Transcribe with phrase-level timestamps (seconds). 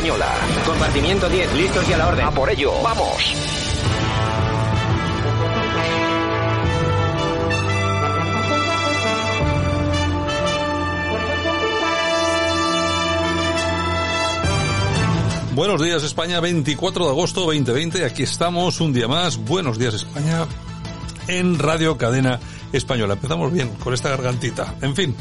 [0.00, 0.34] Española.
[0.64, 2.24] Compartimiento 10, listos y a la orden.
[2.24, 3.34] A por ello, vamos.
[15.54, 19.36] Buenos días España, 24 de agosto 2020, aquí estamos un día más.
[19.36, 20.46] Buenos días España
[21.30, 22.38] en Radio Cadena
[22.72, 23.14] Española.
[23.14, 24.74] Empezamos bien con esta gargantita.
[24.80, 25.14] En fin,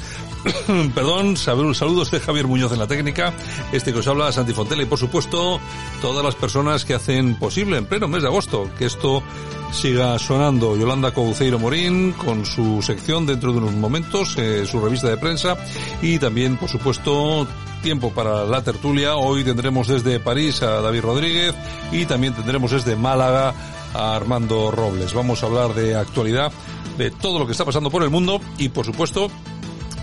[0.96, 3.34] perdón, saludos de Javier Muñoz en la técnica,
[3.72, 5.60] este que os habla Santi Fontela y por supuesto
[6.02, 9.24] todas las personas que hacen posible en pleno mes de agosto que esto
[9.72, 10.76] siga sonando.
[10.76, 15.58] Yolanda Couceiro Morín con su sección dentro de unos momentos, eh, su revista de prensa
[16.02, 17.48] y también por supuesto
[17.82, 19.16] tiempo para la tertulia.
[19.16, 21.56] Hoy tendremos desde París a David Rodríguez
[21.92, 23.54] y también tendremos desde Málaga
[23.94, 25.14] a Armando Robles.
[25.14, 26.52] Vamos a hablar de actualidad,
[26.98, 29.30] de todo lo que está pasando por el mundo y por supuesto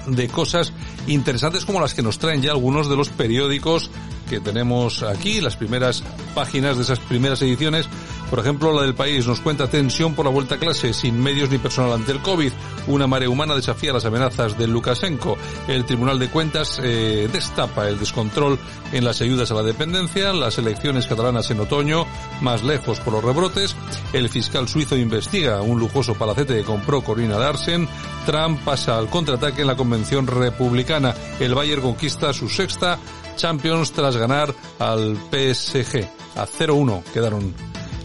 [0.07, 0.73] de cosas
[1.07, 3.91] interesantes como las que nos traen ya algunos de los periódicos
[4.29, 6.03] que tenemos aquí, las primeras
[6.35, 7.89] páginas de esas primeras ediciones.
[8.31, 11.49] Por ejemplo, la del país nos cuenta tensión por la vuelta a clase, sin medios
[11.49, 12.53] ni personal ante el COVID.
[12.89, 15.39] Una marea humana desafía las amenazas de Lukashenko.
[15.69, 18.59] El Tribunal de Cuentas eh, destapa el descontrol
[18.93, 20.33] en las ayudas a la dependencia.
[20.33, 22.05] Las elecciones catalanas en otoño,
[22.41, 23.77] más lejos por los rebrotes.
[24.13, 27.89] El fiscal suizo investiga un lujoso palacete que compró Corina Darsen.
[28.27, 31.15] Trump pasa al contraataque en la convención republicana.
[31.39, 32.99] El Bayern conquista su sexta
[33.37, 36.09] Champions tras ganar al PSG.
[36.37, 37.55] A 0-1 quedaron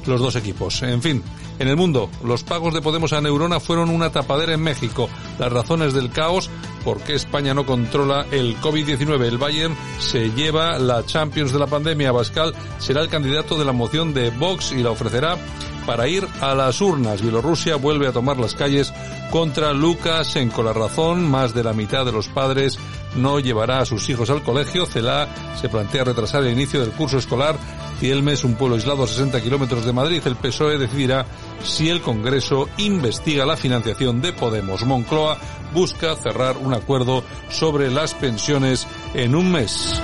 [0.06, 0.82] los dos equipos.
[0.84, 1.24] En fin,
[1.62, 5.08] en el mundo, los pagos de Podemos a Neurona fueron una tapadera en México.
[5.38, 6.50] Las razones del caos,
[6.84, 9.26] por qué España no controla el COVID-19.
[9.26, 12.12] El Bayern se lleva la Champions de la pandemia.
[12.12, 15.38] Bascal será el candidato de la moción de Vox y la ofrecerá
[15.86, 17.22] para ir a las urnas.
[17.22, 18.94] Bielorrusia vuelve a tomar las calles
[19.30, 20.64] contra Lukashenko.
[20.64, 22.78] La razón, más de la mitad de los padres
[23.16, 24.86] no llevará a sus hijos al colegio.
[24.86, 25.28] CELA
[25.60, 27.58] se plantea retrasar el inicio del curso escolar.
[28.00, 31.26] Cielmes, un pueblo aislado a 60 kilómetros de Madrid, el PSOE decidirá
[31.64, 34.86] si el Congreso investiga la financiación de Podemos.
[34.86, 35.38] Moncloa
[35.74, 40.02] busca cerrar un acuerdo sobre las pensiones en un mes.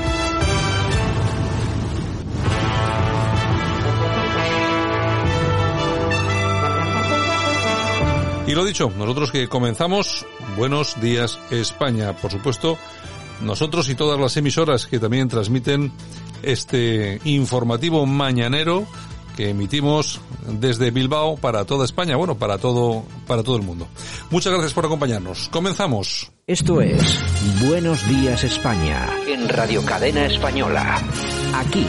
[8.47, 10.25] Y lo dicho, nosotros que comenzamos,
[10.55, 12.77] buenos días España, por supuesto,
[13.41, 15.91] nosotros y todas las emisoras que también transmiten
[16.43, 18.87] este informativo mañanero
[19.35, 23.89] que emitimos desde Bilbao para toda España, bueno, para todo, para todo el mundo.
[24.31, 25.49] Muchas gracias por acompañarnos.
[25.49, 26.31] Comenzamos.
[26.47, 27.19] Esto es
[27.67, 31.01] Buenos días España En Radio Cadena Española.
[31.53, 31.85] Aquí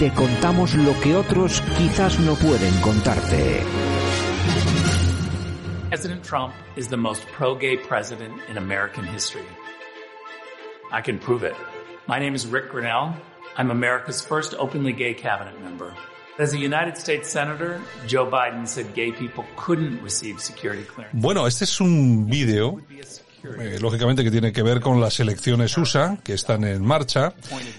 [0.00, 3.62] te contamos lo que otros quizás no pueden contarte.
[5.92, 9.44] President Trump is the most pro-gay president in American history.
[10.90, 11.54] I can prove it.
[12.06, 13.14] My name is Rick Grinnell.
[13.58, 15.94] I'm America's first openly gay cabinet member.
[16.38, 21.20] As a United States Senator, Joe Biden said gay people couldn't receive security clearance.
[21.20, 22.80] Bueno, este es un vídeo
[23.58, 27.34] eh, lógicamente que tiene que ver con las elecciones USA que están en marcha.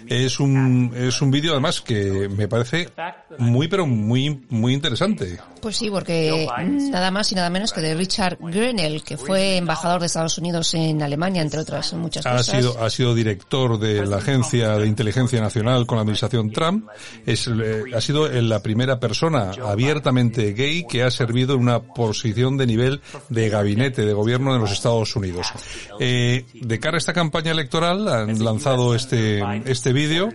[0.08, 2.90] Es un es un vídeo además que me parece
[3.38, 5.40] muy pero muy muy interesante.
[5.62, 6.48] Pues sí, porque
[6.92, 10.74] nada más y nada menos que de Richard Grenell, que fue embajador de Estados Unidos
[10.74, 12.58] en Alemania, entre otras muchas Ha cosas.
[12.58, 16.88] sido ha sido director de la Agencia de Inteligencia Nacional con la administración Trump.
[17.26, 22.58] Es eh, ha sido la primera persona abiertamente gay que ha servido en una posición
[22.58, 25.53] de nivel de gabinete de gobierno en los Estados Unidos.
[26.00, 30.30] Eh, de cara a esta campaña electoral han lanzado este este vídeo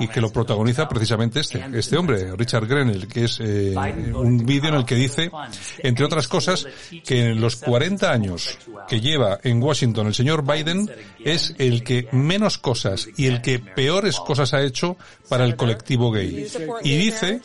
[0.00, 3.74] y que lo protagoniza precisamente este este hombre Richard Grenell que es eh,
[4.14, 5.30] un vídeo en el que dice
[5.78, 6.66] entre otras cosas
[7.04, 8.58] que en los 40 años
[8.88, 10.90] que lleva en Washington el señor Biden
[11.24, 14.96] es el que menos cosas y el que peores cosas ha hecho
[15.28, 16.46] para el colectivo gay.
[16.82, 17.40] Y dice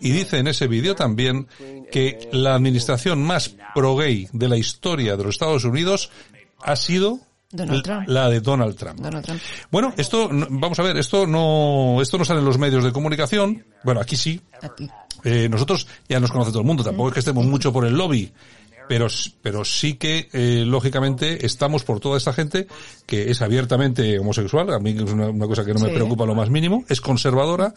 [0.00, 1.46] y dice en ese vídeo también
[1.92, 6.10] que la administración más pro-gay de la historia de los Estados Unidos
[6.62, 7.20] ha sido
[7.50, 8.08] Donald Trump.
[8.08, 9.00] la de Donald Trump.
[9.00, 9.40] Donald Trump.
[9.70, 13.64] Bueno, esto, vamos a ver, esto no, esto no sale en los medios de comunicación.
[13.84, 14.40] Bueno, aquí sí.
[14.62, 14.88] Aquí.
[15.24, 17.94] Eh, nosotros ya nos conoce todo el mundo, tampoco es que estemos mucho por el
[17.94, 18.32] lobby.
[18.88, 19.06] pero,
[19.40, 22.66] pero sí que, eh, lógicamente, estamos por toda esta gente
[23.06, 26.34] que es abiertamente homosexual, a mí es una, una cosa que no me preocupa lo
[26.34, 27.74] más mínimo, es conservadora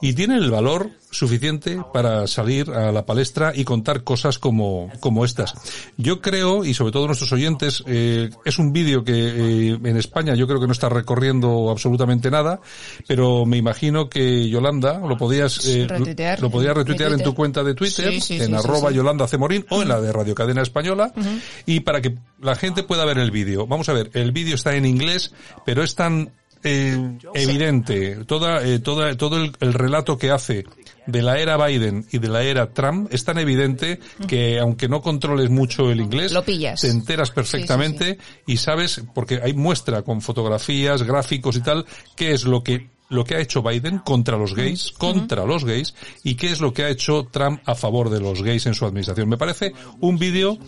[0.00, 5.24] y tiene el valor suficiente para salir a la palestra y contar cosas como, como
[5.24, 5.54] estas.
[5.96, 10.34] Yo creo, y sobre todo nuestros oyentes, eh, es un vídeo que eh, en España
[10.34, 12.60] yo creo que no está recorriendo absolutamente nada,
[13.06, 17.62] pero me imagino que Yolanda lo podías, eh, Retuitear lo podías retuitear en tu cuenta
[17.62, 18.90] de Twitter, Sí, sí, en sí, arroba.
[18.90, 21.12] Yolanda Cemorín o en la de Radio Cadena Española,
[21.64, 23.66] y para que la gente pueda ver el vídeo.
[23.66, 25.32] Vamos a ver, el vídeo está en inglés,
[25.64, 26.32] pero es tan
[26.64, 30.64] eh, evidente, toda, eh, toda, todo el, el relato que hace
[31.06, 35.02] de la era Biden y de la era Trump es tan evidente que aunque no
[35.02, 36.80] controles mucho el inglés, Lo pillas.
[36.80, 41.84] te enteras perfectamente y sabes, porque hay muestra con fotografías, gráficos y tal,
[42.16, 45.94] qué es lo que lo que ha hecho Biden contra los gays, contra los gays,
[46.24, 48.86] y qué es lo que ha hecho Trump a favor de los gays en su
[48.86, 49.28] administración.
[49.28, 50.58] Me parece un vídeo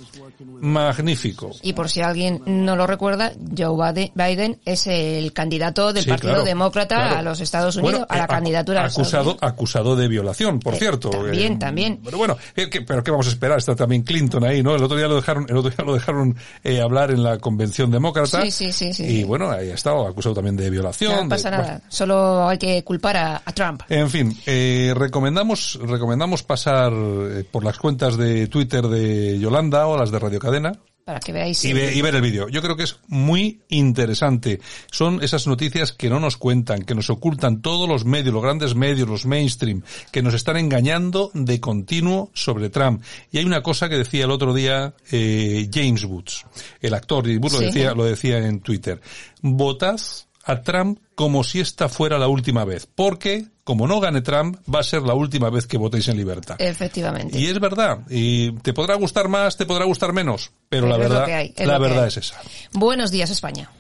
[0.61, 1.51] magnífico.
[1.63, 6.33] Y por si alguien no lo recuerda, Joe Biden- es el candidato del Sí, Partido
[6.35, 7.17] claro, Demócrata claro.
[7.19, 10.61] a los Estados Unidos, Bueno, a la eh, candidatura a Estados acusado, acusado de violación,
[10.61, 11.11] por Eh, cierto.
[11.11, 12.01] también, también.
[12.05, 14.75] Pero bueno, eh, que- pero qué vamos a esperar, está también Clinton ahí, ¿no?
[14.75, 17.91] El otro día lo dejaron, el otro día lo dejaron eh, hablar en la convención
[17.91, 18.43] demócrata.
[18.43, 19.25] Sí, sí, sí, sí, Y sí.
[19.25, 21.13] bueno, ahí ha estado acusado también de violación.
[21.15, 21.65] No de- pasa bueno.
[21.65, 23.83] nada, solo hay que culpar a, a Trump.
[23.89, 29.97] En fin, eh, recomendamos, recomendamos pasar eh, por las cuentas de Twitter de Yolanda o
[29.97, 30.73] las de Radio Cadena
[31.05, 31.65] Para que veáis.
[31.65, 32.49] y, ve- y ver el vídeo.
[32.49, 34.61] Yo creo que es muy interesante.
[34.91, 38.75] Son esas noticias que no nos cuentan, que nos ocultan todos los medios, los grandes
[38.75, 43.03] medios, los mainstream, que nos están engañando de continuo sobre Trump.
[43.31, 46.45] Y hay una cosa que decía el otro día eh, James Woods,
[46.81, 49.01] el actor, James Woods lo decía, lo decía en Twitter.
[49.43, 50.01] Votad
[50.47, 54.79] a Trump como si esta fuera la última vez, porque como no gane Trump, va
[54.79, 56.55] a ser la última vez que votéis en libertad.
[56.61, 57.37] Efectivamente.
[57.37, 61.09] Y es verdad, y te podrá gustar más, te podrá gustar menos, pero, la Pero
[61.09, 62.41] verdad, hay, la verdad es esa.
[62.73, 63.71] Buenos días, España.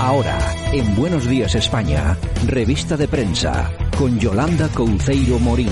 [0.00, 0.38] Ahora,
[0.72, 2.16] en Buenos Días España,
[2.46, 5.70] revista de prensa, con Yolanda Couceiro Morín.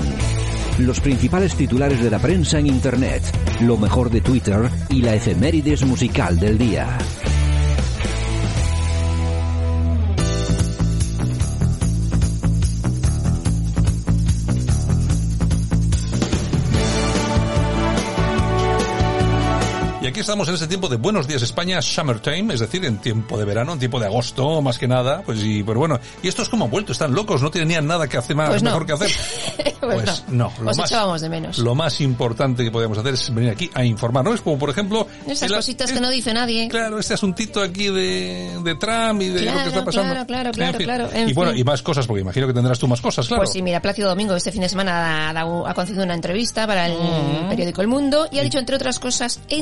[0.77, 3.23] Los principales titulares de la prensa en Internet,
[3.59, 6.97] lo mejor de Twitter y la efemérides musical del día.
[20.21, 23.45] Aquí estamos en este tiempo de Buenos Días España, Summertime, es decir, en tiempo de
[23.45, 26.65] verano, en tiempo de agosto, más que nada, pues y, pero bueno, y estos como
[26.65, 28.69] han vuelto, están locos, no tenían nada que hacer más, Pues no.
[28.69, 29.09] mejor que hacer.
[29.81, 30.49] Pues Pues no.
[30.49, 31.57] no, lo Os más, echábamos de menos.
[31.57, 34.31] lo más importante que podemos hacer es venir aquí a informar, ¿no?
[34.31, 35.07] Es como, por ejemplo...
[35.25, 36.67] Esas cositas es- que no dice nadie.
[36.67, 40.13] Claro, este asuntito aquí de, de Trump y de lo que está pasando.
[40.27, 40.85] claro, claro, En claro, fin.
[40.85, 41.61] claro, en y bueno, fin.
[41.61, 43.41] y más cosas, porque imagino que tendrás tú más cosas, claro.
[43.41, 46.85] Pues sí, mira, Plácido Domingo este fin de semana ha, ha concedido una entrevista para
[46.85, 47.49] el Mm.
[47.49, 49.57] periódico El Mundo y ha dicho, entre otras cosas, he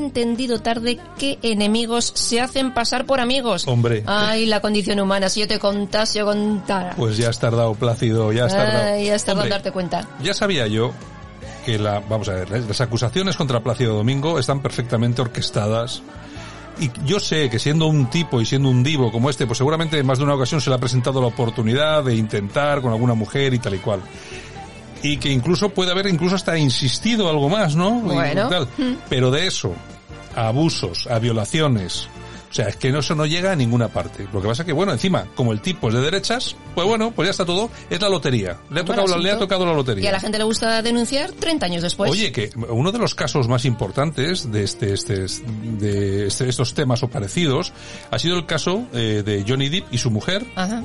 [0.58, 3.68] tarde que enemigos se hacen pasar por amigos.
[3.68, 4.04] Hombre.
[4.08, 6.96] Ay, la condición humana, si yo te contase, yo contara.
[6.98, 8.94] Pues ya has tardado, Plácido, ya has tardado.
[8.94, 10.08] Ay, ya has tardado en darte cuenta.
[10.24, 10.92] Ya sabía yo
[11.66, 12.64] que la, vamos a ver, ¿eh?
[12.68, 16.02] las acusaciones contra Plácido Domingo están perfectamente orquestadas.
[16.80, 20.00] Y yo sé que siendo un tipo y siendo un divo como este, pues seguramente
[20.00, 23.14] en más de una ocasión se le ha presentado la oportunidad de intentar con alguna
[23.16, 24.02] mujer y tal y cual.
[25.04, 28.00] Y que incluso puede haber incluso hasta insistido algo más, ¿no?
[28.00, 28.48] Bueno.
[28.48, 28.68] tal.
[29.10, 29.74] Pero de eso,
[30.40, 32.08] a abusos, a violaciones,
[32.50, 34.28] o sea, es que eso no llega a ninguna parte.
[34.34, 37.28] Lo que pasa que, bueno, encima, como el tipo es de derechas, pues bueno, pues
[37.28, 37.70] ya está todo.
[37.92, 38.58] Es la lotería.
[38.72, 40.06] Le ha, tocado, la- le ha tocado la lotería.
[40.06, 42.10] Y a la gente le gusta denunciar 30 años después.
[42.10, 45.28] Oye, que uno de los casos más importantes de este, este,
[45.78, 47.72] de este- estos temas o parecidos
[48.10, 50.84] ha sido el caso eh, de Johnny Depp y su mujer, Ajá.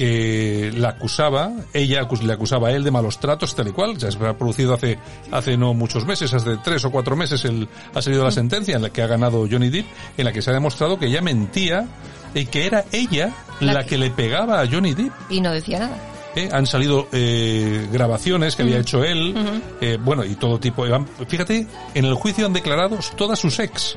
[0.00, 3.98] Que la acusaba, ella le acusaba a él de malos tratos, tal y cual.
[3.98, 4.96] Ya se ha producido hace,
[5.30, 8.80] hace no muchos meses, hace tres o cuatro meses, el, ha salido la sentencia en
[8.82, 9.84] la que ha ganado Johnny Depp,
[10.16, 11.86] en la que se ha demostrado que ella mentía
[12.34, 13.30] y que era ella
[13.60, 15.12] la, La que que- le pegaba a Johnny Depp.
[15.28, 15.98] Y no decía nada.
[16.34, 16.48] ¿eh?
[16.50, 19.34] Han salido eh, grabaciones que había hecho él,
[19.82, 20.86] eh, bueno, y todo tipo.
[21.28, 23.96] Fíjate, en el juicio han declarado todas sus ex,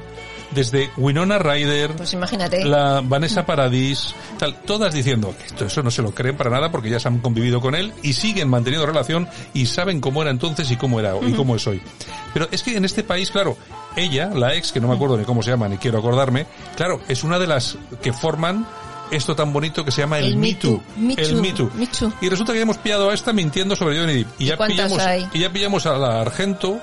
[0.54, 2.64] desde Winona Ryder, Pues imagínate.
[2.66, 6.72] la Vanessa Paradis, tal, todas diciendo que esto, eso no se lo creen para nada
[6.72, 10.32] porque ya se han convivido con él y siguen manteniendo relación y saben cómo era
[10.32, 11.82] entonces y cómo era y cómo es hoy.
[12.34, 13.58] Pero es que en este país, claro,
[13.96, 16.46] ella, la ex, que no me acuerdo ni cómo se llama ni quiero acordarme,
[16.76, 18.66] claro, es una de las que forman
[19.12, 20.82] esto tan bonito que se llama el, El Me Too.
[20.98, 21.72] Me El Too, Me Too.
[21.76, 22.12] Me Too.
[22.22, 24.28] Y resulta que hemos pillado a esta mintiendo sobre Johnny Depp.
[24.40, 25.28] Y, ¿Y ya pillamos, hay?
[25.34, 26.80] y ya pillamos a la Argento.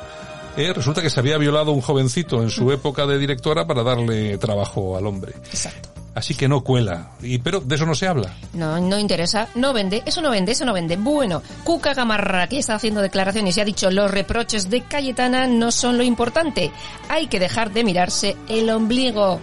[0.57, 4.39] Eh, resulta que se había violado un jovencito en su época de directora para darle
[4.39, 5.33] trabajo al hombre.
[5.53, 5.91] Exacto.
[6.15, 7.13] Así que no cuela.
[7.23, 8.35] Y, pero de eso no se habla.
[8.53, 9.49] No, no interesa.
[9.55, 10.03] No vende.
[10.05, 10.97] Eso no vende, eso no vende.
[10.97, 15.71] Bueno, Cuca Gamarra, que está haciendo declaraciones y ha dicho los reproches de Cayetana no
[15.71, 16.73] son lo importante.
[17.09, 19.41] Hay que dejar de mirarse el ombligo.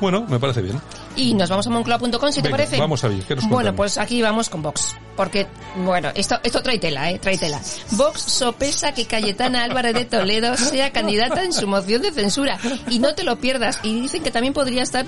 [0.00, 0.80] Bueno, me parece bien.
[1.16, 2.78] Y nos vamos a moncloa.com, si te parece.
[2.78, 4.94] vamos a ver, ¿qué nos Bueno, pues aquí vamos con Vox.
[5.16, 5.46] Porque,
[5.76, 7.18] bueno, esto, esto trae tela, ¿eh?
[7.18, 7.60] Trae tela.
[7.92, 12.58] Vox sopesa que Cayetana Álvarez de Toledo sea candidata en su moción de censura.
[12.90, 13.80] Y no te lo pierdas.
[13.82, 15.06] Y dicen que también podría estar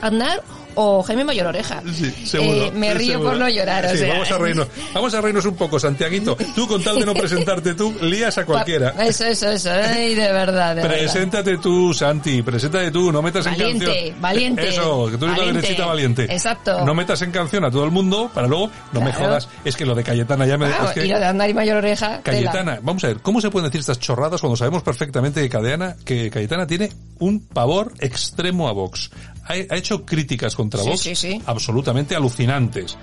[0.00, 0.42] Aznar
[0.74, 1.82] o Jaime Mayor Oreja.
[1.92, 2.66] Sí, seguro.
[2.66, 3.30] Eh, me río seguro.
[3.30, 4.12] por no llorar, o Sí, sea.
[4.12, 4.68] vamos a reírnos.
[4.94, 6.36] Vamos a reírnos un poco, Santiaguito.
[6.54, 8.90] Tú, con tal de no presentarte tú, lías a cualquiera.
[9.04, 9.70] Eso, eso, eso.
[9.72, 10.96] Ay, de verdad, de verdad.
[10.98, 14.20] Preséntate tú, Santi, preséntate tú, no metas en Valiente, canción.
[14.20, 15.60] valiente, Eso, que tú eres la valiente.
[15.62, 16.24] derechita valiente.
[16.24, 16.84] Exacto.
[16.84, 19.26] No metas en canción a todo el mundo para luego, no me Claro.
[19.26, 20.68] jodas, es que lo de Cayetana ya me...
[20.68, 22.20] Vamos, es que- Y lo de Aznar y Mayor Oreja.
[22.22, 25.96] Cayetana, vamos a ver, ¿cómo se pueden decir estas chorradas cuando sabemos perfectamente que Cayetana,
[26.04, 29.10] que Cayetana tiene un pavor extremo a Vox?
[29.48, 31.42] Ha, ha hecho críticas contra Sí, Vox sí, sí.
[31.46, 32.96] absolutamente alucinantes.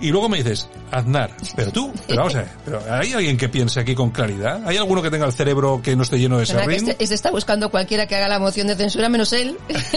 [0.00, 3.48] Y luego me dices, Aznar, pero tú, pero vamos a ver, pero ¿hay alguien que
[3.48, 4.62] piense aquí con claridad?
[4.66, 6.88] ¿Hay alguno que tenga el cerebro que no esté lleno de serrín?
[6.88, 9.56] este, este está buscando cualquiera que haga la moción de censura menos él.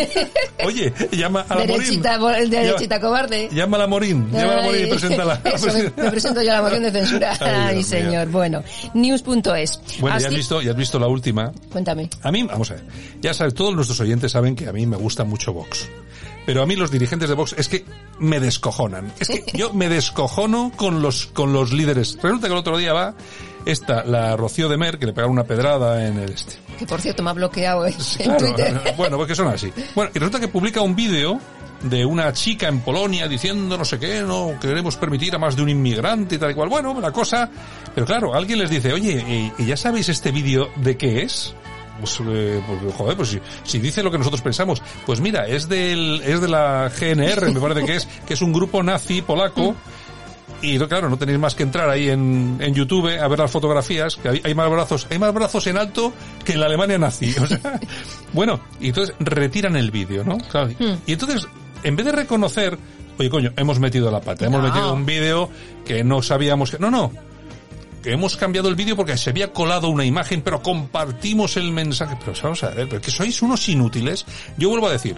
[0.66, 2.50] Oye, llama a la derechita, Morín.
[2.50, 3.50] derechita cobarde.
[3.52, 5.42] Llama a la Morín, llama a la Morín y preséntala.
[5.54, 7.38] Eso, me, me presento yo a la moción de censura.
[7.42, 8.30] Ay, señor.
[8.30, 8.64] Bueno,
[8.94, 9.82] news.es.
[10.00, 11.52] Bueno, ya has visto, ya has visto la última.
[11.72, 12.10] Cuéntame.
[12.24, 12.84] A mí, vamos a ver,
[13.22, 15.88] ya sabes, todos nuestros oyentes saben que a mí me gusta mucho Vox.
[16.50, 17.86] Pero a mí los dirigentes de Vox es que
[18.18, 19.14] me descojonan.
[19.20, 22.18] Es que yo me descojono con los, con los líderes.
[22.20, 23.14] Resulta que el otro día va
[23.68, 26.56] esta, la Rocío de Mer, que le pegaron una pedrada en el este.
[26.80, 28.82] Que por cierto me ha bloqueado eh, en Claro, Twitter.
[28.98, 29.72] bueno, porque son así.
[29.94, 31.40] Bueno, y resulta que publica un vídeo
[31.84, 35.62] de una chica en Polonia diciendo no sé qué, no queremos permitir a más de
[35.62, 36.70] un inmigrante y tal y cual.
[36.70, 37.48] Bueno, la cosa...
[37.94, 41.54] Pero claro, alguien les dice, oye, ¿y, y ya sabéis este vídeo de qué es?
[42.00, 45.68] Pues, eh, pues, joder, pues si, si dice lo que nosotros pensamos, pues mira, es
[45.70, 49.76] del, es de la GNR, me parece que es, que es un grupo nazi polaco,
[50.62, 54.18] y claro, no tenéis más que entrar ahí en, en YouTube a ver las fotografías,
[54.18, 56.12] que hay, hay más brazos, hay más brazos en alto
[56.44, 57.34] que en la Alemania nazi.
[57.42, 57.80] O sea,
[58.34, 60.38] bueno, y entonces retiran el vídeo, ¿no?
[60.38, 60.70] Claro,
[61.06, 61.48] Y entonces,
[61.84, 62.78] en vez de reconocer,
[63.18, 64.68] oye coño, hemos metido la pata, hemos No.
[64.68, 65.50] metido un vídeo
[65.86, 67.14] que no sabíamos que, no, no,
[68.06, 72.18] hemos cambiado el vídeo porque se había colado una imagen, pero compartimos el mensaje.
[72.20, 74.26] Pero vamos a ver, pero que sois unos inútiles.
[74.58, 75.18] Yo vuelvo a decir,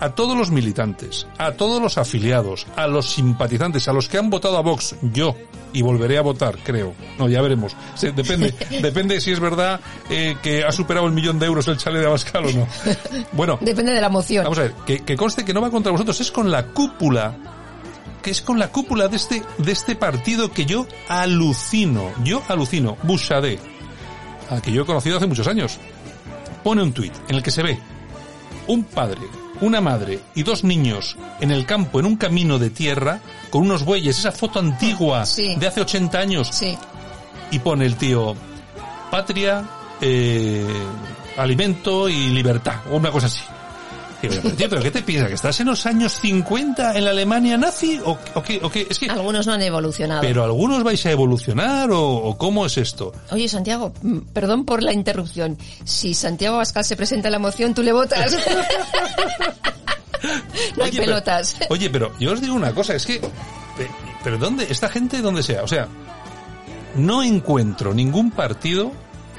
[0.00, 4.30] a todos los militantes, a todos los afiliados, a los simpatizantes, a los que han
[4.30, 5.34] votado a Vox, yo,
[5.72, 6.94] y volveré a votar, creo.
[7.18, 7.74] No, ya veremos.
[7.96, 11.76] Se- depende, depende si es verdad eh, que ha superado el millón de euros el
[11.78, 12.68] chale de Abascal o no.
[13.32, 14.44] Bueno, Depende de la moción.
[14.44, 17.36] Vamos a ver, que, que conste que no va contra vosotros, es con la cúpula,
[18.22, 22.96] que es con la cúpula de este, de este partido que yo alucino, yo alucino,
[23.02, 23.60] Bouchardet,
[24.50, 25.78] a que yo he conocido hace muchos años,
[26.64, 27.78] pone un tuit en el que se ve
[28.66, 29.20] un padre,
[29.60, 33.20] una madre y dos niños en el campo, en un camino de tierra,
[33.50, 35.54] con unos bueyes, esa foto antigua Sí.
[35.56, 36.76] de hace 80 años, Sí.
[37.50, 38.34] y pone el tío
[39.10, 39.64] patria,
[40.00, 40.66] eh,
[41.36, 43.40] alimento y libertad, o una cosa así.
[44.20, 45.28] Digo, pero, tío, ¿pero qué te piensas?
[45.28, 48.00] ¿Que estás en los años 50 en la Alemania nazi?
[48.04, 48.86] ¿O, o qué, o qué?
[48.90, 50.20] Es que, Algunos no han evolucionado.
[50.22, 53.12] ¿pero algunos vais a evolucionar o, o cómo es esto?
[53.30, 55.56] Oye, Santiago, mm, perdón por la interrupción.
[55.84, 58.36] Si Santiago Abascal se presenta a la moción, tú le votas.
[60.76, 61.56] no hay Oye, pero- pelotas.
[61.70, 63.20] oye, pero yo os digo una cosa, es que,
[64.24, 64.66] pero ¿dónde?
[64.68, 65.62] Esta gente, ¿dónde sea?
[65.62, 65.86] O sea,
[66.96, 68.90] no encuentro ningún partido,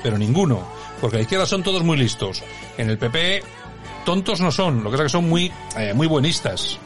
[0.03, 0.65] pero ninguno,
[1.01, 2.41] porque a la izquierda son todos muy listos.
[2.77, 3.43] En el PP,
[4.05, 6.77] tontos no son, lo que pasa es que son muy, eh, muy buenistas.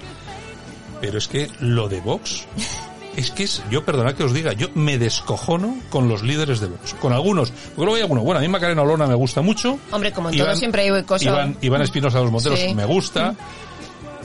[1.01, 2.45] Pero es que lo de Vox,
[3.17, 6.67] es que es, yo perdonad que os diga, yo me descojono con los líderes de
[6.67, 9.77] Vox, con algunos, porque luego hay algunos, bueno, a mí Macarena Olona me gusta mucho.
[9.91, 11.27] Hombre, como en todo siempre hay cosas.
[11.27, 12.73] Iván, Iván Espinosa de los Monteros Sí.
[12.73, 13.35] me gusta.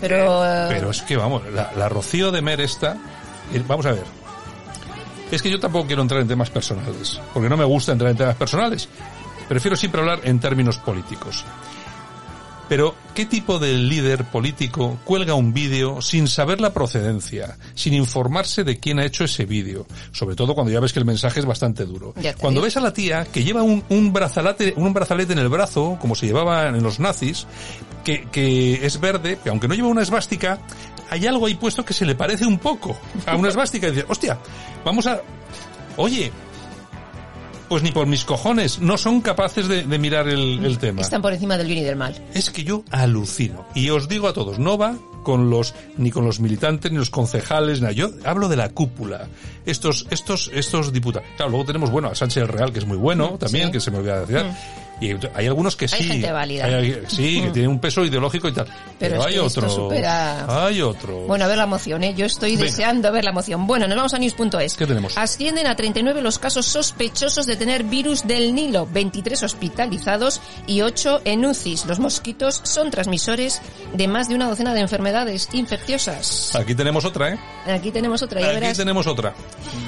[0.01, 2.97] Pero, eh, Pero es que vamos, la, la Rocío de Mer esta,
[3.53, 4.05] eh, vamos a ver.
[5.31, 8.17] Es que yo tampoco quiero entrar en temas personales, porque no me gusta entrar en
[8.17, 8.89] temas personales.
[9.49, 11.45] Prefiero siempre hablar en términos políticos.
[12.69, 18.65] Pero, ¿qué tipo de líder político cuelga un vídeo sin saber la procedencia, sin informarse
[18.65, 19.87] de quién ha hecho ese vídeo?
[20.13, 22.15] Sobre todo cuando ya ves que el mensaje es bastante duro.
[22.39, 25.99] Cuando ves a la tía que lleva un, un brazalete, un brazalete en el brazo,
[26.01, 27.47] como se llevaban en los nazis,
[28.05, 30.61] que, que es verde, que aunque no lleva una esvástica,
[31.11, 32.97] hay algo ahí puesto que se le parece un poco
[33.27, 34.39] a una esvástica y dice, hostia,
[34.85, 35.21] vamos a,
[35.97, 36.31] oye,
[37.69, 41.03] pues ni por mis cojones, no son capaces de, de mirar el, el tema.
[41.03, 42.15] están por encima del bien y del mal.
[42.35, 43.67] Es que yo alucino.
[43.75, 47.11] Y os digo a todos, no va con los, ni con los militantes, ni los
[47.11, 47.93] concejales, nada.
[47.93, 49.29] Yo hablo de la cúpula.
[49.67, 51.29] Estos, estos, estos diputados.
[51.37, 53.73] Claro, luego tenemos, bueno, a Sánchez el Real, que es muy bueno también, sí.
[53.73, 54.47] que se me olvida decir.
[55.01, 56.05] Y hay algunos que Hay sí.
[56.05, 56.65] gente válida.
[56.65, 58.67] hay- sí, que tienen un peso ideológico y tal.
[58.99, 59.75] Pero, es hay que esto otros.
[59.75, 61.27] supera- Hay otros.
[61.27, 62.15] Bueno, a ver la moción, ¿eh?
[62.17, 62.65] Yo estoy Venga.
[62.65, 63.67] deseando ver la moción.
[63.67, 64.77] Bueno, nos vamos a news.es.
[64.77, 65.17] ¿Qué tenemos?
[65.17, 71.21] Ascienden a 39 los casos sospechosos de tener virus del Nilo, 23 hospitalizados y 8
[71.25, 71.87] en UCIs.
[71.87, 73.61] Los mosquitos son transmisores
[73.95, 76.55] de más de una docena de enfermedades infecciosas.
[76.57, 77.39] Aquí tenemos otra, ¿eh?
[77.67, 78.77] Aquí tenemos otra, ya Aquí verás.
[78.77, 79.35] tenemos otra.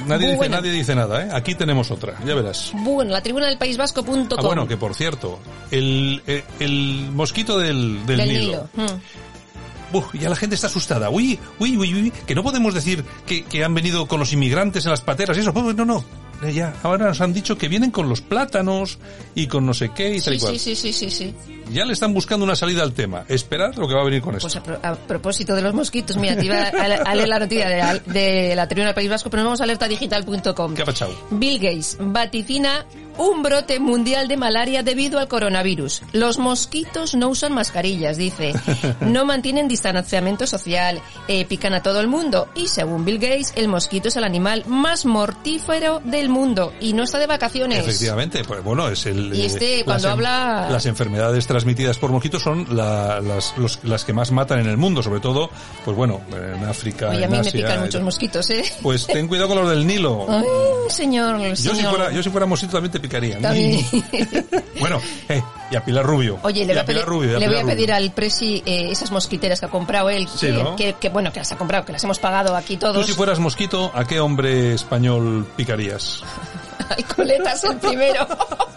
[0.06, 0.56] Nadie dice, Bueno.
[0.56, 1.28] nadie dice nada, ¿eh?
[1.32, 2.70] Aquí tenemos otra, ya verás.
[2.74, 4.28] Bueno, la tribuna del País Vasco.com.
[4.38, 5.38] Ah, bueno, que por cierto,
[5.70, 8.68] el, el, el mosquito del, del, del Nilo.
[8.76, 8.88] Nilo.
[8.92, 9.96] Mm.
[9.96, 11.08] Uf, ya la gente está asustada.
[11.10, 14.84] Uy, uy, uy, uy, que no podemos decir que, que han venido con los inmigrantes
[14.84, 15.52] en las pateras y eso.
[15.52, 16.04] Pues no, no.
[16.44, 18.98] Eh, Ya, ahora nos han dicho que vienen con los plátanos
[19.34, 20.58] y con no sé qué y tal y Sí, cual.
[20.60, 21.34] sí, sí, sí.
[21.72, 23.24] Ya le están buscando una salida al tema.
[23.28, 24.46] Esperar lo que va a venir con esto.
[24.46, 27.38] Pues a, pro- a propósito de los mosquitos, mira, te iba a, a leer la
[27.40, 30.74] noticia de la, de la tribuna del País Vasco, pero nos vamos a alertadigital.com.
[30.74, 31.14] ¿Qué ha pasado?
[31.32, 32.86] Bill Gates vaticina
[33.20, 36.02] un brote mundial de malaria debido al coronavirus.
[36.12, 38.52] Los mosquitos no usan mascarillas, dice.
[39.00, 42.48] No mantienen distanciamiento social, eh, pican a todo el mundo.
[42.54, 47.02] Y según Bill Gates, el mosquito es el animal más mortífero del mundo y no
[47.04, 47.78] está de vacaciones.
[47.80, 49.34] Efectivamente, pues bueno, es el...
[49.34, 53.78] Y este, eh, cuando las habla- Las enfermedades transmitidas por mosquitos son la- las, los-
[53.84, 55.50] las que más matan en el mundo, sobre todo,
[55.84, 58.64] pues bueno, en África, Oye, a en mí me Asia, pican y muchos mosquitos, ¿eh?
[58.82, 60.26] Pues ten cuidado con los del Nilo.
[60.28, 60.44] Ay,
[60.88, 61.90] señor, Yo si, señor.
[61.96, 63.84] fuera, yo si fuera mosquito también te También.
[64.80, 66.38] bueno, eh, y a Pilar Rubio.
[66.42, 69.60] Oye, le voy a pedir, Rubio, le voy a pedir al Presi eh, esas mosquiteras
[69.60, 70.76] que ha comprado él, Sí, que, ¿no?
[70.76, 73.06] que, que, bueno, que las ha comprado, que las hemos pagado aquí Tú todos.
[73.06, 76.22] si fueras mosquito, ¿a qué hombre español picarías?
[76.96, 78.26] Ay, coletas el primero.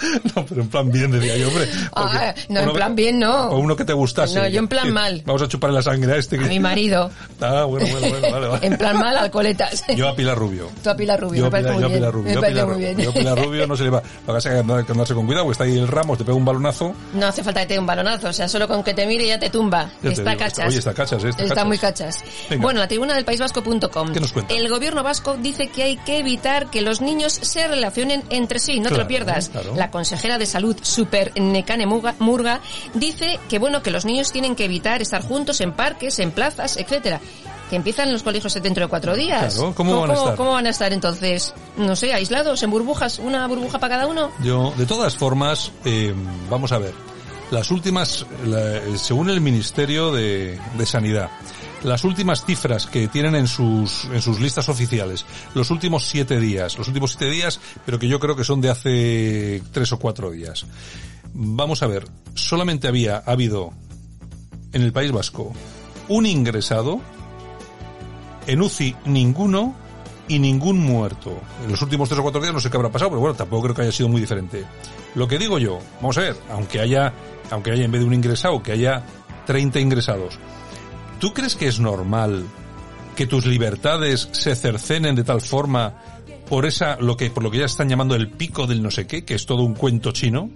[0.34, 1.68] No, pero en plan bien, decía yo, hombre.
[1.94, 3.48] Ah, no, en plan que- bien no.
[3.50, 4.38] O uno que te gustase.
[4.38, 5.22] No, yo en plan mal.
[5.26, 6.38] Vamos a chuparle la sangre a este.
[6.38, 7.10] que- A mi marido.
[7.40, 8.66] Ah, bueno, bueno, bueno, vale, vale.
[8.66, 9.82] En plan mal al coletas.
[9.96, 10.68] Yo a Pilar Rubio.
[10.82, 11.92] Tú a Pilar Rubio, Yo me a parece muy bien.
[11.94, 12.34] Pilar Rubio.
[12.34, 12.98] Me parece muy bien.
[12.98, 14.02] Yo a Pilar Rubio no se le va.
[14.02, 16.36] Lo que pasa es que andarse con cuidado, porque está ahí el Ramos, te pega
[16.36, 16.94] un balonazo.
[17.14, 19.26] No hace falta que te dé un balonazo, o sea, solo con que te mire
[19.26, 19.86] ya te tumba.
[19.96, 20.68] Ya te está digo, cachas.
[20.68, 21.66] oye, está cachas, eh, está cachas.
[21.66, 22.24] muy cachas.
[22.50, 22.62] Venga.
[22.62, 24.12] Bueno, la tribuna del País Vasco.com.
[24.12, 24.54] ¿Qué nos cuenta?
[24.54, 28.80] El gobierno vasco dice que hay que evitar que los niños se relacionen entre sí,
[28.80, 29.48] no te lo pierdas.
[29.48, 29.74] claro.
[29.76, 32.60] La consejera de salud, Super Nekane Murga,
[32.94, 36.76] dice que bueno, que los niños tienen que evitar estar juntos en parques, en plazas,
[36.76, 37.20] etcétera.
[37.68, 39.54] Que empiezan los colegios dentro de cuatro días.
[39.54, 40.34] Claro, ¿cómo van a estar?
[40.36, 41.54] ¿Cómo van a estar entonces?
[41.76, 44.30] No sé, aislados, en burbujas, una burbuja para cada uno.
[44.42, 46.12] Yo, de todas formas, eh,
[46.48, 46.92] vamos a ver.
[47.52, 51.30] Las últimas, la- según el Ministerio de, de Sanidad,
[51.82, 56.76] las últimas cifras que tienen en sus, en sus listas oficiales, los últimos siete días,
[56.78, 60.30] los últimos siete días, pero que yo creo que son de hace tres o cuatro
[60.30, 60.66] días.
[61.32, 63.72] Vamos a ver, solamente había habido
[64.72, 65.52] en el País Vasco
[66.08, 67.00] un ingresado,
[68.46, 69.76] en UCI ninguno
[70.28, 71.40] y ningún muerto.
[71.64, 73.62] En los últimos tres o cuatro días no sé qué habrá pasado, pero bueno, tampoco
[73.64, 74.64] creo que haya sido muy diferente.
[75.14, 77.12] Lo que digo yo, vamos a ver, aunque haya,
[77.50, 79.04] aunque haya en vez de un ingresado, que haya
[79.46, 80.38] 30 ingresados,
[81.20, 82.44] ¿tú crees que es normal
[83.14, 85.94] que tus libertades se cercenen de tal forma
[86.48, 89.06] por esa, lo que, por lo que ya están llamando el pico del no sé
[89.06, 90.50] qué, que es todo un cuento chino?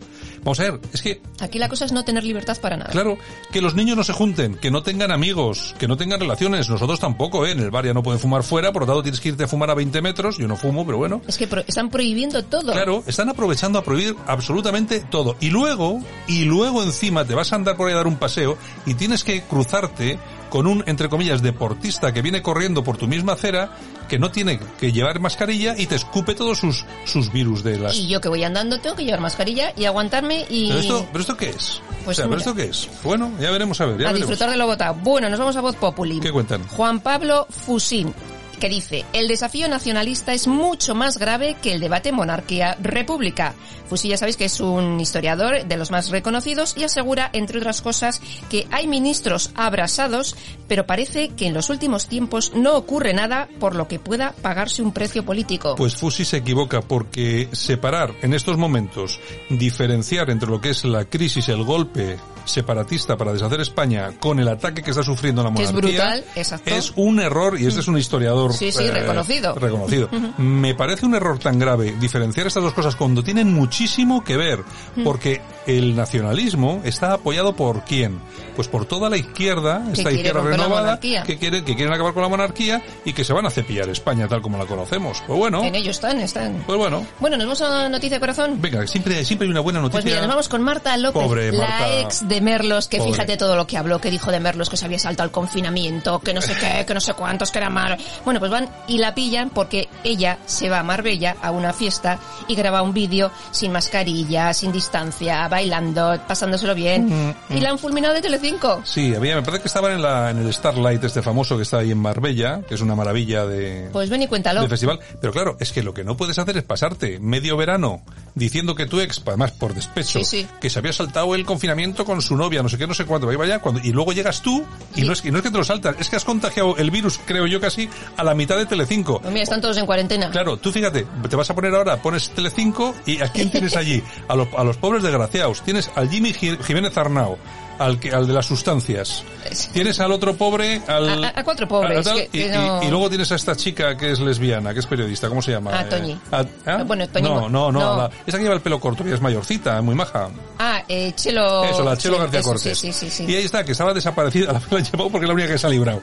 [0.44, 2.90] Vamos a ver, es que Aquí la cosa es no tener libertad para nada.
[2.90, 3.16] Claro,
[3.50, 6.68] que los niños no se junten, que no tengan amigos, que no tengan relaciones.
[6.68, 7.52] Nosotros tampoco, ¿eh?
[7.52, 9.48] En el bar ya no pueden fumar fuera, por lo tanto tienes que irte a
[9.48, 10.38] fumar a 20 metros.
[10.38, 11.22] Yo no fumo, pero bueno.
[11.26, 12.72] Es que pro- están prohibiendo todo.
[12.72, 15.36] Claro, están aprovechando a prohibir absolutamente todo.
[15.40, 18.56] Y luego, y luego encima te vas a andar por ahí a dar un paseo
[18.86, 20.18] y tienes que cruzarte
[20.50, 23.72] con un, entre comillas, deportista que viene corriendo por tu misma acera,
[24.08, 27.96] que no tiene que llevar mascarilla y te escupe todos sus, sus virus de las...
[27.96, 31.20] Y yo que voy andando tengo que llevar mascarilla y aguantarme y ¿Pero esto, pero
[31.20, 31.80] esto qué es?
[32.04, 32.88] Pues o sea, ¿pero esto qué es?
[33.02, 34.28] Bueno, ya veremos a ver, ya a veremos.
[34.28, 34.94] disfrutar de lo votado.
[35.02, 36.20] Bueno, nos vamos a Voz Populi.
[36.20, 36.66] ¿Qué cuentan?
[36.68, 38.14] Juan Pablo Fusín,
[38.56, 43.54] que dice, el desafío nacionalista es mucho más grave que el debate monarquía-república.
[43.88, 47.82] Fusín ya sabéis que es un historiador de los más reconocidos y asegura, entre otras
[47.82, 50.36] cosas, que hay ministros abrasados,
[50.68, 54.82] pero parece que en los últimos tiempos no ocurre nada por lo que pueda pagarse
[54.82, 55.74] un precio político.
[55.76, 61.04] Pues Fusi se equivoca porque separar en estos momentos, diferenciar entre lo que es la
[61.04, 65.62] crisis, el golpe separatista para deshacer España con el ataque que está sufriendo la Que
[65.62, 66.74] es monarquía brutal, exacto.
[66.74, 69.54] es un error y este es un historiador Sí, sí, reconocido.
[69.54, 70.08] reconocido.
[70.38, 74.60] Me parece un error tan grave diferenciar estas dos cosas cuando tienen muchísimo que ver
[75.02, 78.20] porque el nacionalismo está apoyado por quién?
[78.56, 82.22] Pues por toda la izquierda, esta izquierda la renovada que quiere que quieren acabar con
[82.22, 85.22] la monarquía y que se van a cepillar España tal como la conocemos.
[85.26, 86.62] Pues bueno, En ello están, están.
[86.66, 87.04] pues bueno.
[87.20, 88.60] Bueno, nos vamos a noticia de corazón.
[88.60, 90.02] Venga, siempre, siempre hay una buena noticia.
[90.02, 92.00] Pues mira, nos vamos con Marta López, Pobre la Marta.
[92.00, 93.12] ex de Merlos, que Pobre.
[93.12, 96.20] fíjate todo lo que habló, que dijo de Merlos que se había saltado el confinamiento,
[96.20, 97.96] que no sé qué, que no sé cuántos, que era malo.
[98.24, 102.18] Bueno, pues van y la pillan porque ella se va a Marbella a una fiesta
[102.48, 107.34] y graba un vídeo sin mascarilla, sin distancia, bailando, pasándoselo bien.
[107.50, 108.82] Y la han fulminado de Telecinco.
[108.84, 111.78] Sí, había, me parece que estaban en, la, en el Starlight este famoso que está
[111.78, 114.62] ahí en Marbella, que es una maravilla de, Pues ven y cuéntalo.
[114.62, 114.98] de festival.
[115.20, 118.02] Pero claro, es que lo que no puedes hacer es pasarte medio verano
[118.34, 120.46] diciendo que tu ex, además por despecho, Sí, sí.
[120.60, 123.26] que se había saltado el confinamiento con su novia, no sé qué, no sé cuánto,
[123.28, 124.64] vaya, vaya, cuando, y luego llegas tú
[124.96, 126.76] y, Y- no, es, y no es que te lo saltas, es que has contagiado
[126.76, 129.20] el virus, creo yo casi, a la mitad de Telecinco.
[129.20, 130.30] Pues mira, están todos en cuarentena.
[130.30, 134.02] Claro, tú fíjate, te vas a poner ahora, pones Telecinco y ¿a quién tienes allí?
[134.28, 135.62] A los, a los pobres desgraciados.
[135.62, 137.38] Tienes al Jimmy Ji- Jiménez Arnao,
[137.78, 139.24] al, que, al de las sustancias.
[139.72, 141.24] Tienes al otro pobre, al...
[141.24, 143.54] A- cuatro pobres, a tal, que- y, que y- no- y luego tienes a esta
[143.56, 145.70] chica que es lesbiana, que es periodista, ¿cómo se llama?
[145.74, 146.18] Ah, Eh, Toñi.
[146.32, 146.82] a- ¿ah?
[146.84, 147.96] Bueno, Toñi No, no, no, no.
[147.98, 150.28] la- esa que lleva el pelo corto, que es mayorcita, muy maja.
[150.58, 151.64] Ah, eh, Chelo...
[151.64, 152.78] Eso, la Chelo García eso, Cortés.
[152.78, 153.24] Sí, sí, sí.
[153.28, 155.58] Y ahí está, que estaba desaparecida, la la han llevado porque es la única que
[155.58, 156.00] se ha librado.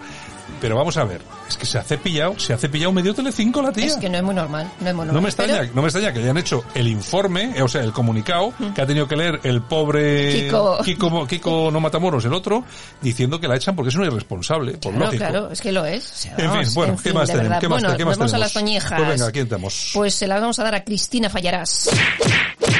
[0.62, 3.72] Pero vamos a ver, es que se ha cepillado, se ha cepillado medio Telecinco la
[3.72, 3.88] tía.
[3.88, 5.16] Es que no es muy normal, no es muy normal.
[5.16, 7.82] No me extraña, Pero- no me extraña que hayan hecho el informe, eh, o sea,
[7.82, 10.78] el comunicado que ha tenido que leer el pobre Kiko.
[10.84, 12.64] Kiko, Kiko no Matamoros, el otro,
[13.02, 15.24] diciendo que la echan porque es un irresponsable, por Claro, lógico.
[15.26, 16.06] claro, es que lo es.
[16.12, 17.60] O sea, En fin, bueno, en ¿qué fin, más tenemos?
[17.60, 18.40] ¿Qué más, bueno, qué más vamos a tenemos?
[18.40, 19.00] las toñejas.
[19.00, 19.92] Pues venga, ¿quién tenemos?
[19.96, 21.90] Pues se las vamos a dar a Cristina Fallarás,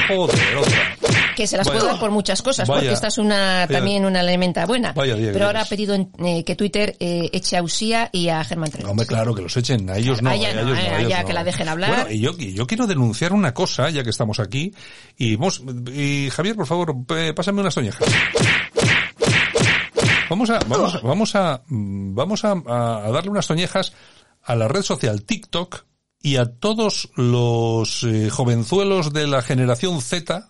[0.08, 0.96] Joder, otra.
[1.36, 1.82] Que se las Vaya.
[1.84, 2.80] dar por muchas cosas, Vaya.
[2.80, 4.92] porque esta es una también una elementa buena.
[4.92, 8.42] Vaya Pero ahora ha pedido en- eh, que Twitter eh, eche a Usía y a
[8.44, 8.90] Germán Treviño.
[8.90, 10.30] Hombre, claro, que los echen, a ellos no.
[10.30, 11.26] A ella a no, ellos eh, a ellos ella no.
[11.26, 11.90] que la dejen hablar.
[11.94, 14.72] Bueno, y yo, y yo quiero denunciar una cosa, ya que estamos aquí,
[15.16, 18.08] y, vamos, y Javier, por favor, eh, pásame unas toñejas.
[20.30, 23.92] Vamos a, vamos, vamos a, vamos a, a- a darle unas toñejas
[24.42, 25.84] a la red social TikTok
[26.22, 30.48] y a todos los eh, jovenzuelos de la generación Z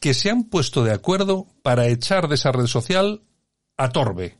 [0.00, 3.20] que se han puesto de acuerdo para echar de esa red social
[3.76, 4.36] a Torbe.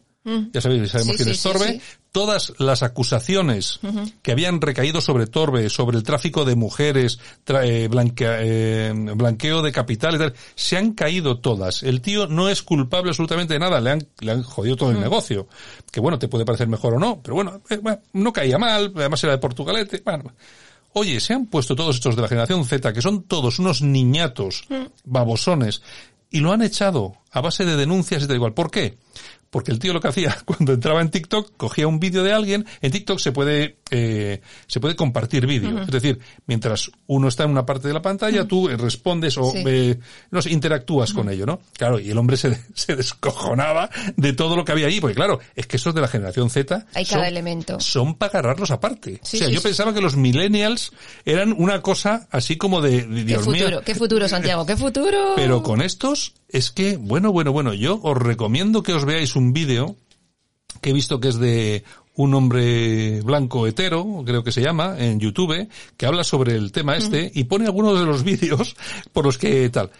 [0.52, 1.16] Ya sabéis, sabemos Mm.
[1.16, 1.72] Sí, quién sí, es Torbe.
[1.72, 1.80] sí.
[2.12, 3.80] Todas las acusaciones
[4.20, 9.62] que habían recaído sobre Torbe, sobre el tráfico de mujeres, tra- eh, blanquea- eh, blanqueo
[9.62, 11.82] de capitales, tal, se han caído todas.
[11.82, 15.00] El tío no es culpable absolutamente de nada, le han, le han jodido todo el
[15.00, 15.46] negocio.
[15.90, 18.92] Que bueno, te puede parecer mejor o no, pero bueno, eh, bueno, no caía mal,
[18.94, 20.32] además era de Portugalete, bueno.
[20.92, 24.64] Oye, se han puesto todos estos de la generación Z, que son todos unos niñatos,
[25.04, 25.82] babosones,
[26.30, 28.54] y lo han echado a base de denuncias y tal igual.
[28.54, 28.98] ¿Por qué?
[29.50, 32.66] Porque el tío lo que hacía cuando entraba en TikTok, cogía un vídeo de alguien,
[32.80, 35.80] en TikTok se puede, eh, se puede compartir vídeo.
[35.82, 39.62] Es decir, mientras uno está en una parte de la pantalla, tú respondes o, Sí.
[39.66, 39.98] eh,
[40.30, 41.60] no sé, interactúas con ello, ¿no?
[41.76, 45.40] Claro, y el hombre se, se descojonaba de todo lo que había allí, porque claro,
[45.56, 47.80] es que estos de la generación Z Hay cada elemento.
[47.80, 49.20] son para agarrarlos aparte.
[49.22, 50.92] Sí, o sea, sí, yo pensaba que los millennials
[51.24, 53.82] eran una cosa así como de, de Qué Dios futuro, mío.
[53.84, 55.32] qué futuro, Santiago, qué futuro.
[55.36, 59.39] Pero con estos es que, bueno, bueno, bueno, yo os recomiendo que os veáis un
[59.52, 59.96] vídeo
[60.80, 61.84] que he visto que es de
[62.16, 66.96] un hombre blanco hetero, creo que se llama, en YouTube, que habla sobre el tema
[66.96, 68.76] este y pone algunos de los vídeos
[69.12, 69.90] por los que tal.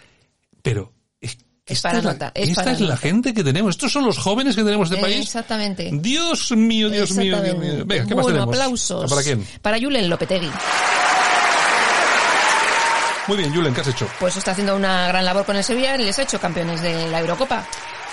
[0.61, 3.71] Pero es, Es esta es la, nota, es esta es la gente que tenemos.
[3.71, 5.21] Estos son los jóvenes que tenemos de Eh, país.
[5.21, 5.89] Exactamente.
[5.93, 7.83] Dios mío, Dios mío, Dios mío.
[7.85, 8.47] Venga, ¿qué más tenemos?
[8.49, 9.09] aplausos.
[9.09, 9.45] ¿Para quién?
[9.61, 10.49] Para Julen Lopetegui.
[13.27, 14.07] Muy bien, Julen, ¿qué has hecho?
[14.19, 17.07] Pues está haciendo una gran labor con el Sevilla y les ha hecho campeones de
[17.09, 17.65] la Eurocopa.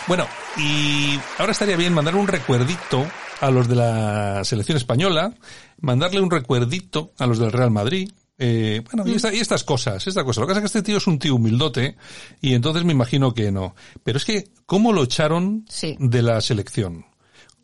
[0.09, 3.07] Bueno, y ahora estaría bien mandar un recuerdito
[3.41, 5.35] a los de la selección española,
[5.81, 8.11] mandarle un recuerdito a los del Real Madrid.
[8.39, 9.09] Eh, bueno, Mm.
[9.09, 10.41] y, esta- y estas cosas, esta cosa.
[10.41, 11.97] Lo que pasa es que este tío es un tío humildote
[12.41, 13.75] y entonces me imagino que no.
[14.03, 15.97] Pero es que, ¿cómo lo echaron Sí.
[15.99, 17.05] de la selección?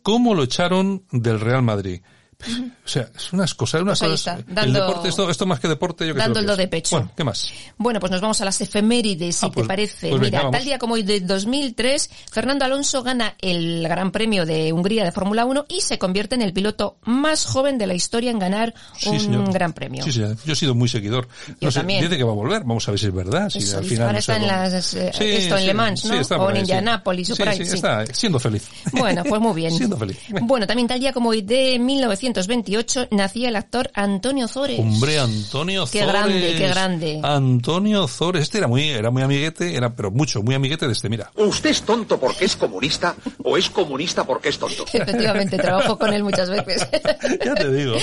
[0.03, 2.01] ¿Cómo lo echaron del Real Madrid?
[2.37, 5.67] O sea, es unas cosas, unas Pues está, el dando- deporte, esto, esto más que
[5.67, 6.95] deporte, yo que dando el do de pecho.
[6.97, 7.49] Bueno, ¿qué más?
[7.77, 10.09] Bueno, pues nos vamos a las efemérides, si Ah, pues- te parece.
[10.09, 10.51] pues venga, Mira, vamos.
[10.51, 15.11] tal día como hoy de 2003, Fernando Alonso gana el Gran Premio de Hungría de
[15.11, 18.73] Fórmula 1 y se convierte en el piloto más joven de la historia en ganar
[18.97, 19.53] Sí, un señor.
[19.53, 20.03] Gran Premio.
[20.03, 20.37] Sí, señor.
[20.45, 21.27] Yo he sido muy seguidor.
[21.47, 22.01] Yo no sé, también.
[22.03, 22.61] dice que va a volver.
[22.63, 23.49] Vamos a ver si es verdad.
[23.49, 23.95] Si Eso al dice.
[23.95, 26.13] final Ahora no está en las, eh, esto en Le Mans, ¿no?
[26.15, 26.59] está O en ahí, sí.
[26.61, 27.75] Indianápolis o Sí, por ahí, sí, sí.
[27.75, 28.67] está siendo feliz.
[28.91, 29.71] Bueno, pues muy bien.
[29.75, 30.17] siendo feliz.
[30.41, 31.79] Bueno, también tal día como hoy de
[32.25, 34.79] 1928 nacía el actor Antonio Zores.
[34.79, 36.07] Hombre, Antonio Qué Zores.
[36.13, 37.19] grande, qué grande.
[37.23, 38.43] Antonio Zores.
[38.43, 41.31] Este era muy, era muy amiguete, era, pero mucho, muy amiguete de este, mira.
[41.35, 44.85] ¿Usted es tonto porque es comunista o es comunista porque es tonto?
[44.93, 46.87] Efectivamente, trabajo con él muchas veces.
[47.45, 47.93] Ya te digo.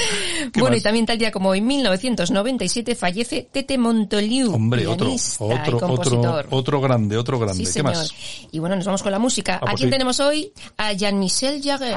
[0.52, 0.80] ¿Qué Bueno, más?
[0.80, 6.80] y también tal día como hoy, 1997, fallece Tete Montoliu, Hombre, otro, otro, otro, otro
[6.80, 7.58] grande, otro grande.
[7.58, 7.94] Sí, ¿Qué señor.
[7.94, 8.14] más?
[8.52, 9.54] Y bueno, nos vamos con la música.
[9.54, 9.92] Ah, ¿A pues quién sí.
[9.92, 10.52] tenemos hoy?
[10.76, 11.94] A Jean-Michel Jarre.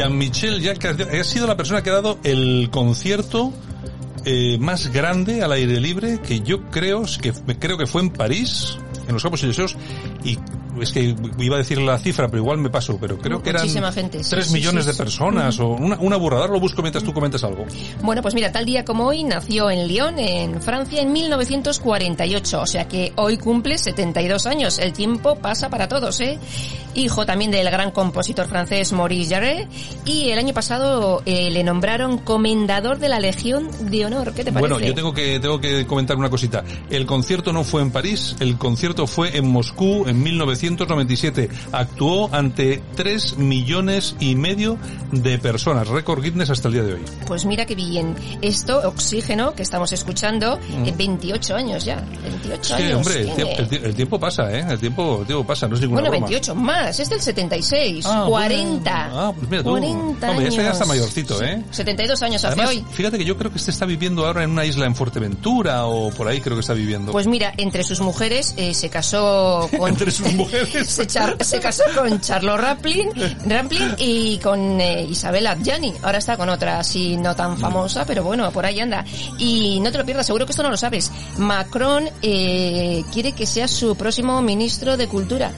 [0.00, 3.52] Jean-Michel Jacques ha sido la persona que ha dado el concierto
[4.24, 8.78] eh, más grande al aire libre que yo creo que creo que fue en París,
[9.06, 9.76] en los Campos Elíseos
[10.24, 10.38] y
[10.80, 13.68] es que iba a decir la cifra, pero igual me paso, pero creo que eran
[13.92, 16.46] gente, sí, 3 sí, millones sí, de personas o una, una burrada.
[16.46, 17.66] Lo busco mientras tú comentas algo.
[18.02, 22.60] Bueno, pues mira, tal día como hoy nació en Lyon, en Francia, en 1948.
[22.60, 24.78] O sea que hoy cumple 72 años.
[24.78, 26.38] El tiempo pasa para todos, ¿eh?
[26.94, 29.68] Hijo también del gran compositor francés Maurice Jarre.
[30.04, 34.32] Y el año pasado eh, le nombraron comendador de la Legión de Honor.
[34.32, 34.72] ¿Qué te parece?
[34.72, 36.64] Bueno, yo tengo que tengo que comentar una cosita.
[36.90, 41.48] El concierto no fue en París, el concierto fue en Moscú en 1997.
[41.72, 44.78] Actuó ante 3 millones y medio
[45.12, 47.02] de personas, récord Guinness hasta el día de hoy.
[47.26, 48.14] Pues mira qué bien.
[48.42, 51.96] Esto, Oxígeno, que estamos escuchando, eh, 28 años ya.
[52.22, 52.62] 28 Mm.
[52.62, 52.96] Sí, años.
[52.98, 54.64] hombre, el tiempo, el pasa, ¿eh?
[54.68, 56.26] El tiempo, el tiempo pasa, no es ninguna Bueno, broma.
[56.26, 58.90] 28 más, es del 76, Ah, 40.
[58.90, 59.20] bueno.
[59.20, 59.70] Ah, pues mira tú.
[59.70, 61.62] 40 Hombre, este ya está mayorcito, ¿eh?
[61.70, 62.84] 72 años hace Además, hoy.
[62.92, 66.10] fíjate que yo creo que este está viviendo ahora en una isla en Fuerteventura o
[66.10, 67.12] por ahí creo que está viviendo.
[67.12, 69.88] Pues mira, entre sus mujeres eh, se casó con...
[69.90, 70.86] Entre sus mujeres.
[70.88, 73.10] se, char- se casó con Charlo Raplin,
[73.46, 75.92] Raplin y con eh, Isabel Adjani.
[76.02, 79.04] Ahora está con otra así no tan famosa, pero bueno, por ahí anda.
[79.38, 81.10] Y no te lo pierdas, seguro que esto no lo sabes.
[81.36, 85.50] Macron eh, quiere que sea su próximo ministro de Cultura.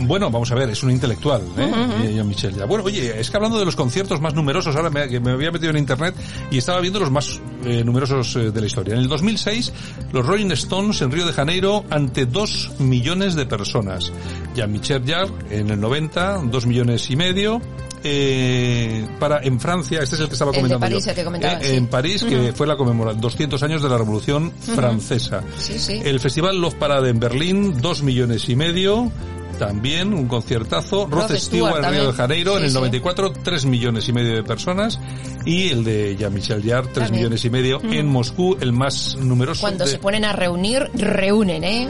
[0.00, 2.12] Bueno, vamos a ver, es un intelectual, ¿eh?
[2.14, 2.64] Jean-Michel ya.
[2.66, 5.50] Bueno, oye, es que hablando de los conciertos más numerosos, ahora me, que me había
[5.50, 6.14] metido en internet
[6.50, 8.94] y estaba viendo los más eh, numerosos eh, de la historia.
[8.94, 9.72] En el 2006,
[10.12, 14.12] los Rolling Stones en Río de Janeiro ante dos millones de personas.
[14.54, 17.60] Jean-Michel Jarre en el 90, dos millones y medio.
[18.04, 21.10] Eh, para en Francia, este es el que estaba comentando París, yo.
[21.10, 21.76] el que comentaba, Eh, sí.
[21.76, 25.42] En París, que fue la conmemoración 200 años de la Revolución Francesa.
[25.58, 26.00] Sí, sí.
[26.04, 29.10] El Festival Love Parade en Berlín, dos millones y medio.
[29.58, 31.06] También un conciertazo.
[31.10, 32.12] Rod Stewart en Río de.
[32.12, 32.76] Janeiro en Sí, el sí.
[32.76, 35.00] 94, tres millones y medio de personas.
[35.44, 37.14] Y el de Jean-Michel Jarre, tres También.
[37.24, 39.60] millones y medio en Moscú, el más numeroso.
[39.62, 41.88] Cuando de- se ponen a reunir, reúnen, ¿eh?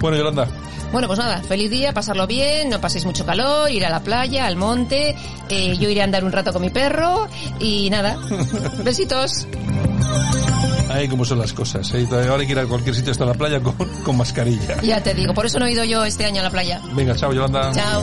[0.00, 0.46] Bueno, Yolanda,
[0.92, 4.46] Bueno, pues nada, feliz día, pasarlo bien, no paséis mucho calor, ir a la playa,
[4.46, 5.14] al monte,
[5.50, 7.28] eh, yo iré a andar un rato con mi perro
[7.60, 8.16] y nada,
[8.84, 9.46] besitos.
[10.90, 11.92] ahí como son las cosas.
[11.94, 12.06] ¿eh?
[12.10, 14.80] Ahora hay que ir a cualquier sitio hasta la playa con, con mascarilla.
[14.82, 16.80] Ya te digo, por eso no he ido yo este año a la playa.
[16.94, 17.70] Venga, chao, Yolanda.
[17.72, 18.02] Chao.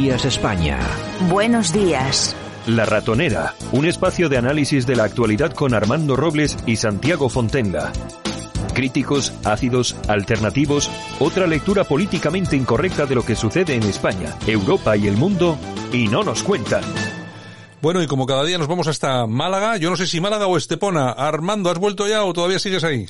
[0.00, 0.78] Días España.
[1.28, 2.34] Buenos días.
[2.66, 7.92] La Ratonera, un espacio de análisis de la actualidad con Armando Robles y Santiago Fontenga.
[8.72, 15.06] Críticos, ácidos, alternativos, otra lectura políticamente incorrecta de lo que sucede en España, Europa y
[15.06, 15.58] el mundo,
[15.92, 16.82] y no nos cuentan.
[17.82, 20.56] Bueno, y como cada día nos vamos hasta Málaga, yo no sé si Málaga o
[20.56, 21.10] Estepona.
[21.10, 23.06] Armando, ¿has vuelto ya o todavía sigues ahí?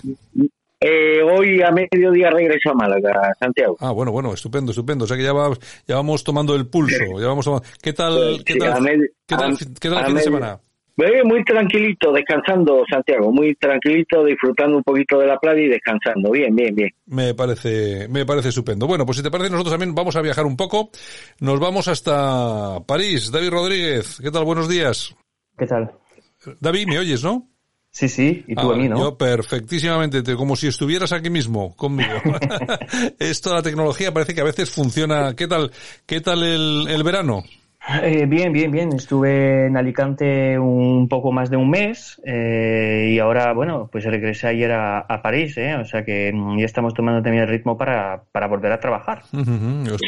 [0.83, 3.77] Eh, hoy a mediodía regreso a Málaga, Santiago.
[3.81, 5.05] Ah, bueno, bueno, estupendo, estupendo.
[5.05, 5.51] O sea que ya, va,
[5.87, 7.21] ya vamos tomando el pulso.
[7.21, 7.66] Ya vamos tomando...
[7.83, 8.83] ¿Qué tal, qué tal,
[9.27, 10.61] qué tal, qué tal el fin de semana?
[11.25, 16.31] muy tranquilito, descansando, Santiago, muy tranquilito, disfrutando un poquito de la playa y descansando.
[16.31, 16.90] Bien, bien, bien.
[17.07, 18.87] Me parece, me parece estupendo.
[18.87, 20.90] Bueno, pues si te parece, nosotros también vamos a viajar un poco.
[21.40, 23.31] Nos vamos hasta París.
[23.31, 24.45] David Rodríguez, ¿qué tal?
[24.45, 25.14] Buenos días.
[25.57, 25.90] ¿Qué tal?
[26.61, 27.49] David, ¿me oyes, no?
[27.92, 28.98] Sí, sí, y tú Ah, a mí, ¿no?
[28.98, 32.09] Yo perfectísimamente, te- como si estuvieras aquí mismo conmigo.
[33.18, 35.35] Esto, la tecnología parece que a veces funciona.
[35.35, 35.70] ¿Qué tal,
[36.07, 37.42] qué tal el, el verano?
[38.03, 38.92] Eh, bien, bien, bien.
[38.92, 44.48] Estuve en Alicante un poco más de un mes eh, y ahora, bueno, pues regresé
[44.48, 45.74] ayer a, a París, ¿eh?
[45.76, 49.22] O sea que mm, ya estamos tomando también el ritmo para, para volver a trabajar.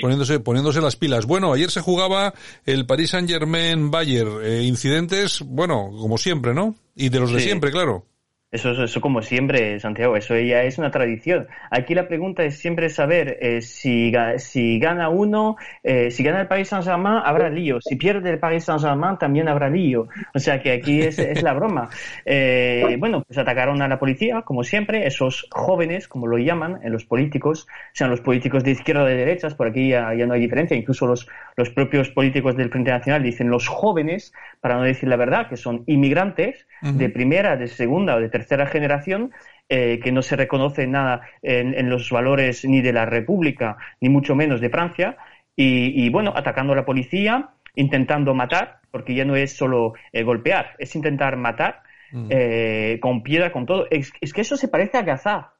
[0.00, 1.24] Poniéndose, poniéndose las pilas.
[1.26, 2.34] Bueno, ayer se jugaba
[2.66, 4.38] el Paris Saint Germain Bayern.
[4.44, 6.74] Eh, incidentes, bueno, como siempre, ¿no?
[6.94, 7.44] Y de los de Sí.
[7.46, 8.06] siempre, claro.
[8.52, 11.48] Eso, eso, eso como siempre, Santiago, eso ya es una tradición.
[11.70, 16.48] Aquí la pregunta es siempre saber eh, si, si gana uno, eh, si gana el
[16.48, 17.80] Paris Saint-Germain, habrá lío.
[17.80, 20.08] Si pierde el Paris Saint-Germain, también habrá lío.
[20.34, 21.88] O sea que aquí es, es la broma.
[22.26, 26.92] Eh, bueno, pues atacaron a la policía, como siempre, esos jóvenes, como lo llaman en
[26.92, 30.34] los políticos, sean los políticos de izquierda o de derechas, por aquí ya, ya no
[30.34, 30.76] hay diferencia.
[30.76, 35.16] Incluso los, los propios políticos del Frente Nacional dicen los jóvenes, para no decir la
[35.16, 39.32] verdad, que son inmigrantes de primera, de segunda o de tercera generación
[39.68, 44.08] eh, que no se reconoce nada en, en los valores ni de la República, ni
[44.08, 45.16] mucho menos de Francia,
[45.56, 50.22] y, y, bueno, atacando a la policía, intentando matar, porque ya no es solo eh,
[50.22, 51.82] golpear, es intentar matar
[52.28, 53.86] eh, con piedra, con todo.
[53.90, 55.51] Es, es que eso se parece a Gaza.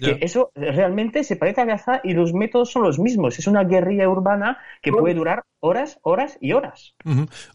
[0.00, 3.38] Que eso realmente se parece a Gaza y los métodos son los mismos.
[3.38, 6.94] Es una guerrilla urbana que puede durar horas, horas y horas.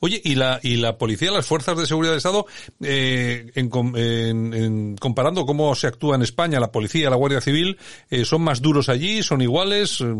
[0.01, 2.45] Oye, y la, y la policía, las fuerzas de seguridad del Estado,
[2.83, 7.77] eh, en, en- en- comparando cómo se actúa en España, la policía, la Guardia Civil,
[8.09, 9.23] eh, ¿son más duros allí?
[9.23, 10.01] ¿Son iguales?
[10.01, 10.13] eh,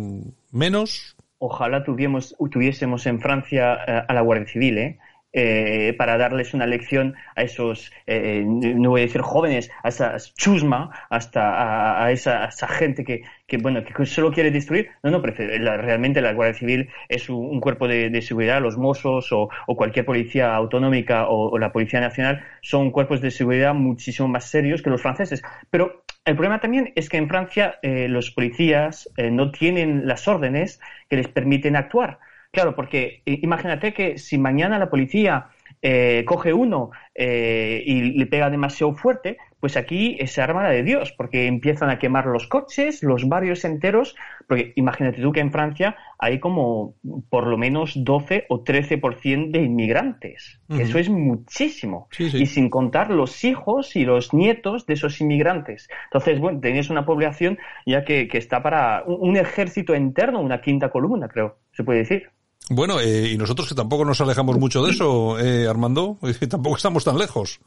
[0.52, 1.16] ¿Menos?
[1.40, 5.00] Ojalá tuviésemos, tuviésemos en Francia eh, a la Guardia Civil, ¿eh?
[5.36, 10.16] Eh, para darles una lección a esos, eh, no voy a decir jóvenes, a esa
[10.38, 14.90] chusma, hasta a, esa, gente que, bueno, que solo quiere destruir.
[15.02, 18.78] No, no, prefiero- la- realmente la Guardia Civil es un, cuerpo de, de seguridad, los
[18.78, 23.74] Mossos o, o cualquier policía autonómica o, o la Policía Nacional son cuerpos de seguridad
[23.74, 25.42] muchísimo más serios que los franceses.
[25.70, 30.28] Pero el problema también es que en Francia eh, los policías eh, no tienen las
[30.28, 32.20] órdenes que les permiten actuar.
[32.54, 35.48] Claro, porque imagínate que si mañana la policía
[35.82, 40.84] eh, coge uno eh, y le pega demasiado fuerte, pues aquí es arma la de
[40.84, 44.16] Dios, porque empiezan a quemar los coches, los barrios enteros,
[44.48, 46.94] porque imagínate tú que en Francia hay como
[47.32, 50.62] por lo menos 12 o 13% de inmigrantes.
[50.70, 52.08] Eso es muchísimo.
[52.12, 52.44] Sí, sí.
[52.44, 55.90] Y sin contar los hijos y los nietos de esos inmigrantes.
[56.04, 60.62] Entonces, bueno, tenéis una población ya que, que está para un, un ejército interno, una
[60.62, 62.30] quinta columna, creo, se puede decir.
[62.70, 66.18] Bueno, eh, y nosotros que tampoco nos alejamos mucho de eso, eh, Armando,
[66.50, 67.60] tampoco estamos tan lejos.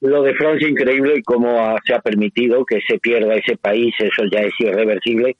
[0.00, 4.22] Lo de Francia increíble y cómo se ha permitido que se pierda ese país, eso
[4.32, 5.36] ya es irreversible.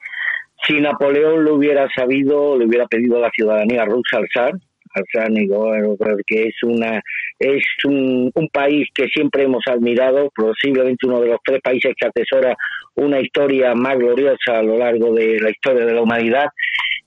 [0.66, 4.52] Si Napoleón lo hubiera sabido, le hubiera pedido la ciudadanía rusa al zar,
[4.94, 5.30] al zar
[5.96, 7.00] porque es una
[7.38, 12.08] es un, un país que siempre hemos admirado, posiblemente uno de los tres países que
[12.08, 12.56] atesora
[12.96, 16.46] una historia más gloriosa a lo largo de la historia de la humanidad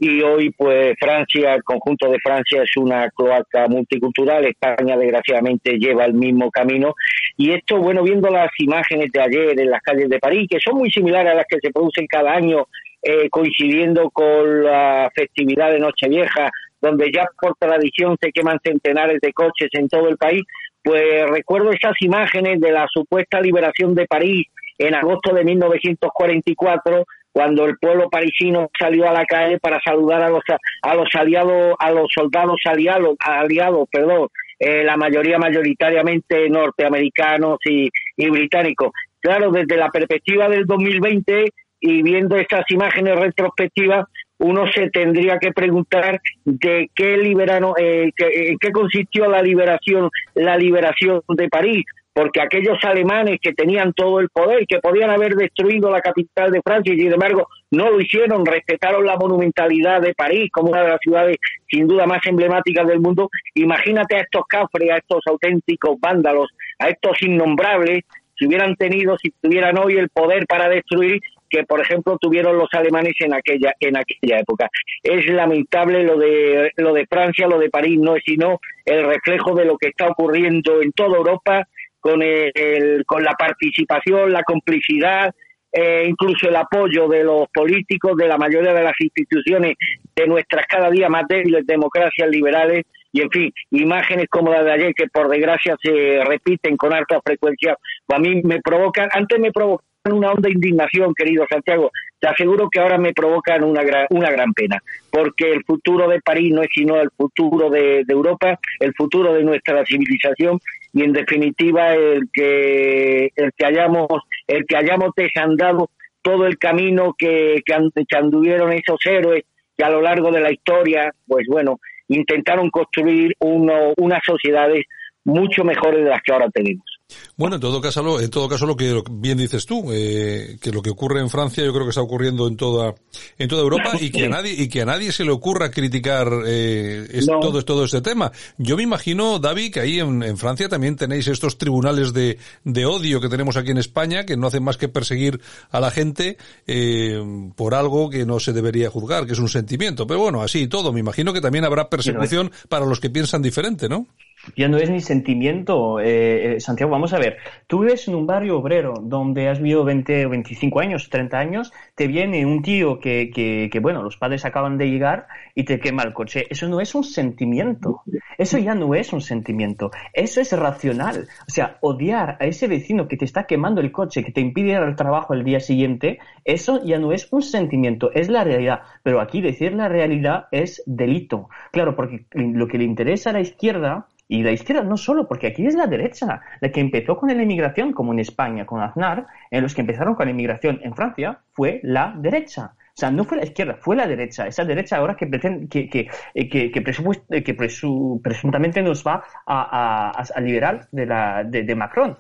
[0.04, 6.06] y hoy pues Francia, el conjunto de Francia es una cloaca multicultural, España desgraciadamente lleva
[6.06, 6.96] el mismo camino.
[7.38, 10.80] Y esto, bueno, viendo las imágenes de ayer en las calles de París, que son
[10.80, 12.66] muy similares a las que se producen cada año
[13.04, 16.50] eh, coincidiendo con la festividad de Nochevieja,
[16.82, 20.42] donde ya por tradición se queman centenares de coches en todo el país,
[20.84, 24.48] pues recuerdo esas imágenes de la supuesta liberación de París
[24.80, 30.30] en agosto de 1944 cuando el pueblo parisino salió a la calle para saludar a
[30.30, 30.44] los
[30.82, 34.28] a los aliados a los soldados aliados aliados perdón
[34.60, 37.90] eh, la mayoría mayoritariamente norteamericanos y,
[38.30, 38.92] británicos.
[39.20, 41.46] Claro desde la perspectiva del 2020
[41.80, 44.06] y viendo estas imágenes retrospectivas
[44.38, 50.10] uno se tendría que preguntar de qué liberaron eh, que- en qué consistió la liberación
[50.36, 51.84] la liberación de París
[52.14, 56.62] porque aquellos alemanes que tenían todo el poder, que podían haber destruido la capital de
[56.62, 60.90] Francia y sin embargo no lo hicieron, respetaron la monumentalidad de París como una de
[60.90, 61.38] las ciudades
[61.70, 63.30] sin duda más emblemáticas del mundo.
[63.56, 66.50] Imagínate a estos cafres, a estos auténticos vándalos,
[66.80, 68.04] a estos innombrables,
[68.38, 72.70] si hubieran tenido, si tuvieran hoy el poder para destruir, que por ejemplo tuvieron los
[72.74, 74.70] alemanes en aquella en aquella época.
[75.04, 79.54] Es lamentable lo de lo de Francia, lo de París no es sino el reflejo
[79.54, 81.68] de lo que está ocurriendo en toda Europa
[82.02, 85.34] con el, con la participación, la complicidad,
[85.72, 89.76] eh, incluso el apoyo de los políticos, de la mayoría de las instituciones
[90.14, 92.84] de nuestras cada día más débiles democracias liberales
[93.14, 97.20] y en fin, imágenes como la de ayer que por desgracia se repiten con alta
[97.22, 97.78] frecuencia,
[98.08, 102.80] a mí me provocan, antes me provocan una honda indignación, querido Santiago, te aseguro que
[102.80, 104.82] ahora me provocan una gran, una gran pena,
[105.12, 109.44] porque el futuro de París no es sino el futuro de, Europa, el futuro de
[109.44, 110.60] nuestra civilización
[110.94, 114.08] y en definitiva el que el que hayamos
[114.48, 115.90] el que hayamos desandado
[116.22, 119.46] todo el camino que, que anduvieron esos héroes
[119.78, 124.84] que a lo largo de la historia, pues bueno, intentaron construir uno, unas sociedades
[125.24, 126.91] mucho mejores de las que ahora tenemos.
[127.36, 130.82] Bueno, en todo caso, en todo caso, lo que bien dices tú, eh, que lo
[130.82, 132.94] que ocurre en Francia, yo creo que está ocurriendo en toda,
[133.38, 136.30] en toda Europa y que a nadie, y que a nadie se le ocurra criticar
[136.46, 138.32] eh, todo, todo este tema.
[138.58, 143.22] Yo me imagino, David, que ahí en, Francia también tenéis estos tribunales de, de, odio
[143.22, 146.38] que tenemos aquí en España, que no hacen más que perseguir a la gente
[146.68, 147.22] eh,
[147.56, 150.08] por algo que no se debería juzgar, que es un sentimiento.
[150.08, 153.42] Pero bueno, así y todo, me imagino que también habrá persecución para los que piensan
[153.42, 154.08] diferente, ¿no?
[154.56, 157.38] Ya no es ni sentimiento, eh, Santiago, vamos a ver,
[157.68, 161.74] tú vives en un barrio obrero donde has vivido 20 o 25 años, 30 años,
[161.96, 165.80] te viene un tío que, que, que, bueno, los padres acaban de llegar y te
[165.80, 166.48] quema el coche.
[166.50, 168.02] Eso no es un sentimiento,
[168.38, 171.28] eso ya no es un sentimiento, eso es racional.
[171.48, 174.72] O sea, odiar a ese vecino que te está quemando el coche, que te impide
[174.72, 178.82] ir al trabajo el día siguiente, eso ya no es un sentimiento, es la realidad.
[179.04, 181.50] Pero aquí decir la realidad es delito.
[181.72, 185.48] Claro, porque lo que le interesa a la izquierda y la izquierda no solo, porque
[185.48, 189.28] aquí es la derecha la que empezó con la inmigración, como en España con Aznar,
[189.52, 192.72] en los que empezaron con la inmigración en Francia, fue la derecha.
[192.78, 194.48] O sea, no fue la izquierda, fue la derecha.
[194.48, 200.12] Esa derecha ahora que pretende, que, que, eh, que, que, que presuntamente nos va a,
[200.18, 202.18] a, a liberar de, la, de, Macron.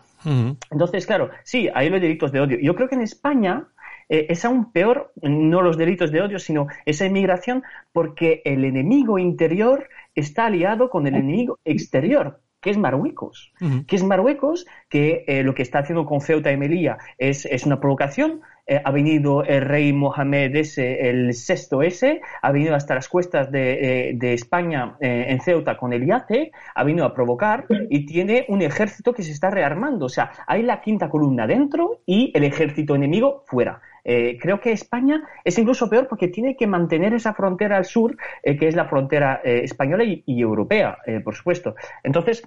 [0.70, 2.58] Entonces, claro, sí, hay los delitos de odio.
[2.62, 3.68] Yo creo que en España
[4.10, 9.18] eh, es aún peor, no los delitos de odio, sino esa inmigración, porque el enemigo
[9.18, 13.52] interior está aliado con el enemigo exterior, que es Marruecos.
[13.88, 17.66] Que es Marruecos, que eh, lo que está haciendo con Ceuta y Melilla es, es
[17.66, 18.42] una provocación.
[18.68, 23.52] Eh, ha venido el rey Mohamed ese, el sexto ese, ha venido hasta las cuestas
[23.52, 28.46] de, eh, de España en Ceuta con el yate, ha venido a provocar y tiene
[28.48, 30.06] un ejército que se está rearmando.
[30.06, 33.82] O sea, hay la quinta columna dentro y el ejército enemigo fuera.
[34.04, 38.18] Eh, creo que España es incluso peor porque tiene que mantener esa frontera al sur,
[38.44, 41.76] eh, que es la frontera eh, española y, y europea, por supuesto.
[42.04, 42.44] Entonces,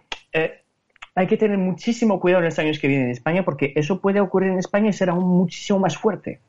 [1.16, 4.20] hay que tener muchísimo cuidado en los años que vienen en España porque eso puede
[4.20, 6.40] ocurrir en España y será aún muchísimo más fuerte.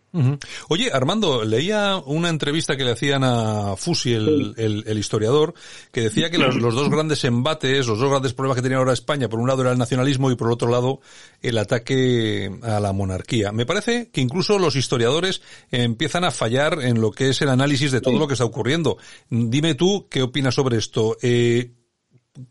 [0.69, 5.53] Oye, Armando, leía una entrevista que le hacían a Fusi, el, historiador,
[5.91, 9.29] que decía que los, dos grandes embates, los dos grandes problemas que tenía ahora España,
[9.29, 11.01] por un lado era el nacionalismo y por otro lado
[11.41, 13.51] el ataque a la monarquía.
[13.51, 15.41] Me parece que incluso los historiadores
[15.71, 18.97] empiezan a fallar en lo que es el análisis de todo lo que está ocurriendo.
[19.29, 21.17] Dime tú qué opinas sobre esto.
[21.21, 21.71] Eh,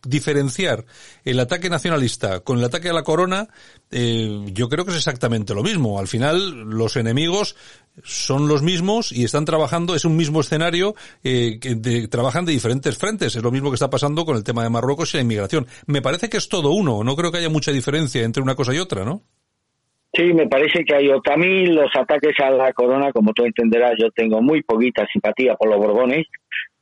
[0.02, 0.84] diferenciar
[1.24, 3.48] el ataque nacionalista con el ataque a la corona,
[3.90, 5.98] eh, yo creo que es exactamente lo mismo.
[5.98, 7.56] Al final, los enemigos
[8.02, 12.96] son los mismos y están trabajando, es un mismo escenario, eh, que trabajan de diferentes
[12.98, 13.36] frentes.
[13.36, 15.66] Es lo mismo que está pasando con el tema de Marruecos y la inmigración.
[15.86, 18.74] Me parece que es todo uno, no creo que haya mucha diferencia entre una cosa
[18.74, 19.22] y otra, ¿no?
[20.16, 21.34] Sí, me parece que hay otra.
[21.34, 25.56] A mí los ataques a la corona, como tú entenderás, yo tengo muy poquita simpatía
[25.56, 26.26] por los Borbones,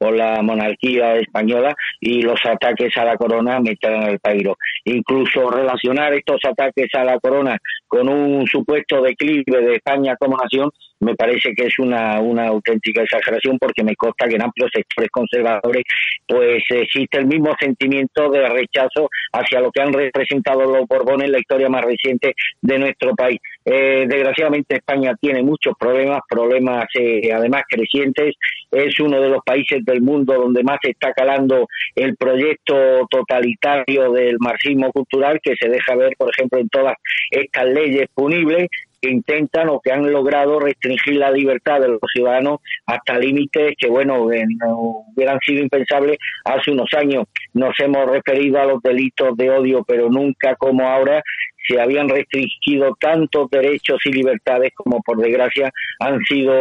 [0.02, 4.56] por la monarquía española y los ataques a la corona me traen el pairo.
[4.84, 10.70] Incluso relacionar estos ataques a la corona con un supuesto declive de España como nación
[11.02, 15.10] me parece que es una, una auténtica exageración porque me consta que en amplios sectores
[15.10, 15.84] conservadores
[16.26, 21.32] pues existe el mismo sentimiento de rechazo hacia lo que han representado los Borbones en
[21.32, 23.38] la historia más reciente de nuestro país.
[23.64, 28.34] Eh, desgraciadamente España tiene muchos problemas, problemas eh, además crecientes.
[28.70, 34.12] Es uno de los países del mundo donde más se está calando el proyecto totalitario
[34.12, 36.94] del marxismo cultural que se deja ver, por ejemplo, en todas
[37.30, 38.68] estas leyes punibles
[39.02, 43.88] que intentan o que han logrado restringir la libertad de los ciudadanos hasta límites que,
[43.88, 47.24] bueno, hubieran sido impensables hace unos años.
[47.52, 51.20] Nos hemos referido a los delitos de odio, pero nunca como ahora
[51.66, 56.52] se habían restringido tantos derechos y libertades como por desgracia han sido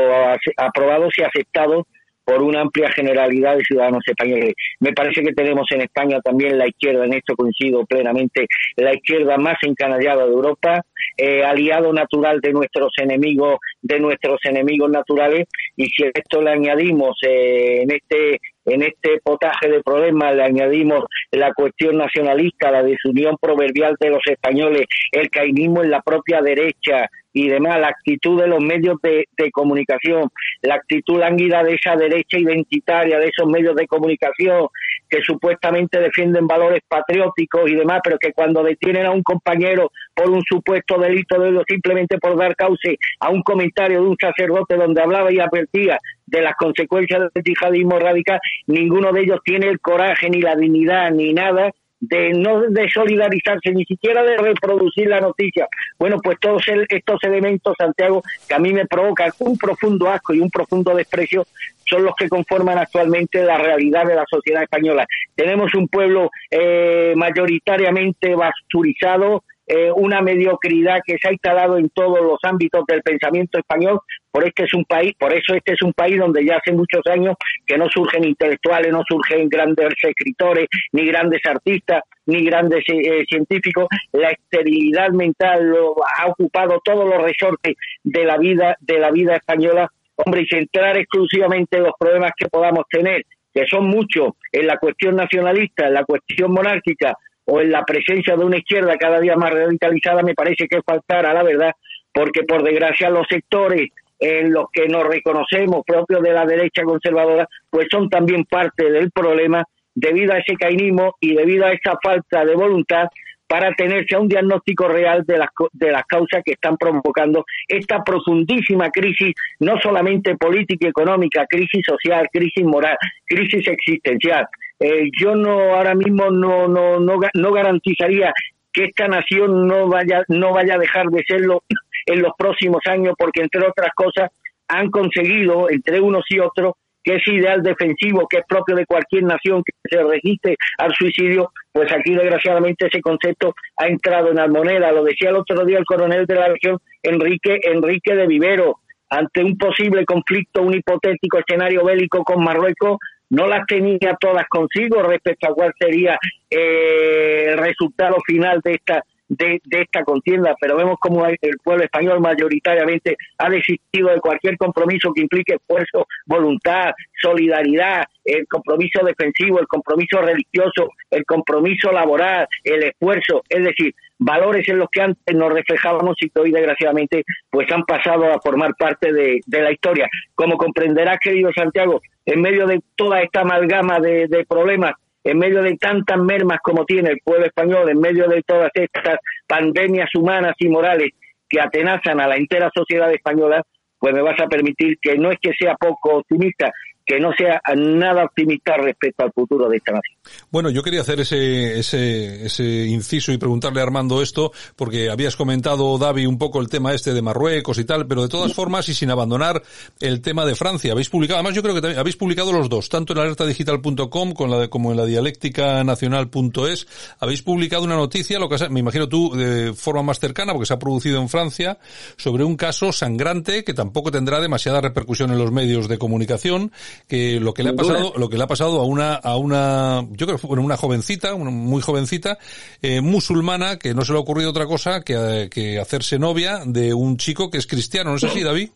[0.57, 1.85] aprobados y aceptados
[2.23, 4.53] por una amplia generalidad de ciudadanos españoles.
[4.79, 9.37] Me parece que tenemos en España también la izquierda, en esto coincido plenamente, la izquierda
[9.37, 10.81] más encanallada de Europa,
[11.17, 16.51] eh, aliado natural de nuestros enemigos, de nuestros enemigos naturales, y si a esto le
[16.51, 22.83] añadimos eh, en este en este potaje de problemas le añadimos la cuestión nacionalista, la
[22.83, 28.39] desunión proverbial de los españoles, el cainismo en la propia derecha, y demás, la actitud
[28.41, 30.29] de los medios de, comunicación,
[30.61, 34.67] la actitud lánguida de esa derecha identitaria, de esos medios de comunicación
[35.11, 40.29] que supuestamente defienden valores patrióticos y demás, pero que cuando detienen a un compañero por
[40.29, 44.77] un supuesto delito de odio simplemente por dar cauce a un comentario de un sacerdote
[44.77, 49.81] donde hablaba y advertía de las consecuencias del yihadismo radical, ninguno de ellos tiene el
[49.81, 55.21] coraje ni la dignidad ni nada de no de solidarizarse, ni siquiera de reproducir la
[55.21, 55.67] noticia.
[55.99, 60.39] Bueno, pues todos estos elementos, Santiago, que a mí me provocan un profundo asco y
[60.39, 61.45] un profundo desprecio,
[61.85, 65.05] son los que conforman actualmente la realidad de la sociedad española.
[65.35, 72.19] Tenemos un pueblo eh, mayoritariamente basturizado, eh, una mediocridad que se ha instalado en todos
[72.19, 73.99] los ámbitos del pensamiento español.
[74.29, 77.01] Por este es un país, por eso este es un país donde ya hace muchos
[77.05, 83.23] años que no surgen intelectuales, no surgen grandes escritores, ni grandes artistas, ni grandes eh,
[83.29, 83.87] científicos.
[84.11, 89.35] La esterilidad mental lo, ha ocupado todos los resortes de la vida de la vida
[89.35, 89.89] española.
[90.25, 95.15] Hombre, y centrar exclusivamente los problemas que podamos tener que son muchos en la cuestión
[95.15, 99.51] nacionalista, en la cuestión monárquica o en la presencia de una izquierda cada día más
[99.51, 101.73] radicalizada, me parece que es faltar la verdad,
[102.13, 107.47] porque por desgracia los sectores en los que nos reconocemos propios de la derecha conservadora,
[107.69, 109.65] pues son también parte del problema
[109.95, 113.07] debido a ese cainismo y debido a esa falta de voluntad
[113.51, 118.01] para tenerse a un diagnóstico real de las, de las causas que están provocando esta
[118.01, 122.95] profundísima crisis, no solamente política y económica, crisis social, crisis moral,
[123.25, 124.47] crisis existencial.
[124.79, 128.31] Eh, yo no ahora mismo no, no, no, no garantizaría
[128.71, 131.63] que esta nación no vaya, no vaya a dejar de serlo
[132.05, 134.31] en los próximos años, porque entre otras cosas
[134.69, 139.23] han conseguido, entre unos y otros, que ese ideal defensivo que es propio de cualquier
[139.23, 144.47] nación que se resiste al suicidio, pues aquí desgraciadamente ese concepto ha entrado en la.
[144.47, 148.79] Lo decía el otro día el coronel de la región, Enrique, Enrique de Vivero,
[149.09, 152.97] ante un posible conflicto, un hipotético escenario bélico con Marruecos,
[153.29, 159.03] no las tenía todas consigo respecto a cuál sería eh, el resultado final de esta
[159.37, 165.13] de, esta contienda, pero vemos como el pueblo español mayoritariamente ha desistido de cualquier compromiso
[165.13, 172.83] que implique esfuerzo, voluntad, solidaridad, el compromiso defensivo, el compromiso religioso, el compromiso laboral, el
[172.83, 177.71] esfuerzo, es decir, valores en los que antes nos reflejábamos y que hoy desgraciadamente pues
[177.71, 180.07] han pasado a formar parte de, la historia.
[180.35, 184.93] Como comprenderás, querido Santiago, en medio de toda esta amalgama de, problemas,
[185.23, 189.17] en medio de tantas mermas como tiene el pueblo español, en medio de todas estas
[189.47, 191.11] pandemias humanas y morales
[191.47, 193.61] que atenazan a la entera sociedad española,
[193.99, 196.71] pues me vas a permitir que no es que sea poco optimista,
[197.11, 200.15] que no sea nada optimista respecto al futuro de esta nación.
[200.49, 205.35] Bueno, yo quería hacer ese, ese, ese inciso y preguntarle a Armando esto, porque habías
[205.35, 208.87] comentado, David, un poco el tema este de Marruecos y tal, pero de todas formas
[208.87, 209.61] y sin abandonar
[209.99, 210.93] el tema de Francia.
[210.93, 214.31] Habéis publicado, además yo creo que habéis publicado los dos, tanto en alertadigital.com
[214.69, 216.87] como en la dialéctica nacional.es,
[217.19, 220.75] habéis publicado una noticia, lo que me imagino tú de forma más cercana, porque se
[220.75, 221.77] ha producido en Francia,
[222.15, 226.71] sobre un caso sangrante que tampoco tendrá demasiada repercusión en los medios de comunicación,
[227.07, 230.05] que lo que le ha pasado, lo que le ha pasado a una, a una,
[230.11, 232.37] yo creo que fue una jovencita, una muy jovencita,
[232.81, 236.93] eh, musulmana, que no se le ha ocurrido otra cosa que, que hacerse novia de
[236.93, 238.69] un chico que es cristiano, ¿no es así, David?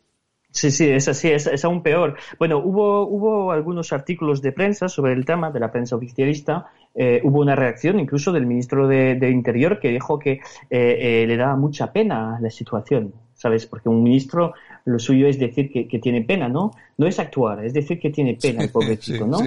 [0.56, 2.16] Sí, sí, es así, es, aún peor.
[2.40, 6.68] Bueno, hubo, hubo algunos artículos de prensa sobre el tema, de la prensa oficialista.
[6.96, 11.58] Eh, hubo una reacción incluso del ministro de, Interior que dijo que eh, le daba
[11.58, 13.14] mucha pena la situación,
[13.46, 13.68] ¿sabes?
[13.68, 16.72] Porque un ministro lo suyo es decir que, tiene pena, ¿no?
[16.98, 19.38] No es actuar, es decir que tiene pena el pobre chico, ¿no?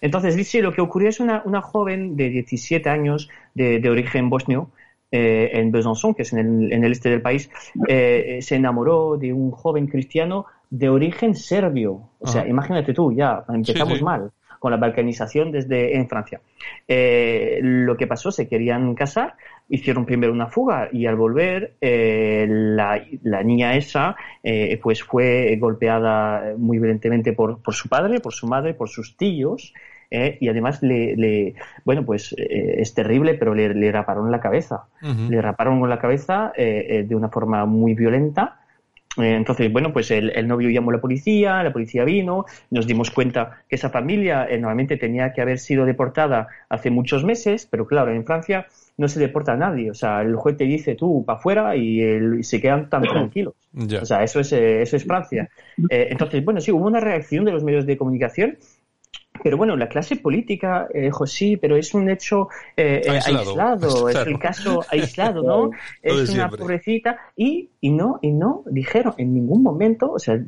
[0.00, 4.30] Entonces dice, lo que ocurrió es una, una joven de 17 años de, de origen
[4.30, 4.70] bosnio,
[5.10, 7.50] eh, en Besançon, que es en el, en el este del país,
[7.86, 12.08] eh, se enamoró de un joven cristiano de origen serbio.
[12.20, 14.32] O sea, imagínate tú, ya empezamos mal
[14.62, 16.40] con la balcanización desde en Francia.
[16.86, 19.34] Eh, lo que pasó, se querían casar,
[19.72, 25.56] hicieron primero una fuga y al volver eh, la, la, niña esa eh, pues fue
[25.58, 29.72] golpeada muy violentemente por, por, su padre, por su madre, por sus tíos
[30.10, 31.54] eh, y además le, le
[31.86, 34.84] bueno pues es terrible pero le, le, raparon la cabeza.
[35.00, 38.58] Le raparon la cabeza de una forma muy violenta.
[39.16, 43.10] Entonces, bueno, pues el, el, novio llamó a la policía, la policía vino, nos dimos
[43.10, 48.10] cuenta que esa familia normalmente tenía que haber sido deportada hace muchos meses, pero claro,
[48.10, 48.66] en Francia
[48.96, 49.90] no se deporta a nadie.
[49.90, 53.54] O sea, el juez te dice tú para afuera y, se quedan tan tranquilos.
[54.00, 55.48] O sea, eso es, eh, eso es Francia.
[55.90, 58.58] Eh, entonces, bueno, sí, hubo una reacción de los medios de comunicación.
[59.42, 64.38] Pero bueno, la clase política eh, dijo sí, pero es un hecho aislado, es el
[64.38, 65.70] caso aislado, ¿no?
[66.02, 70.38] es una pobrecita y, y no, y no dijeron en ningún momento, o sea,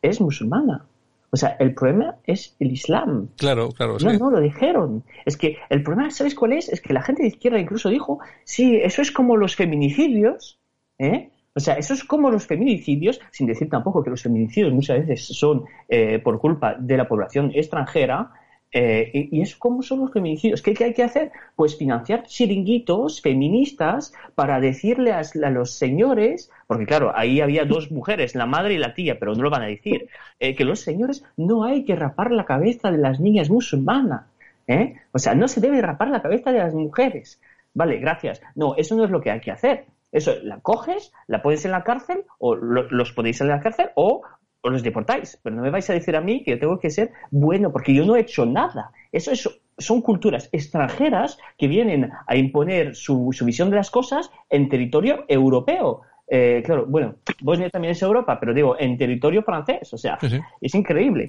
[0.00, 0.86] es musulmana.
[1.34, 3.30] O sea, el problema es el Islam.
[3.36, 3.96] Claro, claro.
[3.98, 5.02] No, no, lo dijeron.
[5.26, 6.68] Es que el problema, ¿sabes cuál es?
[6.68, 10.60] Es que la gente de izquierda incluso dijo, sí, eso es como los feminicidios,
[10.96, 11.30] ¿eh?
[11.52, 15.26] O sea, eso es como los feminicidios, sin decir tampoco que los feminicidios muchas veces
[15.36, 18.30] son eh, por culpa de la población extranjera,
[18.76, 20.60] eh, y, es como son los feminicidios.
[20.60, 21.30] ¿Qué, hay que hacer?
[21.54, 28.34] Pues financiar chiringuitos feministas para decirle a, los señores, porque claro, ahí había dos mujeres,
[28.34, 30.08] la madre y la tía, pero no lo van a decir,
[30.40, 34.24] eh, que los señores no hay que rapar la cabeza de las niñas musulmanas.
[34.66, 34.96] ¿eh?
[35.12, 37.40] O sea, no se debe rapar la cabeza de las mujeres.
[37.74, 38.42] Vale, gracias.
[38.56, 39.84] No, eso no es lo que hay que hacer.
[40.10, 44.22] Eso, la coges, la pones en la cárcel, o los podéis en la cárcel, o
[44.64, 46.90] os los deportáis, pero no me vais a decir a mí que yo tengo que
[46.90, 48.90] ser bueno, porque yo no he hecho nada.
[49.12, 49.32] Eso
[49.76, 56.00] son culturas extranjeras que vienen a imponer su, visión de las cosas en territorio europeo.
[56.26, 60.18] Eh, claro, bueno, Bosnia también es Europa, pero digo, en territorio francés, o sea,
[60.60, 61.28] es increíble.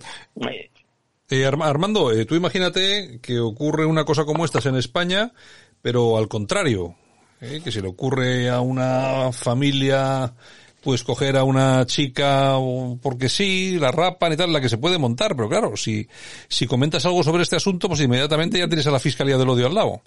[1.29, 5.33] Eh, Armando, eh, tú imagínate que ocurre una cosa como esta en España,
[5.81, 6.95] pero al contrario,
[7.39, 10.33] que se le ocurre a una familia
[10.86, 12.53] pues coger a una chica
[13.01, 16.07] porque sí, la rapan y tal, la que se puede montar, pero claro, si,
[16.47, 19.65] si comentas algo sobre este asunto, pues inmediatamente ya tienes a la Fiscalía del Odio
[19.65, 20.01] al lado.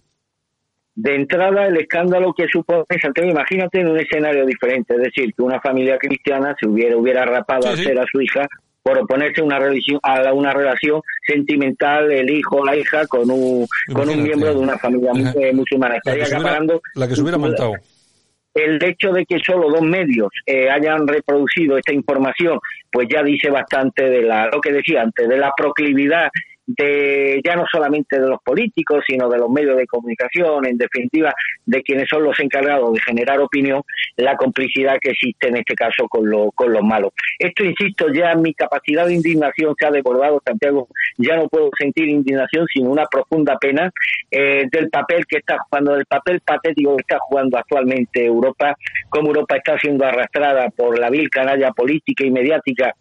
[0.95, 5.43] De entrada, el escándalo que supone Santiago, imagínate en un escenario diferente, es decir, que
[5.43, 8.47] una familia cristiana se hubiera, hubiera rapado a ser a su hija
[8.81, 13.29] por oponerse a una, relación, a una relación sentimental el hijo o la hija con
[13.29, 15.11] un, con un miembro de una familia
[15.53, 15.97] musulmana.
[15.97, 16.81] Estaría acaparando...
[16.95, 17.73] La que se hubiera montado
[18.65, 22.59] el hecho de que solo dos medios eh, hayan reproducido esta información,
[22.91, 26.31] pues ya dice bastante de la, lo que decía antes, de la proclividad
[26.69, 31.33] de ya no solamente de los políticos, sino de los medios de comunicación, en definitiva,
[31.65, 33.83] de quienes son los encargados de generar opinión,
[34.17, 37.13] la complicidad que existe en este caso con, lo, con los malos.
[37.39, 42.07] Esto, insisto, ya mi capacidad de indignación se ha desbordado, Santiago, ya no puedo sentir
[42.09, 43.91] indignación, sino una profunda pena
[44.31, 48.77] eh, del papel que está jugando, del papel patético que está jugando actualmente Europa,
[49.09, 52.95] cómo Europa está siendo arrastrada por la vil canalla política y mediática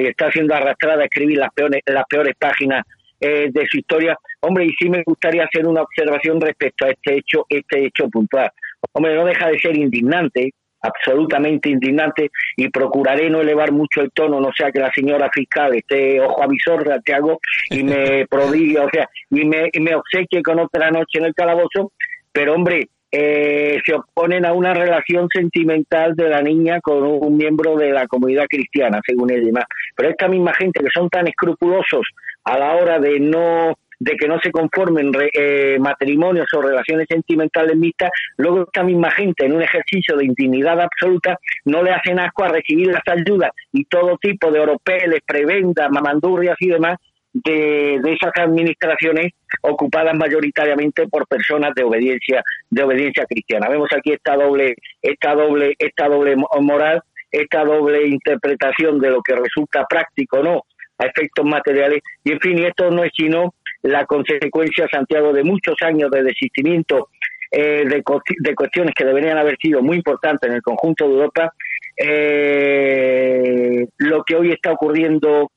[0.00, 2.84] y está siendo arrastrada a escribir las peores, las peores páginas
[3.20, 4.18] eh, de su historia.
[4.40, 8.50] Hombre, y sí me gustaría hacer una observación respecto a este hecho, este hecho puntual.
[8.92, 14.40] Hombre, no deja de ser indignante, absolutamente indignante, y procuraré no elevar mucho el tono,
[14.40, 17.38] no sea que la señora fiscal esté ojo avisor, Santiago,
[17.70, 21.34] y me prodigue, o sea, y me, y me obsequie con otra noche en el
[21.34, 21.92] calabozo,
[22.32, 27.76] pero hombre, eh, se oponen a una relación sentimental de la niña con un miembro
[27.76, 29.66] de la comunidad cristiana, según él demás.
[29.94, 32.06] Pero esta misma gente que son tan escrupulosos
[32.44, 37.76] a la hora de no de que no se conformen eh, matrimonios o relaciones sentimentales
[37.76, 42.42] mixtas, luego esta misma gente en un ejercicio de intimidad absoluta no le hacen asco
[42.42, 46.96] a recibir las ayudas y todo tipo de oropeles, prebendas, mamandurrias y demás
[47.32, 53.68] de, esas administraciones ocupadas mayoritariamente por personas de obediencia de obediencia cristiana.
[53.68, 59.34] Vemos aquí esta doble esta doble esta doble moral, esta doble interpretación de lo que
[59.34, 60.62] resulta práctico no
[60.98, 65.74] a efectos materiales y en fin esto no es sino la consecuencia Santiago de muchos
[65.82, 67.08] años de desistimiento
[67.50, 68.02] eh, de,
[68.38, 71.52] de, cuestiones que deberían haber sido muy importantes en el conjunto de Europa
[71.96, 75.50] eh, lo que hoy está ocurriendo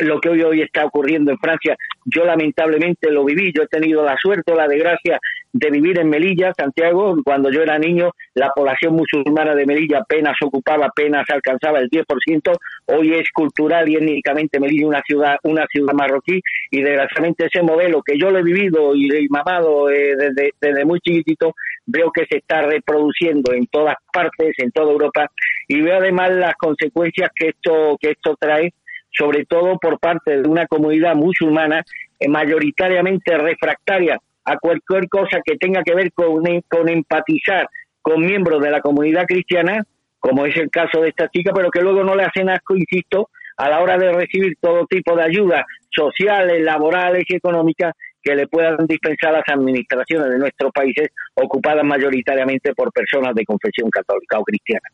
[0.00, 1.76] lo que hoy, hoy está ocurriendo en Francia.
[2.04, 5.18] Yo lamentablemente lo viví, yo he tenido la suerte o la desgracia
[5.52, 7.16] de vivir en Melilla, Santiago.
[7.24, 12.56] Cuando yo era niño, la población musulmana de Melilla apenas ocupaba, apenas alcanzaba el 10%.
[12.86, 18.02] Hoy es cultural y étnicamente Melilla una ciudad, una ciudad marroquí y desgraciadamente ese modelo
[18.02, 21.54] que yo lo he vivido y he mamado eh, desde, desde muy chiquitito,
[21.86, 25.30] veo que se está reproduciendo en todas partes, en toda Europa
[25.68, 28.72] y veo además las consecuencias que esto, que esto trae
[29.16, 31.84] sobre todo por parte de una comunidad musulmana
[32.18, 37.68] eh, mayoritariamente refractaria a cualquier cosa que tenga que ver con, con empatizar
[38.00, 39.84] con miembros de la comunidad cristiana,
[40.20, 43.30] como es el caso de esta chica, pero que luego no le hacen asco, insisto,
[43.56, 47.94] a la hora de recibir todo tipo de ayudas sociales, laborales y económicas
[48.26, 53.44] que le puedan dispensar a las administraciones de nuestros países ocupadas mayoritariamente por personas de
[53.44, 54.88] confesión católica o cristiana.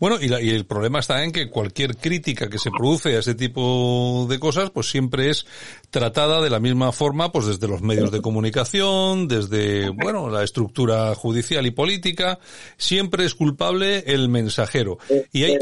[0.00, 3.36] Bueno, y, y, el problema está en que cualquier crítica que se produce a ese
[3.36, 5.46] tipo de cosas, pues siempre es
[5.90, 11.14] tratada de la misma forma, pues desde los medios de comunicación, desde, bueno, la estructura
[11.14, 12.40] judicial y política,
[12.76, 14.98] siempre es culpable el mensajero.
[15.30, 15.56] Y hay,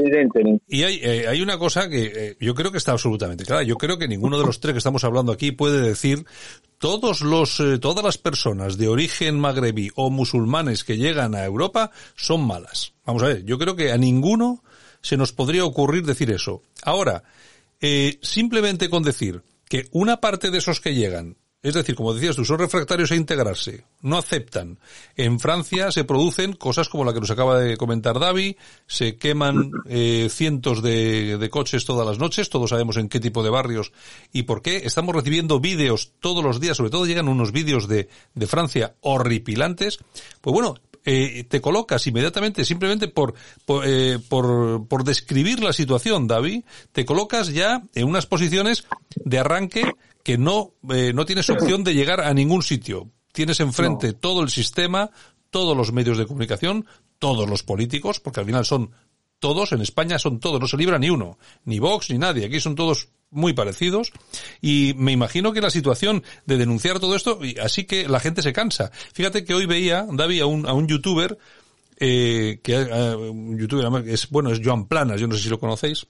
[0.68, 3.62] y hay, eh, hay una cosa que eh, yo creo que está absolutamente clara.
[3.62, 6.24] Yo creo que ninguno de los tres que estamos hablando aquí puede decir
[6.78, 11.90] todos los, eh, todas las personas de origen magrebí o musulmanes que llegan a Europa
[12.16, 12.92] son malas.
[13.04, 14.62] Vamos a ver, yo creo que a ninguno
[15.00, 16.62] se nos podría ocurrir decir eso.
[16.82, 17.22] Ahora,
[17.80, 22.36] eh, simplemente con decir que una parte de esos que llegan es decir, como decías
[22.36, 24.78] tú, son refractarios a integrarse, no aceptan.
[25.16, 29.70] En Francia se producen cosas como la que nos acaba de comentar Davi, se queman
[29.86, 33.92] eh, cientos de, de, coches todas las noches, todos sabemos en qué tipo de barrios
[34.30, 34.82] y por qué.
[34.84, 40.00] Estamos recibiendo vídeos todos los días, sobre todo llegan unos vídeos de, de Francia horripilantes.
[40.42, 40.74] Pues bueno,
[41.06, 43.34] eh, te colocas inmediatamente, simplemente por,
[43.64, 48.84] por, eh, por, por describir la situación, David, te colocas ya en unas posiciones
[49.16, 49.92] de arranque
[50.24, 53.10] que no, eh, no tienes opción de llegar a ningún sitio.
[53.32, 55.10] Tienes enfrente todo el sistema,
[55.50, 56.86] todos los medios de comunicación,
[57.18, 58.90] todos los políticos, porque al final son
[59.38, 62.58] todos, en España son todos, no se libra ni uno, ni Vox ni nadie, aquí
[62.58, 64.12] son todos muy parecidos
[64.62, 68.52] y me imagino que la situación de denunciar todo esto, así que la gente se
[68.52, 68.90] cansa.
[69.12, 71.36] Fíjate que hoy veía, David, a un, a un youtuber,
[71.98, 75.60] eh, que uh, un youtuber es, bueno, es Joan Planas, yo no sé si lo
[75.60, 76.06] conocéis,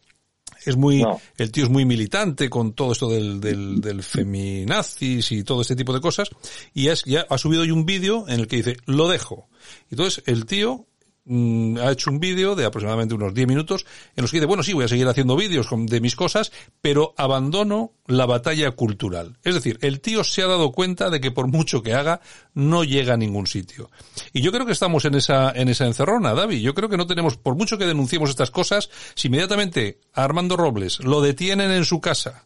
[0.66, 1.04] es muy,
[1.36, 5.76] el tío es muy militante con todo esto del, del, del feminazis y todo este
[5.76, 6.30] tipo de cosas.
[6.72, 9.48] Y es, ya ha subido hoy un vídeo en el que dice, lo dejo.
[9.90, 10.86] Entonces, el tío
[11.26, 14.62] Mm, ha hecho un vídeo de aproximadamente unos 10 minutos en los que dice, bueno,
[14.62, 16.52] sí, voy a seguir haciendo vídeos de mis cosas,
[16.82, 19.38] pero abandono la batalla cultural.
[19.42, 22.20] Es decir, el tío se ha dado cuenta de que por mucho que haga,
[22.52, 23.90] no llega a ningún sitio.
[24.34, 26.60] Y yo creo que estamos en esa, en esa encerrona, David.
[26.60, 31.00] Yo creo que no tenemos, por mucho que denunciemos estas cosas, si inmediatamente Armando Robles
[31.00, 32.44] lo detienen en su casa,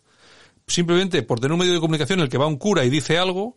[0.68, 3.18] simplemente por tener un medio de comunicación en el que va un cura y dice
[3.18, 3.56] algo,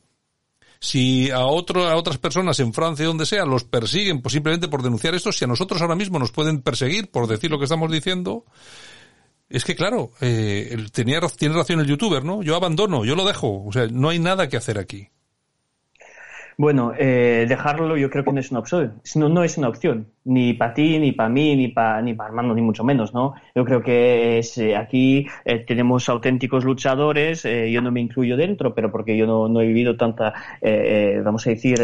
[0.84, 4.82] si a, otro, a otras personas en Francia, donde sea, los persiguen pues simplemente por
[4.82, 7.92] denunciar esto, si a nosotros ahora mismo nos pueden perseguir por decir lo que estamos
[7.92, 8.46] diciendo,
[9.48, 12.42] es que claro, eh, tiene razón el youtuber, ¿no?
[12.42, 15.10] Yo abandono, yo lo dejo, o sea, no hay nada que hacer aquí.
[16.58, 20.08] Bueno, eh, dejarlo yo creo que no es una opción, no, no es una opción,
[20.26, 23.34] ni para ti, ni para mí, ni para ni para Armando, ni mucho menos, ¿no?
[23.56, 28.38] Yo creo que es, eh, aquí eh, tenemos auténticos luchadores, eh, yo no me incluyo
[28.38, 30.34] dentro, pero porque yo no, no he vivido tanta,
[31.24, 31.80] vamos a decir,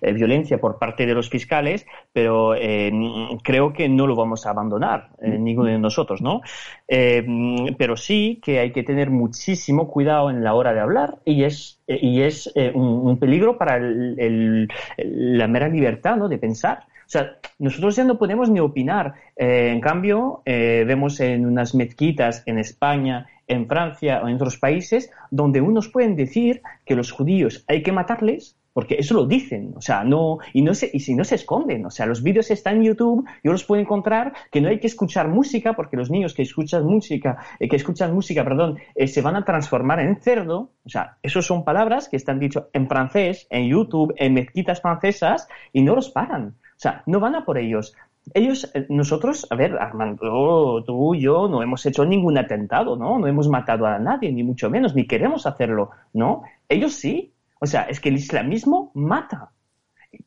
[0.00, 2.54] violencia por parte de los fiscales, pero
[3.42, 6.40] creo que no lo vamos a abandonar, ninguno de nosotros, ¿no?
[6.86, 11.80] pero sí que hay que tener muchísimo cuidado en la hora de hablar y es
[11.86, 16.28] y es un, peligro para el, la mera libertad ¿no?
[16.28, 16.86] de pensar.
[17.06, 19.14] O sea, nosotros ya no podemos ni opinar.
[19.36, 24.58] Eh, en cambio, eh, vemos en unas mezquitas en España, en Francia o en otros
[24.58, 29.72] países donde unos pueden decir que los judíos hay que matarles porque eso lo dicen,
[29.76, 32.50] o sea, no, y no se, y si no se esconden, o sea, los vídeos
[32.50, 36.10] están en YouTube, yo los puedo encontrar, que no hay que escuchar música, porque los
[36.10, 40.72] niños que escuchan música, eh, que escuchan música, perdón, se van a transformar en cerdo,
[40.84, 45.46] o sea, esas son palabras que están dicho en francés, en YouTube, en mezquitas francesas,
[45.72, 46.56] y no los paran.
[46.84, 47.94] Sea, no van a por ellos.
[48.34, 53.18] Ellos, eh, nosotros, a ver, Armando, tú yo no hemos hecho ningún atentado, ¿no?
[53.18, 56.42] No hemos matado a nadie, ni mucho menos, ni queremos hacerlo, ¿no?
[56.68, 57.32] Ellos sí.
[57.58, 59.50] O sea, es que el islamismo mata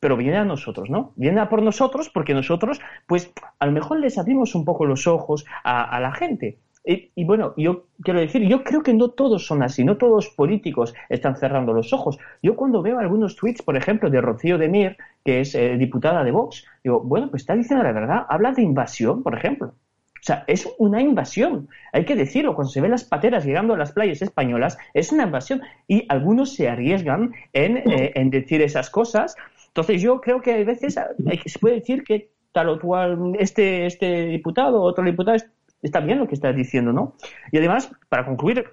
[0.00, 1.12] pero viene a nosotros, ¿no?
[1.16, 5.06] Viene a por nosotros porque nosotros, pues, a lo mejor les abrimos un poco los
[5.06, 6.58] ojos a la gente.
[6.90, 10.34] Y, bueno, yo quiero decir, yo creo que no todos son así, no todos los
[10.34, 12.18] políticos están cerrando los ojos.
[12.42, 16.24] Yo cuando veo algunos tweets, por ejemplo, de Rocío de Mir, que es eh, diputada
[16.24, 19.66] de Vox, digo, bueno, pues está diciendo la verdad, habla de invasión, por ejemplo.
[19.68, 21.68] O sea, es una invasión.
[21.92, 25.24] Hay que decirlo, cuando se ven las pateras llegando a las playas españolas, es una
[25.24, 25.60] invasión.
[25.88, 29.36] Y algunos se arriesgan en, eh, en decir esas cosas.
[29.66, 34.26] Entonces yo creo que a veces se puede decir que tal o cual este, este
[34.28, 35.36] diputado, otro diputado
[35.82, 37.14] está bien lo que estás diciendo, ¿no?
[37.52, 38.66] Y además, para concluir,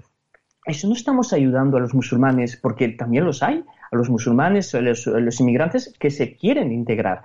[0.66, 4.82] eso no estamos ayudando a los musulmanes, porque también los hay, a los musulmanes, a
[4.82, 7.24] los, inmigrantes que se quieren integrar,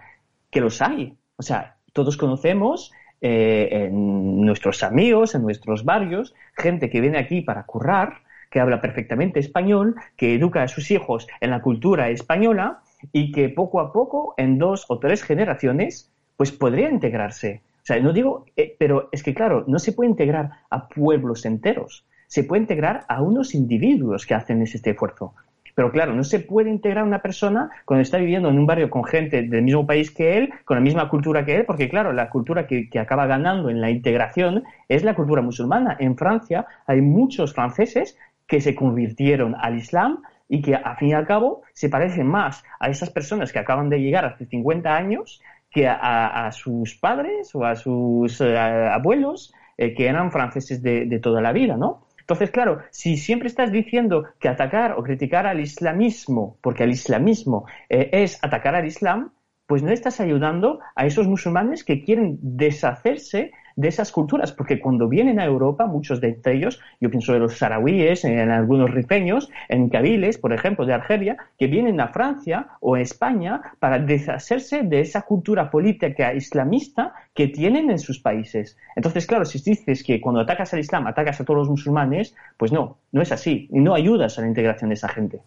[0.51, 1.17] que los hay.
[1.37, 7.41] O sea, todos conocemos eh, en nuestros amigos, en nuestros barrios, gente que viene aquí
[7.41, 8.19] para currar,
[8.51, 12.81] que habla perfectamente español, que educa a sus hijos en la cultura española
[13.13, 17.63] y que poco a poco, en dos o tres generaciones, pues podría integrarse.
[17.91, 22.07] Sea, no digo, eh, pero es que claro, no se puede integrar a pueblos enteros,
[22.29, 25.35] se puede integrar a unos individuos que hacen este esfuerzo.
[25.75, 29.03] Pero claro, no se puede integrar una persona cuando está viviendo en un barrio con
[29.03, 32.31] gente del mismo país que él, con la misma cultura que él, porque claro, la
[32.31, 35.97] cultura que, acaba ganando en la integración es la cultura musulmana.
[35.99, 38.17] En Francia hay muchos franceses
[38.47, 42.63] que se convirtieron al Islam y que, a fin y al cabo, se parecen más
[42.79, 47.65] a esas personas que acaban de llegar hace 50 años que a, sus padres o
[47.65, 52.07] a sus eh, abuelos eh, que eran franceses de, de toda la vida, ¿no?
[52.31, 57.67] Entonces, claro, si siempre estás diciendo que atacar o criticar al islamismo, porque el islamismo
[57.89, 59.33] eh, es atacar al islam,
[59.67, 65.09] pues no estás ayudando a esos musulmanes que quieren deshacerse de esas culturas, porque cuando
[65.09, 69.89] vienen a Europa, muchos de ellos, yo pienso de los saharauíes, en algunos rifeños, en
[69.89, 75.01] cabiles, por ejemplo, de Argelia, que vienen a Francia o a España para deshacerse de
[75.01, 78.77] esa cultura política islamista que tienen en sus países.
[78.97, 82.73] Entonces, claro, si dices que cuando atacas al Islam atacas a todos los musulmanes, pues
[82.73, 85.41] no, no es así, y no ayudas a la integración de esa gente.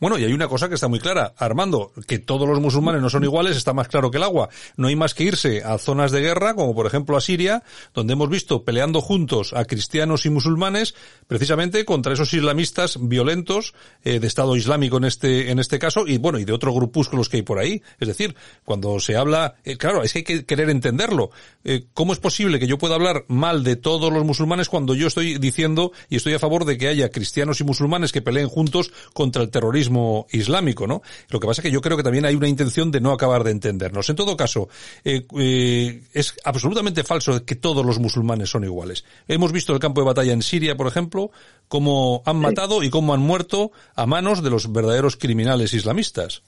[0.00, 3.08] Bueno, y hay una cosa que está muy clara, Armando, que todos los musulmanes no
[3.08, 4.48] son iguales, está más claro que el agua.
[4.76, 7.62] No hay más que irse a zonas de guerra, como por ejemplo a Siria,
[7.94, 10.94] donde hemos visto peleando juntos a cristianos y musulmanes,
[11.26, 16.18] precisamente contra esos islamistas violentos eh, de Estado Islámico en este en este caso y
[16.18, 17.82] bueno y de otros grupúsculos que hay por ahí.
[17.98, 18.34] Es decir,
[18.64, 21.27] cuando se habla, eh, claro, es que hay que querer entenderlo.
[21.64, 25.06] Eh, ¿Cómo es posible que yo pueda hablar mal de todos los musulmanes cuando yo
[25.06, 28.92] estoy diciendo y estoy a favor de que haya cristianos y musulmanes que peleen juntos
[29.12, 31.02] contra el terrorismo islámico, ¿no?
[31.28, 33.44] Lo que pasa es que yo creo que también hay una intención de no acabar
[33.44, 34.08] de entendernos.
[34.08, 34.68] En todo caso,
[35.04, 39.04] es absolutamente falso que todos los musulmanes son iguales.
[39.26, 41.30] Hemos visto el campo de batalla en Siria, por ejemplo,
[41.68, 46.42] cómo han matado y cómo han muerto a manos de los verdaderos criminales islamistas.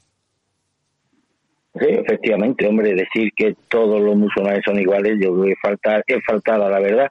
[1.75, 6.19] Sí, efectivamente, hombre, decir que todos los musulmanes son iguales, yo creo que falta, es
[6.27, 7.09] faltada la verdad.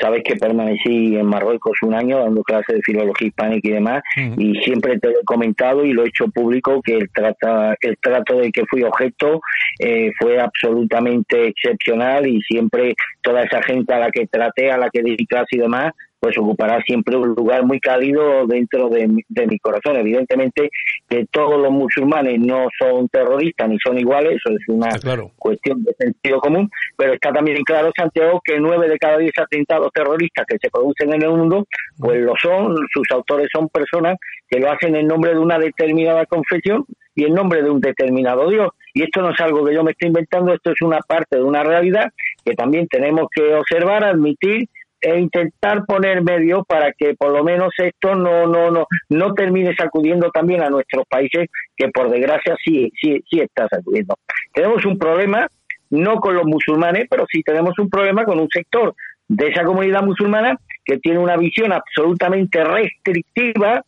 [0.00, 4.54] Sabes que permanecí en Marruecos un año dando clases de filología hispánica y demás, y
[4.62, 8.38] siempre te lo he comentado y lo he hecho público que el, trata, el trato
[8.38, 9.42] de que fui objeto
[9.78, 14.88] eh, fue absolutamente excepcional y siempre toda esa gente a la que traté, a la
[14.88, 19.58] que di clase y demás, pues ocupará siempre un lugar muy cálido dentro de, mi
[19.58, 19.96] corazón.
[19.96, 20.70] Evidentemente
[21.08, 24.88] que todos los musulmanes no son terroristas ni son iguales, eso es una
[25.36, 29.90] cuestión de sentido común, pero está también claro, Santiago, que nueve de cada diez atentados
[29.92, 31.66] terroristas que se producen en el mundo,
[31.98, 34.16] pues lo son, sus autores son personas
[34.48, 38.48] que lo hacen en nombre de una determinada confesión y en nombre de un determinado
[38.50, 38.68] Dios.
[38.92, 41.42] Y esto no es algo que yo me estoy inventando, esto es una parte de
[41.42, 42.12] una realidad
[42.44, 44.68] que también tenemos que observar, admitir
[45.00, 49.74] e intentar poner medios para que por lo menos esto no no no no termine
[49.74, 54.14] sacudiendo también a nuestros países que por desgracia sí sí sí está sacudiendo.
[54.52, 55.48] Tenemos un problema
[55.90, 58.94] no con los musulmanes pero sí tenemos un problema con un sector
[59.28, 63.82] de esa comunidad musulmana que tiene una visión absolutamente restrictiva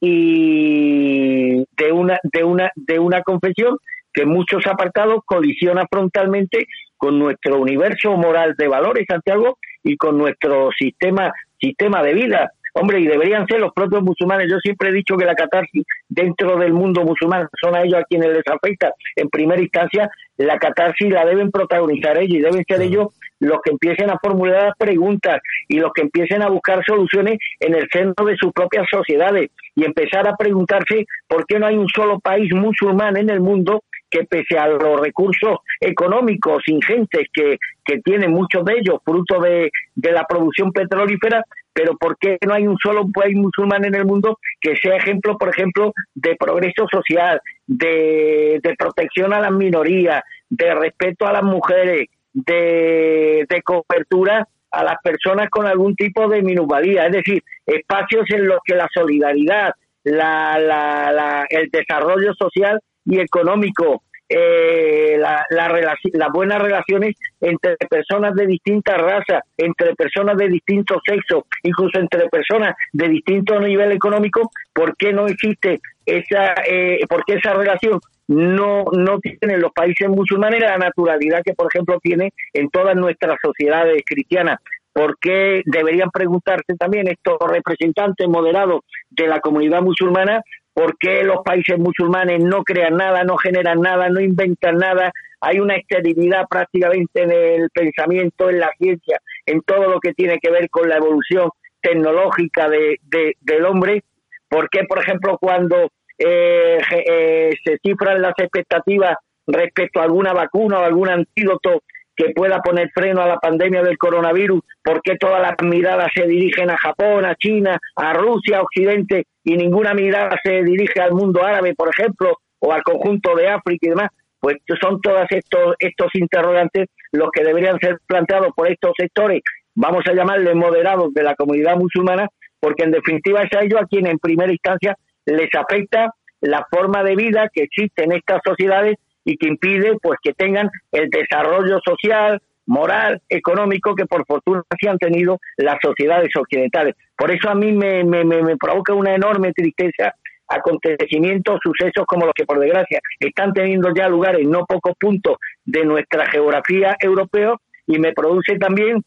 [0.00, 3.78] y de una de una de una confesión
[4.12, 10.18] que en muchos apartados colisiona frontalmente con nuestro universo moral de valores, Santiago, y con
[10.18, 12.52] nuestro sistema, sistema de vida.
[12.74, 14.50] Hombre, y deberían ser los propios musulmanes.
[14.50, 18.04] Yo siempre he dicho que la catarsis dentro del mundo musulmán son a ellos a
[18.04, 20.10] quienes les afecta en primera instancia.
[20.38, 23.08] La catarsis la deben protagonizar ellos y deben ser ellos
[23.40, 27.88] los que empiecen a formular preguntas y los que empiecen a buscar soluciones en el
[27.92, 32.20] centro de sus propias sociedades y empezar a preguntarse por qué no hay un solo
[32.20, 33.82] país musulmán en el mundo
[34.12, 39.72] que pese a los recursos económicos ingentes que, que tienen muchos de ellos, fruto de,
[39.96, 41.42] la producción petrolífera,
[41.72, 45.38] pero ¿por qué no hay un solo país musulmán en el mundo que sea ejemplo,
[45.38, 52.08] por ejemplo, de progreso social, de, protección a las minorías, de respeto a las mujeres,
[52.34, 57.06] de, de cobertura a las personas con algún tipo de minusvalía?
[57.06, 59.72] Es decir, espacios en los que la solidaridad,
[60.04, 64.02] la, la, la, el desarrollo social y económico,
[64.34, 71.44] eh, la, las buenas relaciones entre personas de distintas razas, entre personas de distintos sexos,
[71.62, 77.34] incluso entre personas de distinto nivel económico, ¿por qué no existe esa, eh, por qué
[77.34, 82.70] esa relación no, no tiene los países musulmanes la naturalidad que, por ejemplo, tiene en
[82.70, 84.58] todas nuestras sociedades cristianas?
[84.94, 88.80] ¿Por qué deberían preguntarse también estos representantes moderados
[89.10, 90.42] de la comunidad musulmana
[90.74, 95.12] por qué los países musulmanes no crean nada, no generan nada, no inventan nada.
[95.40, 100.38] Hay una esterilidad prácticamente en el pensamiento, en la ciencia, en todo lo que tiene
[100.38, 101.50] que ver con la evolución
[101.80, 102.98] tecnológica de,
[103.40, 104.04] del hombre,
[104.48, 109.16] ¿por qué, por ejemplo, cuando eh, eh, se cifran las expectativas
[109.46, 111.82] respecto a alguna vacuna o algún antídoto
[112.16, 116.26] que pueda poner freno a la pandemia del coronavirus, ¿por qué todas las miradas se
[116.26, 121.12] dirigen a Japón, a China, a Rusia, a Occidente y ninguna mirada se dirige al
[121.12, 124.10] mundo árabe, por ejemplo, o al conjunto de África y demás?
[124.40, 129.42] Pues son todos estos, estos interrogantes los que deberían ser planteados por estos sectores,
[129.74, 132.28] vamos a llamarles moderados de la comunidad musulmana,
[132.60, 134.96] porque en definitiva es a ellos a quien en primera instancia
[135.26, 140.18] les afecta la forma de vida que existe en estas sociedades y que impide pues
[140.22, 146.30] que tengan el desarrollo social, moral, económico que por fortuna sí han tenido las sociedades
[146.36, 146.94] occidentales.
[147.16, 150.14] Por eso a mí me, me, me, provoca una enorme tristeza
[150.48, 155.36] acontecimientos, sucesos como los que por desgracia están teniendo ya lugar en no pocos puntos
[155.64, 157.54] de nuestra geografía europea
[157.86, 159.02] y me produce también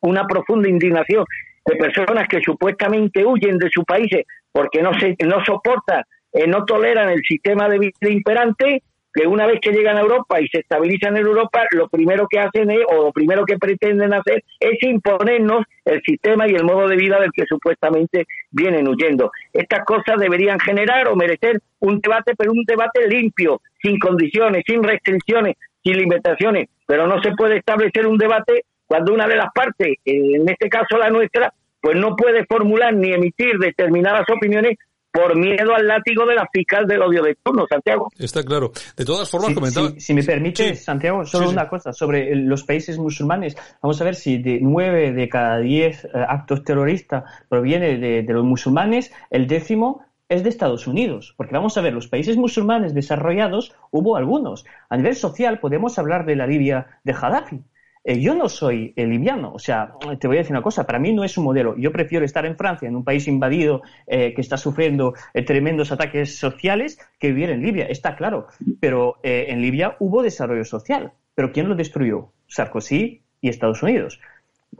[0.00, 1.24] una profunda indignación
[1.66, 6.64] de personas que supuestamente huyen de sus países porque no se no soportan, eh, no
[6.64, 8.82] toleran el sistema de vida imperante
[9.12, 12.38] que una vez que llegan a Europa y se estabilizan en Europa, lo primero que
[12.38, 16.96] hacen o lo primero que pretenden hacer es imponernos el sistema y el modo de
[16.96, 19.30] vida del que supuestamente vienen huyendo.
[19.52, 24.82] Estas cosas deberían generar o merecer un debate, pero un debate limpio, sin condiciones, sin
[24.82, 29.96] restricciones, sin limitaciones, pero no se puede establecer un debate cuando una de las partes,
[30.04, 34.78] en este caso la nuestra, pues no puede formular ni emitir determinadas opiniones
[35.20, 38.10] por miedo al látigo de la fiscal del odio de turno, Santiago.
[38.18, 38.72] Está claro.
[38.96, 39.90] De todas formas, comentaba...
[39.98, 43.56] Si, me permite, Santiago, solo una cosa sobre los países musulmanes.
[43.82, 48.32] Vamos a ver si de nueve de cada diez eh, actos terroristas proviene de, de
[48.32, 52.94] los musulmanes, el décimo es de Estados Unidos, porque vamos a ver, los países musulmanes
[52.94, 54.66] desarrollados hubo algunos.
[54.90, 57.62] A nivel social podemos hablar de la Libia de Gaddafi,
[58.04, 60.98] eh, yo no soy eh, libiano, o sea, te voy a decir una cosa, para
[60.98, 61.76] mí no es un modelo.
[61.76, 65.14] Yo prefiero estar en Francia, en un país invadido eh, que está sufriendo
[65.46, 68.46] tremendos ataques sociales, que vivir en Libia, está claro.
[68.80, 71.12] Pero en Libia hubo desarrollo social.
[71.34, 72.32] ¿Pero quién lo destruyó?
[72.46, 74.20] Sarkozy y Estados Unidos.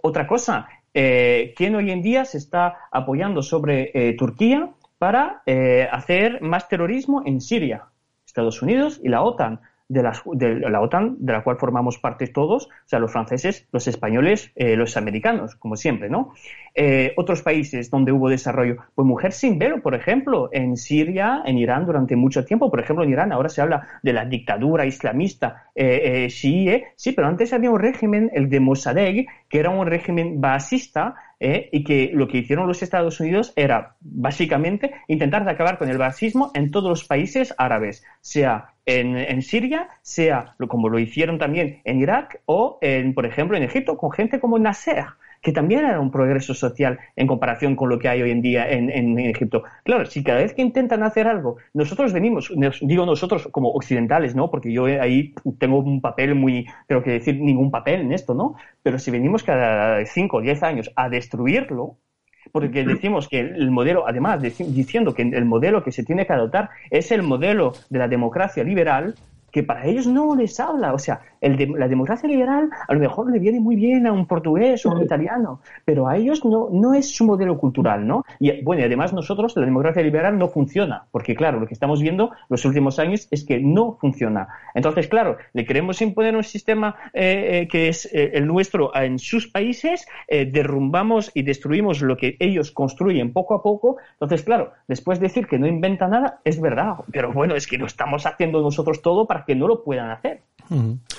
[0.03, 5.43] Otra cosa, ¿quién hoy en día se está apoyando sobre Turquía para
[5.93, 7.87] hacer más terrorismo en Siria?
[8.27, 12.89] Estados Unidos y la OTAN de la, OTAN, de la cual formamos parte todos, o
[12.89, 16.35] sea, los franceses, los españoles, eh, los americanos, como siempre, ¿no?
[16.75, 21.57] Eh, otros países donde hubo desarrollo, pues mujer sin velo, por ejemplo, en Siria, en
[21.59, 25.65] Irán durante mucho tiempo, por ejemplo, en Irán ahora se habla de la dictadura islamista
[25.75, 29.87] eh, eh sí, sí, pero antes había un régimen, el de Mossadegh, que era un
[29.87, 31.69] régimen basista, ¿eh?
[31.73, 36.51] y que lo que hicieron los Estados Unidos era básicamente intentar acabar con el basismo
[36.55, 42.01] en todos los países árabes, sea en, en, Siria, sea como lo hicieron también en
[42.01, 45.07] Irak o, en, por ejemplo, en Egipto con gente como Nasser
[45.41, 48.69] que también era un progreso social en comparación con lo que hay hoy en día
[48.71, 49.63] en, Egipto.
[49.85, 54.51] Claro, si cada vez que intentan hacer algo, nosotros venimos, digo nosotros como occidentales, ¿no?
[54.51, 58.57] Porque yo ahí tengo un papel muy, creo que decir ningún papel en esto, ¿no?
[58.83, 61.97] Pero si venimos cada 5 o 10 años a destruirlo,
[62.53, 66.71] porque decimos que el modelo, además diciendo que el modelo que se tiene que adoptar
[66.91, 69.15] es el modelo de la democracia liberal,
[69.51, 70.93] que para ellos no les habla.
[70.93, 74.13] O sea, el de, la democracia liberal a lo mejor le viene muy bien a
[74.13, 78.07] un portugués o a un italiano, pero a ellos no, no es su modelo cultural,
[78.07, 78.25] ¿no?
[78.39, 82.01] Y bueno, y además nosotros, la democracia liberal no funciona, porque claro, lo que estamos
[82.01, 84.49] viendo los últimos años es que no funciona.
[84.75, 89.19] Entonces, claro, le queremos imponer un sistema eh, eh, que es eh, el nuestro en
[89.19, 93.97] sus países, derrumbamos y destruimos lo que ellos construyen poco a poco.
[94.13, 97.87] Entonces, claro, después decir que no inventa nada es verdad, pero bueno, es que lo
[97.87, 100.43] estamos haciendo nosotros todo para que no lo puedan hacer.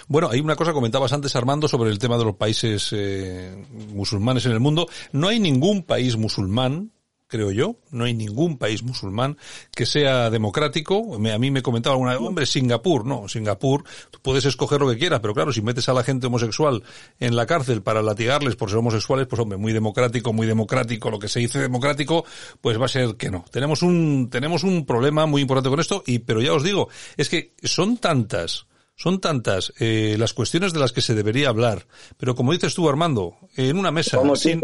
[0.08, 4.46] Bueno, hay una cosa comentabas antes, Armando, sobre el tema de los países eh, musulmanes
[4.46, 4.88] en el mundo.
[5.12, 6.92] No hay ningún país musulmán
[7.30, 7.78] creo yo.
[7.92, 9.38] No hay ningún país musulmán
[9.74, 11.16] que sea democrático.
[11.16, 13.84] A mí me comentaba alguna hombre, Singapur, no, Singapur,
[14.22, 16.84] puedes escoger lo que quieras, pero claro, si metes a la gente homosexual
[17.20, 21.20] en la cárcel para latigarles por ser homosexuales, pues hombre, muy democrático, muy democrático, lo
[21.20, 22.26] que se dice democrático,
[22.60, 23.46] pues va a ser que no.
[23.52, 27.30] Tenemos un, tenemos un problema muy importante con esto, y, pero ya os digo, es
[27.30, 28.66] que son tantas
[29.00, 31.88] son tantas eh, las cuestiones de las que se debería hablar,
[32.18, 34.62] pero como dices tú, Armando, en una mesa, sin,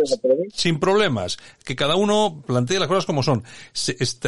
[0.53, 3.45] sin, problemas, que cada uno plantee las cosas como son,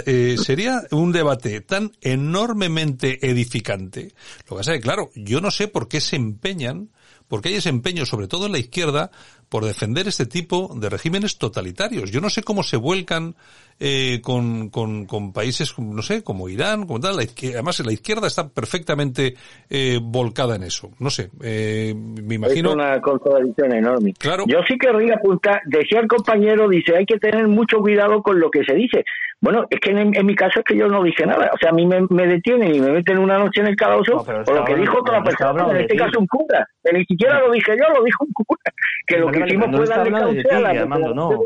[0.05, 4.13] eh, sería un debate tan enormemente edificante.
[4.45, 6.89] Lo que pasa es que, claro, yo no sé por qué se empeñan
[7.27, 9.11] porque hay ese empeño, sobre todo en la izquierda,
[9.49, 12.11] por defender este tipo de regímenes totalitarios.
[12.11, 13.35] Yo no sé cómo se vuelcan
[13.79, 17.15] eh, con, con, con, países, no sé, como Irán, como tal.
[17.15, 19.35] La además, la izquierda está perfectamente
[19.69, 20.91] eh, volcada en eso.
[20.99, 22.69] No sé, eh, me imagino.
[22.69, 24.13] Es una contradicción enorme.
[24.17, 24.45] Claro.
[24.47, 28.49] Yo sí querría apuntar, decía el compañero, dice, hay que tener mucho cuidado con lo
[28.49, 29.03] que se dice.
[29.39, 31.51] Bueno, es que en, mi caso es que yo no dije nada.
[31.53, 34.55] O sea, a mí me, detienen y me meten una noche en el calabozo por
[34.55, 36.67] lo que dijo otra persona, en este caso un cura.
[36.83, 38.73] Que ni siquiera lo dije yo, lo dijo un cura.
[39.05, 41.43] Que lo que hicimos fue darle causa a la no.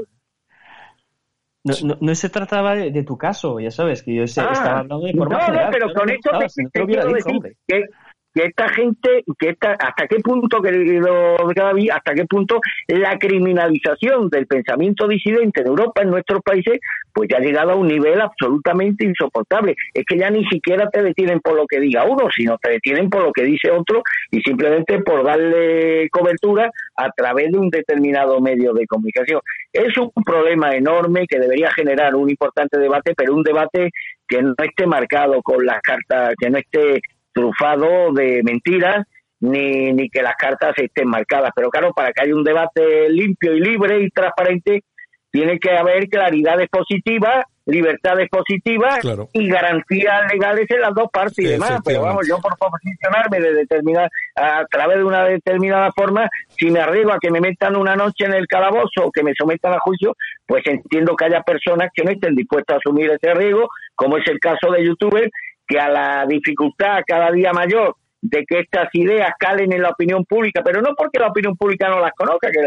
[1.63, 5.05] No, no, se trataba de, tu caso, ya sabes, que yo sé, ah, estaba hablando
[5.05, 7.85] de forma No, no, pero con esto te, te, quiero decir que,
[8.33, 14.29] que esta gente, que esta, hasta qué punto, querido David, hasta qué punto la criminalización
[14.29, 16.79] del pensamiento disidente en Europa, en nuestros países,
[17.13, 19.75] pues ya ha llegado a un nivel absolutamente insoportable.
[19.93, 23.09] Es que ya ni siquiera te detienen por lo que diga uno, sino te detienen
[23.09, 24.01] por lo que dice otro
[24.31, 29.41] y simplemente por darle cobertura a través de un determinado medio de comunicación.
[29.73, 33.89] Es un problema enorme que debería generar un importante debate, pero un debate
[34.27, 37.01] que no esté marcado con las cartas, que no esté
[37.33, 39.05] trufado de mentiras
[39.39, 41.51] ni, ni que las cartas estén marcadas.
[41.55, 44.83] Pero claro, para que haya un debate limpio y libre y transparente,
[45.31, 48.99] tiene que haber claridades positivas, libertades positivas
[49.31, 51.79] y garantías legales en las dos partes y demás.
[51.85, 56.81] Pero vamos, yo por posicionarme de determinar, a través de una determinada forma, si me
[56.81, 59.79] arriesgo a que me metan una noche en el calabozo o que me sometan a
[59.79, 60.15] juicio,
[60.45, 64.27] pues entiendo que haya personas que no estén dispuestas a asumir ese riesgo, como es
[64.27, 65.31] el caso de youtubers
[65.71, 70.25] que a la dificultad cada día mayor de que estas ideas calen en la opinión
[70.25, 72.61] pública, pero no porque la opinión pública no las conozca, que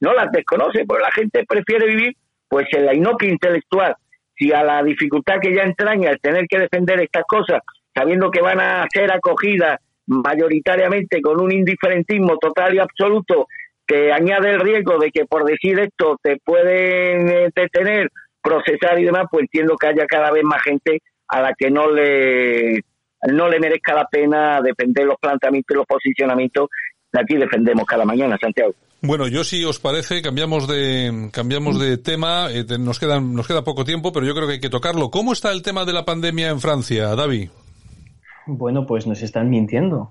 [0.00, 2.16] no las desconoce, porque la gente prefiere vivir
[2.48, 3.96] pues en la inopia intelectual.
[4.36, 7.60] Si a la dificultad que ya entraña el tener que defender estas cosas,
[7.94, 13.46] sabiendo que van a ser acogidas mayoritariamente con un indiferentismo total y absoluto
[13.86, 18.10] que añade el riesgo de que por decir esto te pueden eh, detener,
[18.42, 21.90] procesar y demás, pues entiendo que haya cada vez más gente a la que no
[21.90, 22.80] le
[23.32, 26.68] no le merezca la pena defender los planteamientos y los posicionamientos
[27.12, 28.74] que aquí defendemos cada mañana, Santiago.
[29.00, 32.48] Bueno, yo si os parece, cambiamos de cambiamos de tema.
[32.50, 35.10] Eh, nos queda nos queda poco tiempo, pero yo creo que hay que tocarlo.
[35.10, 37.50] ¿Cómo está el tema de la pandemia en Francia, David?
[38.46, 40.10] Bueno, pues nos están mintiendo.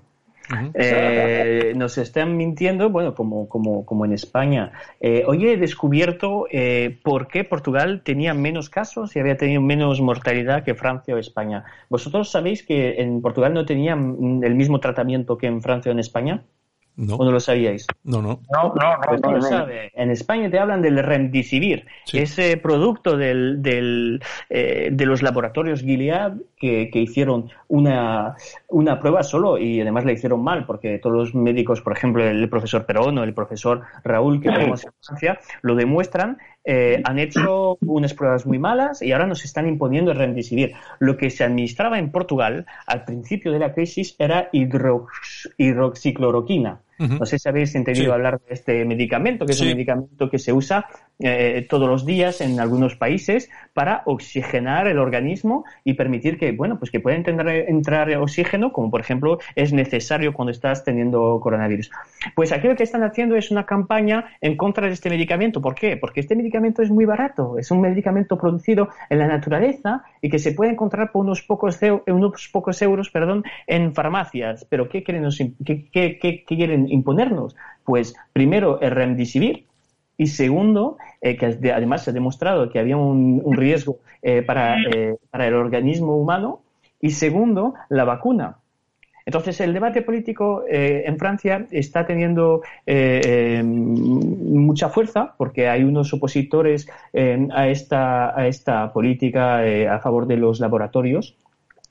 [0.74, 4.72] Eh, nos están mintiendo, bueno, como, como, como en España.
[5.00, 10.00] Eh, hoy he descubierto eh, por qué Portugal tenía menos casos y había tenido menos
[10.00, 11.64] mortalidad que Francia o España.
[11.88, 16.00] ¿Vosotros sabéis que en Portugal no tenían el mismo tratamiento que en Francia o en
[16.00, 16.44] España?
[16.96, 17.16] No.
[17.16, 17.86] ¿O no lo sabíais?
[18.04, 18.40] No, no.
[18.52, 19.90] No, no, pues no, lo sabe.
[19.94, 26.34] En España te hablan del remdesivir, ese producto del, del, eh, de los laboratorios Gilead
[26.56, 28.36] que, que, hicieron una,
[28.74, 32.48] una prueba solo y además la hicieron mal, porque todos los médicos, por ejemplo, el
[32.48, 37.76] profesor Perón o el profesor Raúl, que tenemos en Francia, lo demuestran eh, han hecho
[37.82, 40.72] unas pruebas muy malas y ahora nos están imponiendo el remdesivir.
[40.98, 46.80] Lo que se administraba en Portugal al principio de la crisis era hidroxicloroquina.
[46.98, 50.52] No sé si habéis entendido hablar de este medicamento, que es un medicamento que se
[50.52, 50.86] usa
[51.20, 56.78] eh, todos los días en algunos países para oxigenar el organismo y permitir que, bueno,
[56.78, 61.90] pues que pueda entrar, entrar oxígeno, como por ejemplo es necesario cuando estás teniendo coronavirus.
[62.34, 65.60] Pues aquí lo que están haciendo es una campaña en contra de este medicamento.
[65.60, 65.96] ¿Por qué?
[65.96, 70.38] Porque este medicamento es muy barato, es un medicamento producido en la naturaleza y que
[70.38, 74.66] se puede encontrar por unos pocos, unos pocos euros perdón, en farmacias.
[74.68, 75.28] Pero ¿qué quieren,
[75.64, 77.56] qué, qué, qué quieren imponernos?
[77.84, 79.66] Pues primero el remdesivir
[80.16, 85.16] y segundo, eh, que además se ha demostrado que había un, riesgo eh, para, eh,
[85.30, 86.60] para el organismo humano
[87.00, 88.58] y segundo, la vacuna.
[89.26, 92.60] Entonces, el debate político en Francia está teniendo
[93.64, 96.86] mucha fuerza porque hay unos opositores
[97.50, 101.38] a, esta, a esta política a favor de los laboratorios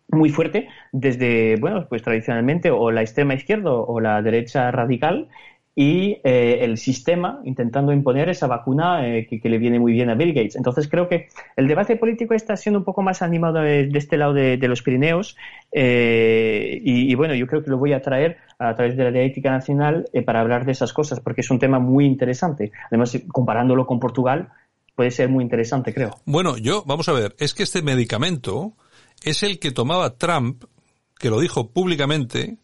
[0.10, 5.30] muy fuerte desde, bueno, pues tradicionalmente o la extrema izquierda o la derecha radical
[5.76, 10.16] y eh, el sistema intentando imponer esa vacuna eh, que, le viene muy bien a
[10.16, 10.56] Bill Gates.
[10.56, 14.34] Entonces creo que el debate político está siendo un poco más animado de, este lado
[14.34, 15.36] de, los Pirineos
[15.72, 19.28] eh, y, bueno, yo creo que lo voy a traer a través de la ley
[19.28, 22.72] ética nacional para hablar de esas cosas porque es un tema muy interesante.
[22.88, 24.50] Además, comparándolo con Portugal,
[24.96, 26.12] puede ser muy interesante, creo.
[26.26, 28.74] Bueno, yo, vamos a ver, es que este medicamento
[29.24, 30.66] es el que tomaba Trump,
[31.18, 32.58] que lo dijo públicamente,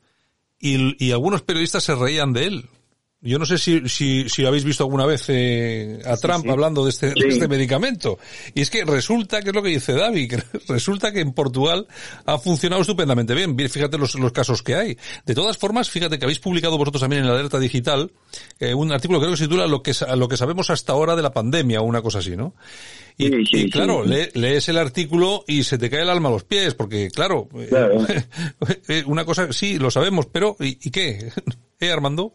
[0.59, 2.69] y, algunos periodistas se reían de él.
[3.21, 6.91] Yo no sé si, si, si habéis visto alguna vez eh, a Trump hablando de
[6.91, 8.17] este, de este medicamento.
[8.53, 11.85] Y es que resulta, que es lo que dice David, que resulta que en Portugal
[12.25, 13.57] ha funcionado estupendamente bien.
[13.57, 14.97] Fíjate los, los casos que hay.
[15.25, 18.09] De todas formas, fíjate que habéis publicado vosotros también en la alerta digital
[18.59, 21.17] eh, un artículo que creo que se titula lo que, lo que sabemos hasta ahora
[21.17, 22.55] de la pandemia o una cosa así, ¿no?
[23.17, 27.11] Y, claro, lees el artículo y se te cae el alma a los pies, porque
[27.11, 27.49] claro,
[28.87, 31.29] eh, una cosa, sí, lo sabemos, pero ¿y, y qué?
[31.81, 32.33] ¿Eh, Armando?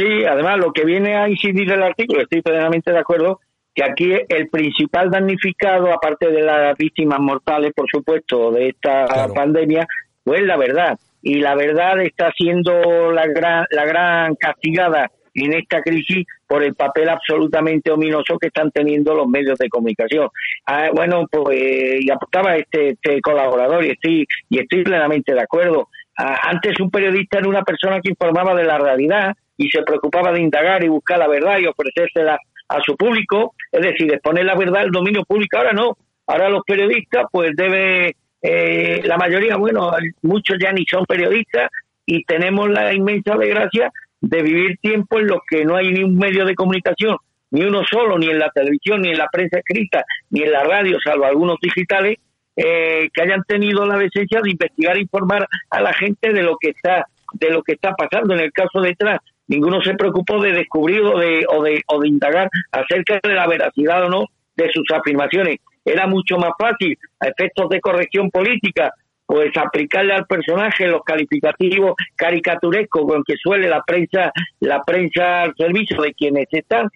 [0.00, 3.40] Sí, además lo que viene a incidir el artículo, estoy plenamente de acuerdo,
[3.74, 9.86] que aquí el principal damnificado, aparte de las víctimas mortales, por supuesto, de esta pandemia,
[10.24, 10.98] pues la verdad.
[11.20, 16.74] Y la verdad está siendo la gran, la gran castigada en esta crisis por el
[16.74, 20.30] papel absolutamente ominoso que están teniendo los medios de comunicación.
[20.64, 25.88] Ah, bueno, pues y aportaba este, este colaborador y estoy y estoy plenamente de acuerdo.
[26.16, 30.32] Ah, antes un periodista era una persona que informaba de la realidad y se preocupaba
[30.32, 34.54] de indagar y buscar la verdad y ofrecérsela a su público, es decir, exponer la
[34.54, 35.58] verdad al dominio público.
[35.58, 39.90] Ahora no, ahora los periodistas, pues debe, eh, la mayoría, bueno,
[40.22, 41.68] muchos ya ni son periodistas
[42.06, 43.92] y tenemos la inmensa desgracia
[44.22, 47.18] de vivir tiempo en los que no hay ni un medio de comunicación,
[47.50, 50.64] ni uno solo, ni en la televisión, ni en la prensa escrita, ni en la
[50.64, 52.16] radio, salvo algunos digitales,
[52.56, 56.56] eh, que hayan tenido la decencia de investigar e informar a la gente de lo
[56.58, 57.04] que está
[57.34, 58.34] de lo que está pasando.
[58.34, 59.20] En el caso de Trump,
[59.50, 63.46] ninguno se preocupó de descubrir o de, o de, o de indagar acerca de la
[63.46, 64.24] veracidad o no
[64.56, 65.58] de sus afirmaciones.
[65.84, 68.92] Era mucho más fácil, a efectos de corrección política,
[69.26, 75.54] pues aplicarle al personaje los calificativos caricaturescos con que suele la prensa, la prensa al
[75.56, 76.88] servicio de quienes están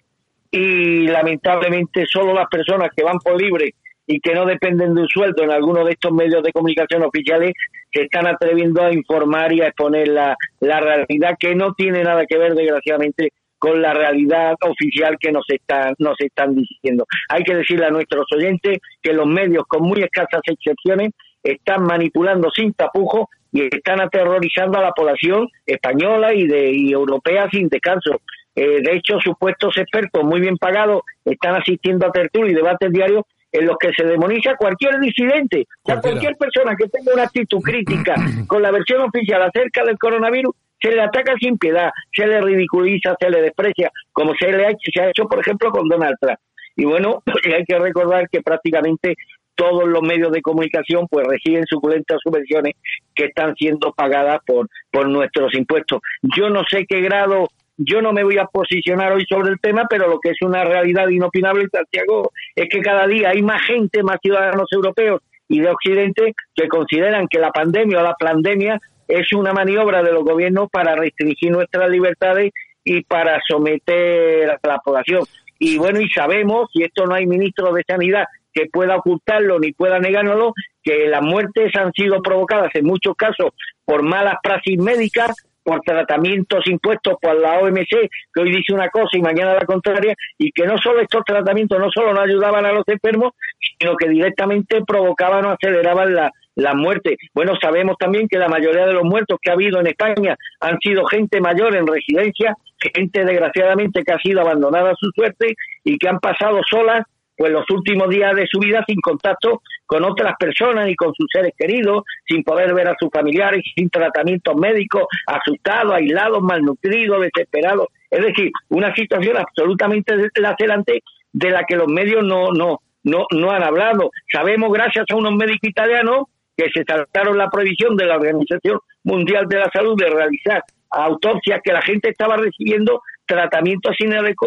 [0.49, 3.73] y lamentablemente solo las personas que van por libre
[4.07, 7.53] y que no dependen de un sueldo en alguno de estos medios de comunicación oficiales
[7.91, 12.25] se están atreviendo a informar y a exponer la, la realidad que no tiene nada
[12.25, 17.05] que ver, desgraciadamente, con la realidad oficial que nos están, nos están diciendo.
[17.29, 21.11] Hay que decirle a nuestros oyentes que los medios, con muy escasas excepciones,
[21.41, 27.47] están manipulando sin tapujo y están aterrorizando a la población española y, de, y europea
[27.49, 28.21] sin descanso.
[28.55, 33.23] Eh, de hecho, supuestos expertos muy bien pagados están asistiendo a tertulias y debates diarios
[33.57, 38.15] en los que se demoniza cualquier disidente, o cualquier persona que tenga una actitud crítica
[38.47, 43.15] con la versión oficial acerca del coronavirus, se le ataca sin piedad, se le ridiculiza,
[43.19, 46.17] se le desprecia, como se le ha hecho, se ha hecho por ejemplo con Donald
[46.19, 46.39] Trump.
[46.75, 47.23] Y bueno,
[47.55, 49.15] hay que recordar que prácticamente
[49.55, 52.73] todos los medios de comunicación pues reciben suculentas subvenciones
[53.15, 56.01] que están siendo pagadas por, por nuestros impuestos.
[56.35, 59.85] Yo no sé qué grado yo no me voy a posicionar hoy sobre el tema,
[59.89, 64.03] pero lo que es una realidad inopinable Santiago es que cada día hay más gente,
[64.03, 69.31] más ciudadanos europeos y de Occidente que consideran que la pandemia o la pandemia es
[69.33, 72.51] una maniobra de los gobiernos para restringir nuestras libertades
[72.83, 75.23] y para someter a la población.
[75.59, 79.73] Y bueno, y sabemos, y esto no hay ministro de Sanidad que pueda ocultarlo ni
[79.73, 83.51] pueda negárnoslo, que las muertes han sido provocadas en muchos casos
[83.83, 85.35] por malas praxis médicas,
[85.65, 90.13] por tratamientos impuestos por la OMC, que hoy dice una cosa y mañana la contraria,
[90.37, 93.33] y que no solo estos tratamientos no solo no ayudaban a los enfermos,
[93.79, 97.17] sino que directamente provocaban o aceleraban la, la muerte.
[97.33, 100.79] Bueno, sabemos también que la mayoría de los muertos que ha habido en España han
[100.79, 102.55] sido gente mayor en residencia,
[102.93, 107.05] gente desgraciadamente que ha sido abandonada a su suerte y que han pasado solas
[107.37, 111.27] pues los últimos días de su vida sin contacto con otras personas y con sus
[111.31, 117.87] seres queridos, sin poder ver a sus familiares, sin tratamientos médicos, asustados, aislados, malnutridos, desesperados.
[118.09, 121.03] Es decir, una situación absolutamente lacerante
[121.33, 124.11] de la que los medios no, no, no, no han hablado.
[124.31, 126.25] Sabemos, gracias a unos médicos italianos,
[126.57, 131.59] que se saltaron la prohibición de la Organización Mundial de la Salud de realizar autopsias
[131.61, 133.95] que la gente estaba recibiendo tratamientos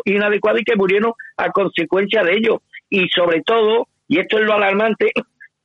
[0.05, 4.55] inadecuados y que murieron a consecuencia de ello y sobre todo, y esto es lo
[4.55, 5.13] alarmante,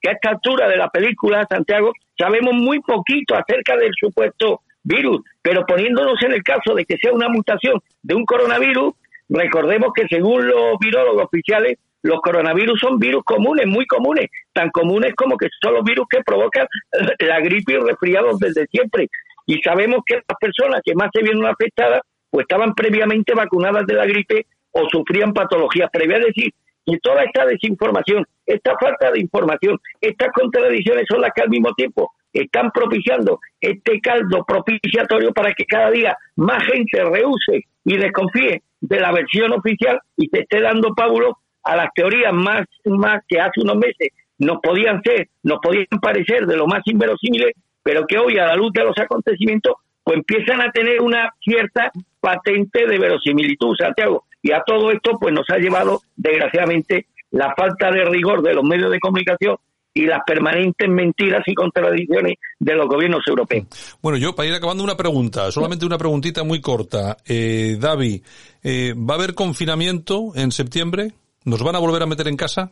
[0.02, 5.22] que a esta altura de la película, Santiago, sabemos muy poquito acerca del supuesto virus,
[5.42, 8.94] pero poniéndonos en el caso de que sea una mutación de un coronavirus,
[9.30, 15.14] recordemos que según los virólogos oficiales, los coronavirus son virus comunes, muy comunes, tan comunes
[15.16, 16.68] como que son los virus que provocan
[17.20, 19.10] la gripe y resfriados desde siempre.
[19.46, 23.94] Y sabemos que las personas que más se vieron afectadas, pues estaban previamente vacunadas de
[23.94, 26.20] la gripe o sufrían patologías previas.
[26.22, 26.54] Es decir,
[26.86, 31.74] y toda esta desinformación, esta falta de información, estas contradicciones son las que al mismo
[31.74, 38.64] tiempo están propiciando este caldo propiciatorio para que cada día más gente rehúse y desconfíe
[38.82, 43.40] de la versión oficial y se esté dando pábulo a las teorías más, más que
[43.40, 48.18] hace unos meses nos podían ser, nos podían parecer de lo más inverosímiles, pero que
[48.18, 52.98] hoy a la luz de los acontecimientos pues empiezan a tener una cierta patente de
[52.98, 54.26] verosimilitud, Santiago.
[54.44, 58.64] Y a todo esto, pues nos ha llevado, desgraciadamente, la falta de rigor de los
[58.64, 59.58] medios de comunicación
[59.94, 63.66] y las permanentes mentiras y contradicciones de los gobiernos europeos.
[64.02, 67.18] Bueno, yo para ir acabando una pregunta, solamente una preguntita muy corta.
[67.26, 68.22] Eh, David,
[68.64, 71.12] eh, ¿va a haber confinamiento en septiembre?
[71.46, 72.72] ¿Nos van a volver a meter en casa?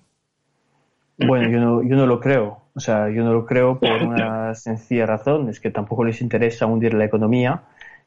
[1.17, 2.61] Bueno, yo no, yo no lo creo.
[2.73, 6.65] O sea, yo no lo creo por una sencilla razón, es que tampoco les interesa
[6.65, 7.63] hundir la economía.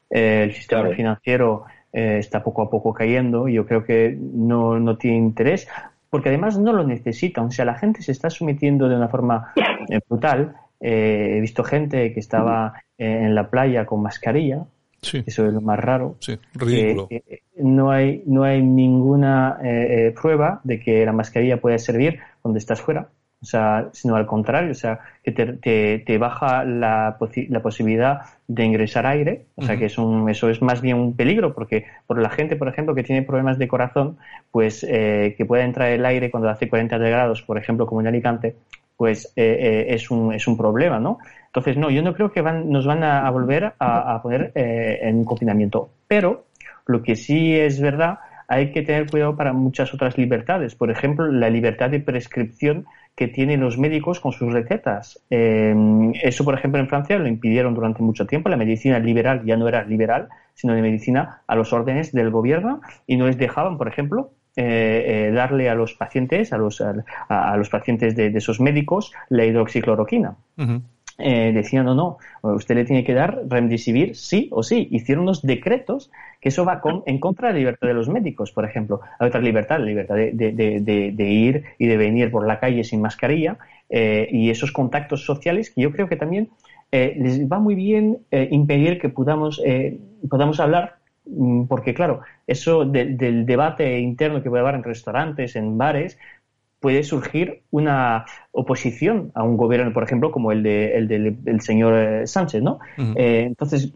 [0.09, 1.65] Eh, el sistema financiero
[1.97, 5.65] eh, está poco a poco cayendo y yo creo que no, no tiene interés
[6.09, 7.45] porque además no lo necesitan.
[7.45, 9.53] O sea, la gente se está sometiendo de una forma
[9.89, 10.57] eh, brutal.
[10.81, 14.65] he visto gente que estaba en la playa con mascarilla.
[15.01, 16.17] Eso es lo más raro.
[16.19, 17.07] Sí, ridículo.
[17.59, 19.57] no, hay, no hay ninguna
[20.21, 23.07] prueba de que la mascarilla pueda servir cuando estás fuera,
[23.41, 27.17] o sea, sino al contrario, o sea, que te, te, baja la,
[27.49, 31.15] la, posibilidad de ingresar aire, o sea, que es un, eso es más bien un
[31.15, 34.17] peligro, porque por la gente, por ejemplo, que tiene problemas de corazón,
[34.51, 38.07] pues eh, que pueda entrar el aire cuando hace 40 grados, por ejemplo, como en
[38.07, 38.55] Alicante,
[38.97, 41.19] pues eh, eh, es, un, es un problema, ¿no?
[41.47, 45.23] Entonces, no, yo no creo que van, nos van a, volver a, a poner en
[45.23, 46.45] confinamiento, pero
[46.85, 50.75] lo que sí es verdad hay que tener cuidado para muchas otras libertades.
[50.75, 52.85] Por ejemplo, la libertad de prescripción
[53.15, 55.23] que tienen los médicos con sus recetas.
[55.29, 58.49] Em, eso, por ejemplo, en Francia lo impidieron durante mucho tiempo.
[58.49, 62.81] La medicina liberal ya no era liberal, sino de medicina a los órdenes del gobierno
[63.07, 67.57] y no les dejaban, por ejemplo, eh, eh, darle a los pacientes, a los, a,
[67.57, 70.35] los pacientes de, esos médicos, la hidroxicloroquina
[71.17, 74.87] eh, decían, no, no, usted le tiene que dar remdesivir sí o sí.
[74.91, 76.11] Hicieron unos decretos
[76.41, 79.01] que eso va con, en contra de la libertad de los médicos, por ejemplo.
[79.19, 83.57] Hay otra libertad, la libertad de, ir y de venir por la calle sin mascarilla
[83.89, 86.49] eh, y esos contactos sociales que yo creo que también
[86.91, 92.21] eh, les va muy bien eh, impedir que podamos, eh, podamos hablar mm, porque claro,
[92.47, 96.17] eso del debate interno que puede haber en restaurantes, en bares,
[96.85, 101.95] puede surgir una oposición a un gobierno, por ejemplo, como el, de, el del señor
[101.95, 102.77] eh, Sánchez, ¿no?
[103.15, 103.91] Eh, entonces,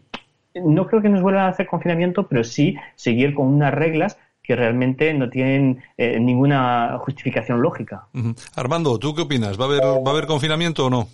[0.56, 4.56] no creo que nos vuelvan a hacer confinamiento, pero sí seguir con unas reglas que
[4.56, 8.08] realmente no tienen eh, ninguna justificación lógica.
[8.56, 9.56] Armando, ¿tú qué opinas?
[9.56, 11.06] ¿Va a haber, va a haber confinamiento o no?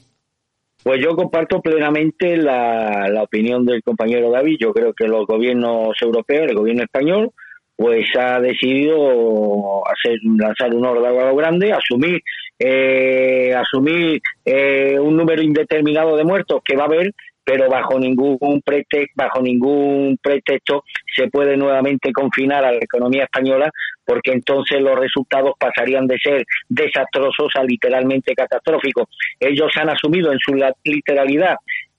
[0.82, 4.57] Pues yo comparto plenamente la, la opinión del compañero David.
[4.59, 7.32] Yo creo que los gobiernos europeos, el gobierno español,
[7.77, 12.23] pues ha decidido hacer lanzar un órdago grande, asumir
[12.59, 17.12] eh, asumir eh, un número indeterminado de muertos que va a haber,
[17.44, 20.82] pero bajo ningún pretexto, bajo ningún pretexto
[21.15, 23.70] se puede nuevamente confinar a la economía española,
[24.05, 29.05] porque entonces los resultados pasarían de ser desastrosos a literalmente catastróficos.
[29.39, 30.55] Ellos han asumido en su
[30.85, 31.57] literalidad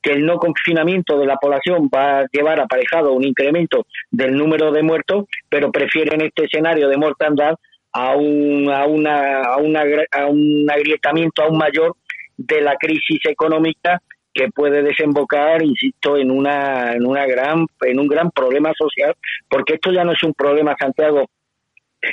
[0.07, 4.71] que el no confinamiento de la población va a llevar aparejado un incremento del número
[4.71, 7.55] de muertos, pero prefieren este escenario de mortandad
[7.91, 11.97] a un, a una, a, una, a un agrietamiento aún mayor
[12.37, 14.01] de la crisis económica
[14.33, 19.13] que puede desembocar, insisto, en una, en una gran, en un gran problema social,
[19.49, 21.25] porque esto ya no es un problema, Santiago,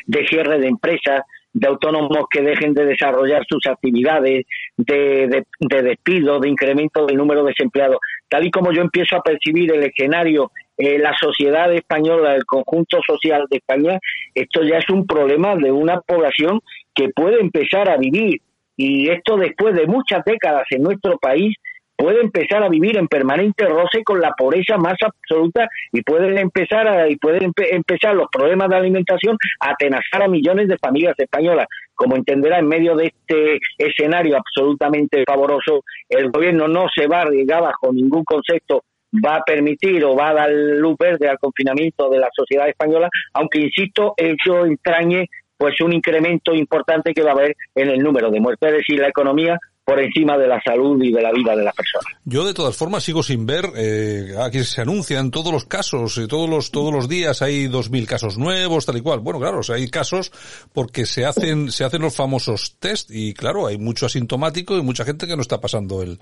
[0.06, 1.22] de cierre de empresas,
[1.54, 4.44] de autónomos que dejen de desarrollar sus actividades,
[4.76, 7.98] de, de, despido, de incremento del número de desempleados.
[8.28, 12.98] Tal y como yo empiezo a percibir el escenario, eh, la sociedad española, el conjunto
[13.06, 13.98] social de España,
[14.34, 16.60] esto ya es un problema de una población
[16.92, 18.40] que puede empezar a vivir.
[18.76, 21.56] Y esto después de muchas décadas en nuestro país
[22.04, 26.86] puede empezar a vivir en permanente roce con la pobreza más absoluta y pueden empezar
[26.86, 31.66] a, y pueden empezar los problemas de alimentación a atenazar a millones de familias españolas.
[31.94, 37.22] Como entenderá, en medio de este escenario absolutamente favoroso, el gobierno no se va a
[37.22, 38.82] arriesgar bajo ningún concepto
[39.24, 43.08] va a permitir o va a dar luz verde al confinamiento de la sociedad española,
[43.32, 48.30] aunque insisto, ello entrañe pues un incremento importante que va a haber en el número
[48.30, 51.54] de muertes, es decir, la economía por encima de la salud y de la vida
[51.54, 52.06] de las personas.
[52.24, 56.26] Yo de todas formas sigo sin ver, eh, aquí se anuncian todos los casos, eh,
[56.26, 59.20] todos los todos los días hay dos mil casos nuevos, tal y cual.
[59.20, 60.32] Bueno, claro, hay casos
[60.72, 65.04] porque se hacen se hacen los famosos test y claro, hay mucho asintomático y mucha
[65.04, 66.18] gente que no está pasando el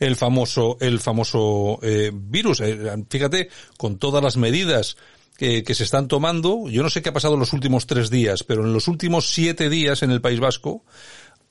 [0.00, 2.60] el famoso el famoso eh, virus.
[2.60, 2.76] Eh,
[3.08, 4.96] fíjate, con todas las medidas
[5.36, 6.68] que, que, se están tomando.
[6.68, 9.28] Yo no sé qué ha pasado en los últimos tres días, pero en los últimos
[9.30, 10.84] siete días en el País Vasco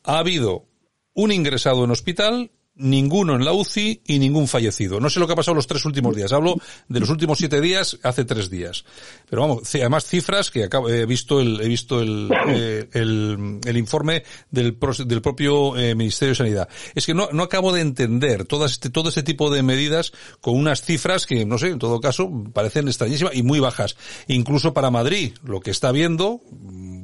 [0.04, 0.66] ha habido
[1.14, 5.00] un ingresado en hospital ninguno en la UCI y ningún fallecido.
[5.00, 6.32] No sé lo que ha pasado los tres últimos días.
[6.34, 6.56] Hablo
[6.88, 8.84] de los últimos siete días, hace tres días.
[9.30, 13.78] Pero vamos, además cifras que acabo, he visto el, he visto el, eh, el, el,
[13.78, 16.70] informe del, del propio eh, Ministerio de Sanidad.
[16.96, 20.12] Es que no, no acabo de entender todo este, todo este tipo de medidas
[20.42, 23.96] con unas cifras que, no sé, en todo caso, parecen extrañísimas y muy bajas.
[24.28, 26.42] Incluso para Madrid, lo que está viendo,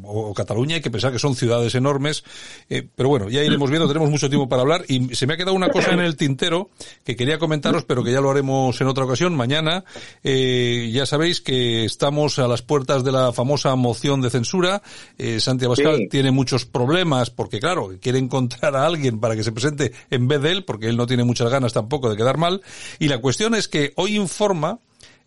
[0.10, 2.24] o, Cataluña, hay que pensar que son ciudades enormes.
[2.70, 5.38] Eh, pero bueno, ya iremos viendo, tenemos mucho tiempo para hablar y se me ha
[5.38, 6.70] quedado una cosa en el tintero
[7.04, 9.36] que quería comentaros, pero que ya lo haremos en otra ocasión.
[9.36, 9.84] Mañana,
[10.24, 14.82] eh, ya sabéis que estamos a las puertas de la famosa moción de censura.
[15.18, 19.52] Eh, Santiago Pascal tiene muchos problemas porque, claro, quiere encontrar a alguien para que se
[19.52, 22.62] presente en vez de él, porque él no tiene muchas ganas tampoco de quedar mal.
[22.98, 24.80] Y la cuestión es que hoy informa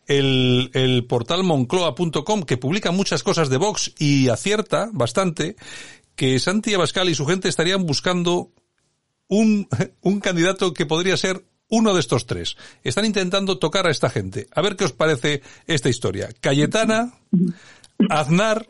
[0.06, 5.56] el, el portal moncloa.com, que publica muchas cosas de Vox y acierta bastante,
[6.16, 8.50] que Santi Abascal y su gente estarían buscando
[9.28, 9.68] un,
[10.00, 12.56] un candidato que podría ser uno de estos tres.
[12.84, 14.46] Están intentando tocar a esta gente.
[14.54, 16.28] A ver qué os parece esta historia.
[16.40, 17.14] Cayetana,
[18.10, 18.66] Aznar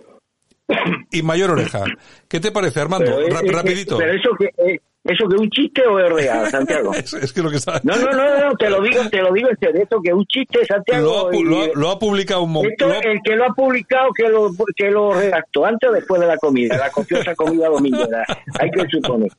[1.10, 1.84] y Mayor Oreja.
[2.28, 3.18] ¿Qué te parece, Armando?
[3.50, 3.98] rapidito.
[3.98, 6.94] Pero eso que, eh, ¿Eso que es un chiste o es real, Santiago?
[6.94, 7.80] es, que lo que está...
[7.82, 10.14] No, no, no, no, te lo digo, te lo digo en serio, esto que es
[10.14, 11.30] un chiste, Santiago.
[11.74, 12.92] Lo ha, publicado un montón.
[13.02, 16.36] El que lo ha publicado, que lo, que lo redactó antes o después de la
[16.36, 18.24] comida, la copiosa comida dominguera,
[18.60, 19.30] hay que suponer.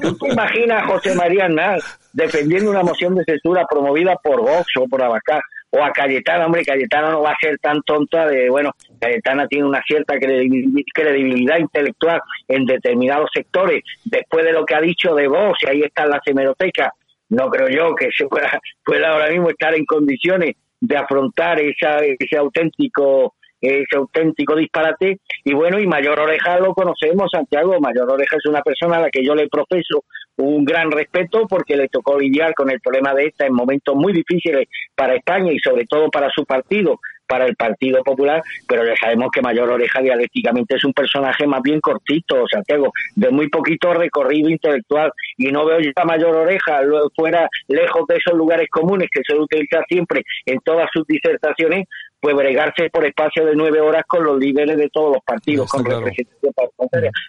[0.00, 1.82] ¿Tú te imaginas a José María Arnal
[2.14, 6.64] defendiendo una moción de censura promovida por Vox o por Abacá o a Cayetana, hombre,
[6.64, 8.70] Cayetana no va a ser tan tonta de, bueno,
[9.00, 15.14] Cayetana tiene una cierta credibilidad intelectual en determinados sectores, después de lo que ha dicho
[15.14, 16.92] de vos, y ahí está la hemeroteca,
[17.28, 21.98] no creo yo que se pueda, pueda ahora mismo estar en condiciones de afrontar esa,
[21.98, 25.20] ese auténtico ese auténtico disparate.
[25.44, 27.80] Y bueno, y Mayor Oreja lo conocemos, Santiago.
[27.80, 30.04] Mayor Oreja es una persona a la que yo le profeso
[30.38, 34.12] un gran respeto porque le tocó lidiar con el problema de esta en momentos muy
[34.12, 38.94] difíciles para España y sobre todo para su partido, para el Partido Popular, pero ya
[38.96, 43.92] sabemos que Mayor Oreja dialécticamente es un personaje más bien cortito, Santiago, de muy poquito
[43.94, 46.80] recorrido intelectual y no veo ya a Mayor Oreja
[47.14, 51.86] fuera lejos de esos lugares comunes que se utiliza siempre en todas sus disertaciones,
[52.20, 55.84] pues bregarse por espacio de nueve horas con los líderes de todos los partidos, con
[55.84, 56.52] representación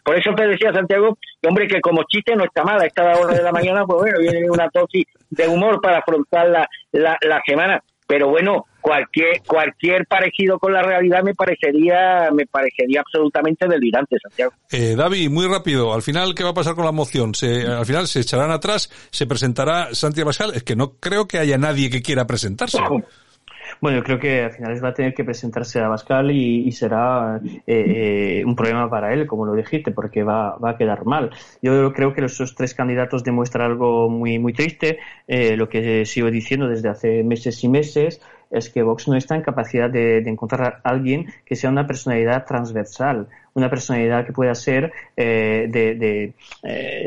[0.04, 3.04] Por eso te decía, Santiago, que hombre, que como chiste no está mal, a esta
[3.18, 7.18] hora de la mañana, pues bueno, viene una dosis de humor para afrontar la, la,
[7.22, 7.82] la semana.
[8.08, 14.54] Pero bueno, cualquier cualquier parecido con la realidad me parecería me parecería absolutamente delirante, Santiago.
[14.72, 17.36] Eh, David, muy rápido, al final qué va a pasar con la moción?
[17.36, 21.38] Se, al final se echarán atrás, se presentará Santiago Pascal, es que no creo que
[21.38, 22.78] haya nadie que quiera presentarse.
[23.82, 27.40] Bueno, yo creo que al final va a tener que presentarse a Bascal y, será
[27.44, 31.32] eh, eh, un problema para él, como lo dijiste, porque va, va, a quedar mal.
[31.62, 35.00] Yo creo que esos tres candidatos demuestran algo muy, muy triste.
[35.28, 39.36] Eh, lo que sigo diciendo desde hace meses y meses es que Vox no está
[39.36, 44.56] en capacidad de, encontrar a alguien que sea una personalidad transversal, una personalidad que pueda
[44.56, 46.34] ser de, de,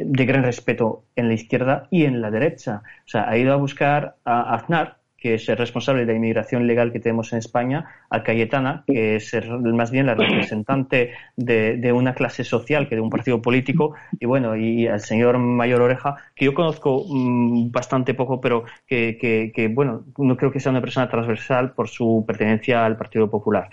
[0.05, 2.83] de, gran respeto en la izquierda y en la derecha.
[3.07, 6.67] O sea, ha ido a buscar a Aznar, que es el responsable de la inmigración
[6.67, 12.13] legal que tenemos en España, a Cayetana, que es más bien la representante de, una
[12.15, 16.45] clase social que de un partido político, y bueno, y al señor Mayor Oreja, que
[16.45, 21.73] yo conozco mm, bastante poco, pero que, bueno, no creo que sea una persona transversal
[21.73, 23.69] por su pertenencia al Partido Popular.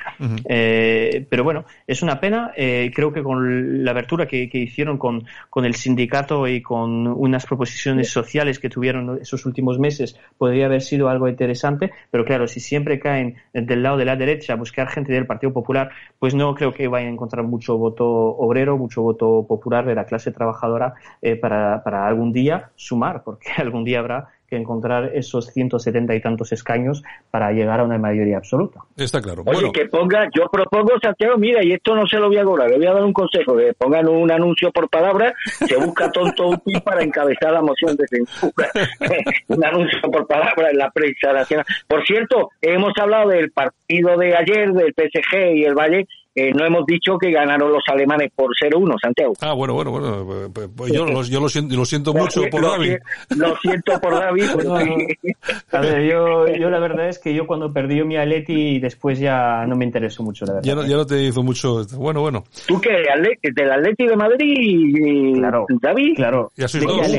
[0.47, 5.25] Eh, pero bueno, es una pena, eh, creo que con la abertura que, hicieron con,
[5.49, 10.81] con el sindicato y con unas proposiciones sociales que tuvieron esos últimos meses, podría haber
[10.81, 14.87] sido algo interesante, pero claro, si siempre caen del lado de la derecha a buscar
[14.89, 15.89] gente del Partido Popular,
[16.19, 20.05] pues no creo que vayan a encontrar mucho voto obrero, mucho voto popular de la
[20.05, 25.47] clase trabajadora eh, para, para algún día sumar, porque algún día habrá que encontrar esos
[25.47, 28.79] 170 y tantos escaños para llegar a una mayoría absoluta.
[28.95, 29.43] Está claro.
[29.45, 32.69] Oye, que ponga, yo propongo, Santiago, mira, y esto no se lo voy a cobrar,
[32.69, 36.49] le voy a dar un consejo, que pongan un anuncio por palabra, se busca tonto
[36.49, 38.69] útil para encabezar la moción de censura.
[39.47, 41.65] un anuncio por palabra en la prensa nacional.
[41.87, 46.07] Por cierto, hemos hablado del partido de ayer, del PSG y el Valle,
[46.39, 49.33] eh, no hemos dicho que ganaron los alemanes por 0-1, Santiago.
[49.41, 50.23] Ah, bueno, bueno, bueno.
[50.23, 52.97] Pues, pues, pues yo, yo lo, siento, lo siento mucho por David.
[53.35, 54.43] Lo siento por David.
[55.71, 59.65] a ver, yo, yo la verdad es que yo cuando perdí mi Atleti después ya
[59.65, 60.67] no me interesó mucho, la verdad.
[60.67, 61.83] Ya no, ya no te hizo mucho.
[61.95, 62.43] Bueno, bueno.
[62.67, 63.03] ¿Tú qué?
[63.41, 66.15] ¿Del Atleti de Madrid, claro, David?
[66.17, 66.51] Claro.
[66.55, 67.11] Ya sois dos.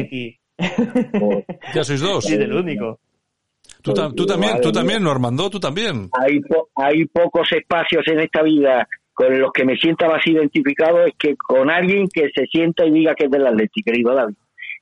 [1.74, 2.24] ya sois dos.
[2.24, 3.00] Sí, del único.
[3.82, 6.08] Tú, tú también, tú también, Normando, tú también.
[6.12, 6.40] Hay,
[6.76, 8.86] hay pocos espacios en esta vida
[9.18, 12.92] con los que me sienta más identificado es que con alguien que se sienta y
[12.92, 14.36] diga que es del Atlético, querido David.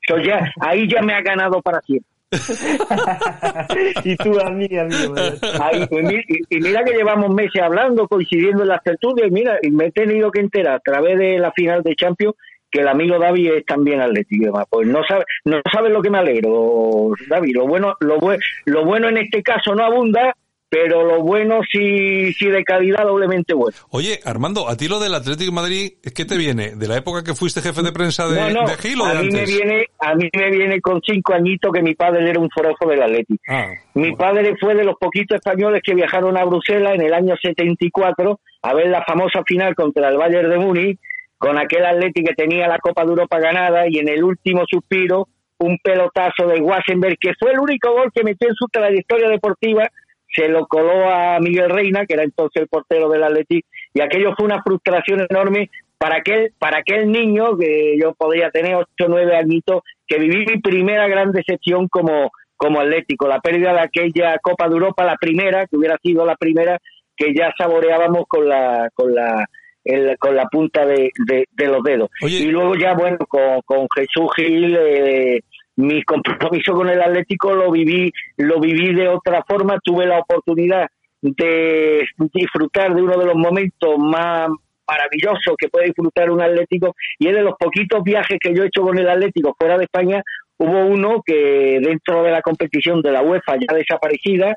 [0.06, 2.06] Eso ya, ahí ya me ha ganado para siempre.
[4.04, 5.14] y tú a mí, amigo.
[5.62, 9.58] Ahí, pues, y, y mira que llevamos meses hablando, coincidiendo en las tertulias, y mira,
[9.62, 12.34] y me he tenido que enterar a través de la final de Champions
[12.70, 14.52] que el amigo David es también atlético.
[14.68, 17.54] Pues no sabe, no sabe lo que me alegro, David.
[17.56, 20.36] Lo bueno, lo, bue- lo bueno en este caso no abunda,
[20.68, 23.76] pero lo bueno sí, sí de calidad doblemente bueno.
[23.90, 26.74] Oye, Armando, a ti lo del Atlético de Madrid, ¿qué te viene?
[26.74, 29.18] ¿De la época que fuiste jefe de prensa de, no, no, de Gil o de
[29.18, 32.40] a mí me viene, a mí me viene con cinco añitos que mi padre era
[32.40, 33.42] un forofo del Atlético.
[33.48, 37.34] Ah, Mi padre fue de los poquitos españoles que viajaron a Bruselas en el año
[37.40, 40.98] 74 a ver la famosa final contra el Bayern de Múnich,
[41.38, 45.28] con aquel Atlético que tenía la Copa de Europa ganada y en el último suspiro
[45.58, 49.88] un pelotazo de Wassenberg, que fue el único gol que metió en su trayectoria deportiva,
[50.34, 54.34] se lo coló a Miguel Reina, que era entonces el portero del Atlético, y aquello
[54.36, 59.08] fue una frustración enorme para aquel, para aquel niño, que yo podría tener 8 o
[59.08, 64.36] 9 añitos, que viví mi primera gran decepción como, como Atlético, la pérdida de aquella
[64.42, 66.78] Copa de Europa, la primera, que hubiera sido la primera,
[67.16, 69.46] que ya saboreábamos con la, con la,
[69.84, 72.10] el- con la punta de, de- de los dedos.
[72.42, 75.40] Y luego ya, bueno, con, con Jesús Gil, eh,
[75.76, 80.88] mi compromiso con el Atlético lo viví, lo viví de otra forma, tuve la oportunidad
[81.20, 84.48] de disfrutar de uno de los momentos más
[84.88, 88.68] maravillosos que puede disfrutar un Atlético y es de los poquitos viajes que yo he
[88.68, 90.22] hecho con el Atlético fuera de España,
[90.58, 94.56] hubo uno que dentro de la competición de la UEFA ya desaparecida,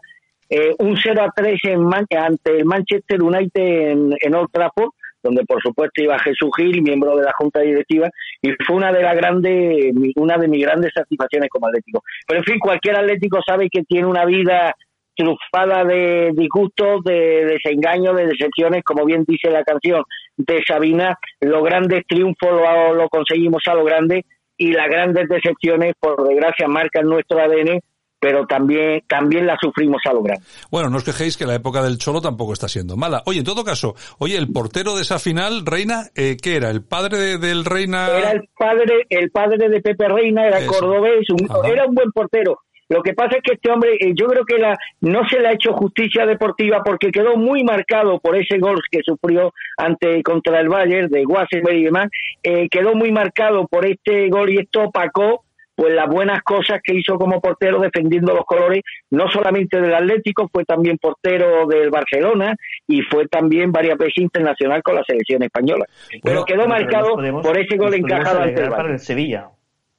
[0.50, 1.88] eh, un 0 a 3 en
[2.18, 4.92] ante el Manchester United en, en Old Trafford,
[5.22, 8.10] donde por supuesto iba Jesús Gil, miembro de la junta directiva,
[8.42, 12.04] y fue una de las grandes, una de mis grandes satisfacciones como atlético.
[12.28, 14.74] Pero en fin, cualquier atlético sabe que tiene una vida
[15.16, 20.04] trufada de disgustos, de desengaños, de decepciones, como bien dice la canción
[20.38, 22.50] de Sabina, los grandes triunfos
[22.96, 24.24] lo conseguimos a lo grande
[24.56, 27.82] y las grandes decepciones, por desgracia, marcan nuestro ADN,
[28.20, 30.44] pero también, también las sufrimos a lo grande.
[30.72, 33.24] Bueno, no os quejéis que la época del Cholo tampoco está siendo mala.
[33.26, 36.70] Oye, en todo caso, oye, el portero de esa final, Reina, eh, ¿qué era?
[36.70, 38.08] ¿El padre de- del Reina?
[38.10, 40.72] Era el padre, el padre de Pepe Reina, era Eso.
[40.72, 42.60] cordobés, un- era un buen portero.
[42.92, 45.48] Lo que pasa es que este hombre, eh, yo creo que la, no se le
[45.50, 50.60] ha hecho justicia deportiva porque quedó muy marcado por ese gol que sufrió ante contra
[50.60, 52.10] el Bayern de Wassenberg y demás.
[52.42, 55.44] eh, quedó muy marcado por este gol y esto opacó
[55.80, 58.82] pues las buenas cosas que hizo como portero defendiendo los colores,
[59.12, 62.54] no solamente del Atlético, fue también portero del Barcelona
[62.86, 65.86] y fue también varias veces internacional con la selección española.
[66.22, 69.48] Pero quedó marcado podemos- por ese gol encajado ante para el Sevilla.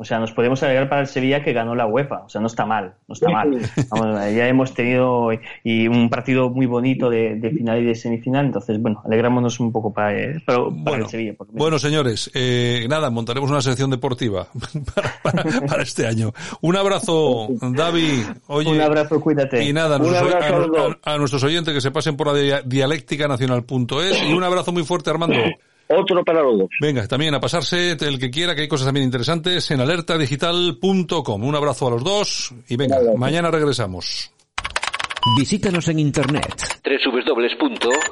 [0.02, 2.22] O sea, nos podemos alegrar para el Sevilla que ganó la UEFA.
[2.24, 3.50] O sea, no está mal, no está mal.
[3.90, 5.28] Vamos, ya hemos tenido
[5.62, 8.46] y un partido muy bonito de, de final y de semifinal.
[8.46, 11.34] Entonces, bueno, alegrámonos un poco para, eh, para el Sevilla.
[11.34, 11.48] por.
[11.48, 14.46] Bueno, señores, eh, nada, montaremos una sección deportiva
[14.94, 15.12] para,
[15.42, 16.32] para- para este año.
[16.62, 18.22] Un abrazo, David.
[18.46, 19.62] Oye, un abrazo, cuídate.
[19.62, 22.32] Y nada, a Un nuestros, abrazo a a- nuestros oyentes que se pasen por la
[22.32, 25.36] dia- dialécticanacional.es y un abrazo muy fuerte, Armando.
[25.90, 26.68] Otro para los dos.
[26.80, 31.44] Venga, también a pasarse el que quiera, que hay cosas también interesantes en alertadigital.com.
[31.44, 34.30] Un abrazo a los dos y venga, mañana regresamos.
[35.36, 36.80] Visítanos en internet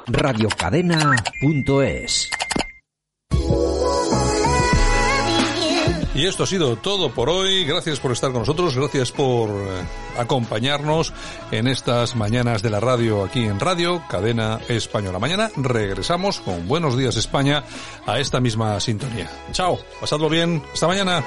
[0.07, 2.29] radiocadena.es.
[6.19, 7.63] Y esto ha sido todo por hoy.
[7.63, 8.75] Gracias por estar con nosotros.
[8.75, 9.83] Gracias por eh,
[10.17, 11.13] acompañarnos
[11.49, 15.17] en estas mañanas de la radio aquí en Radio Cadena Española.
[15.17, 17.63] Mañana regresamos con Buenos Días España
[18.05, 19.31] a esta misma sintonía.
[19.53, 19.79] Chao.
[20.01, 20.61] Pasadlo bien.
[20.73, 21.23] Hasta mañana.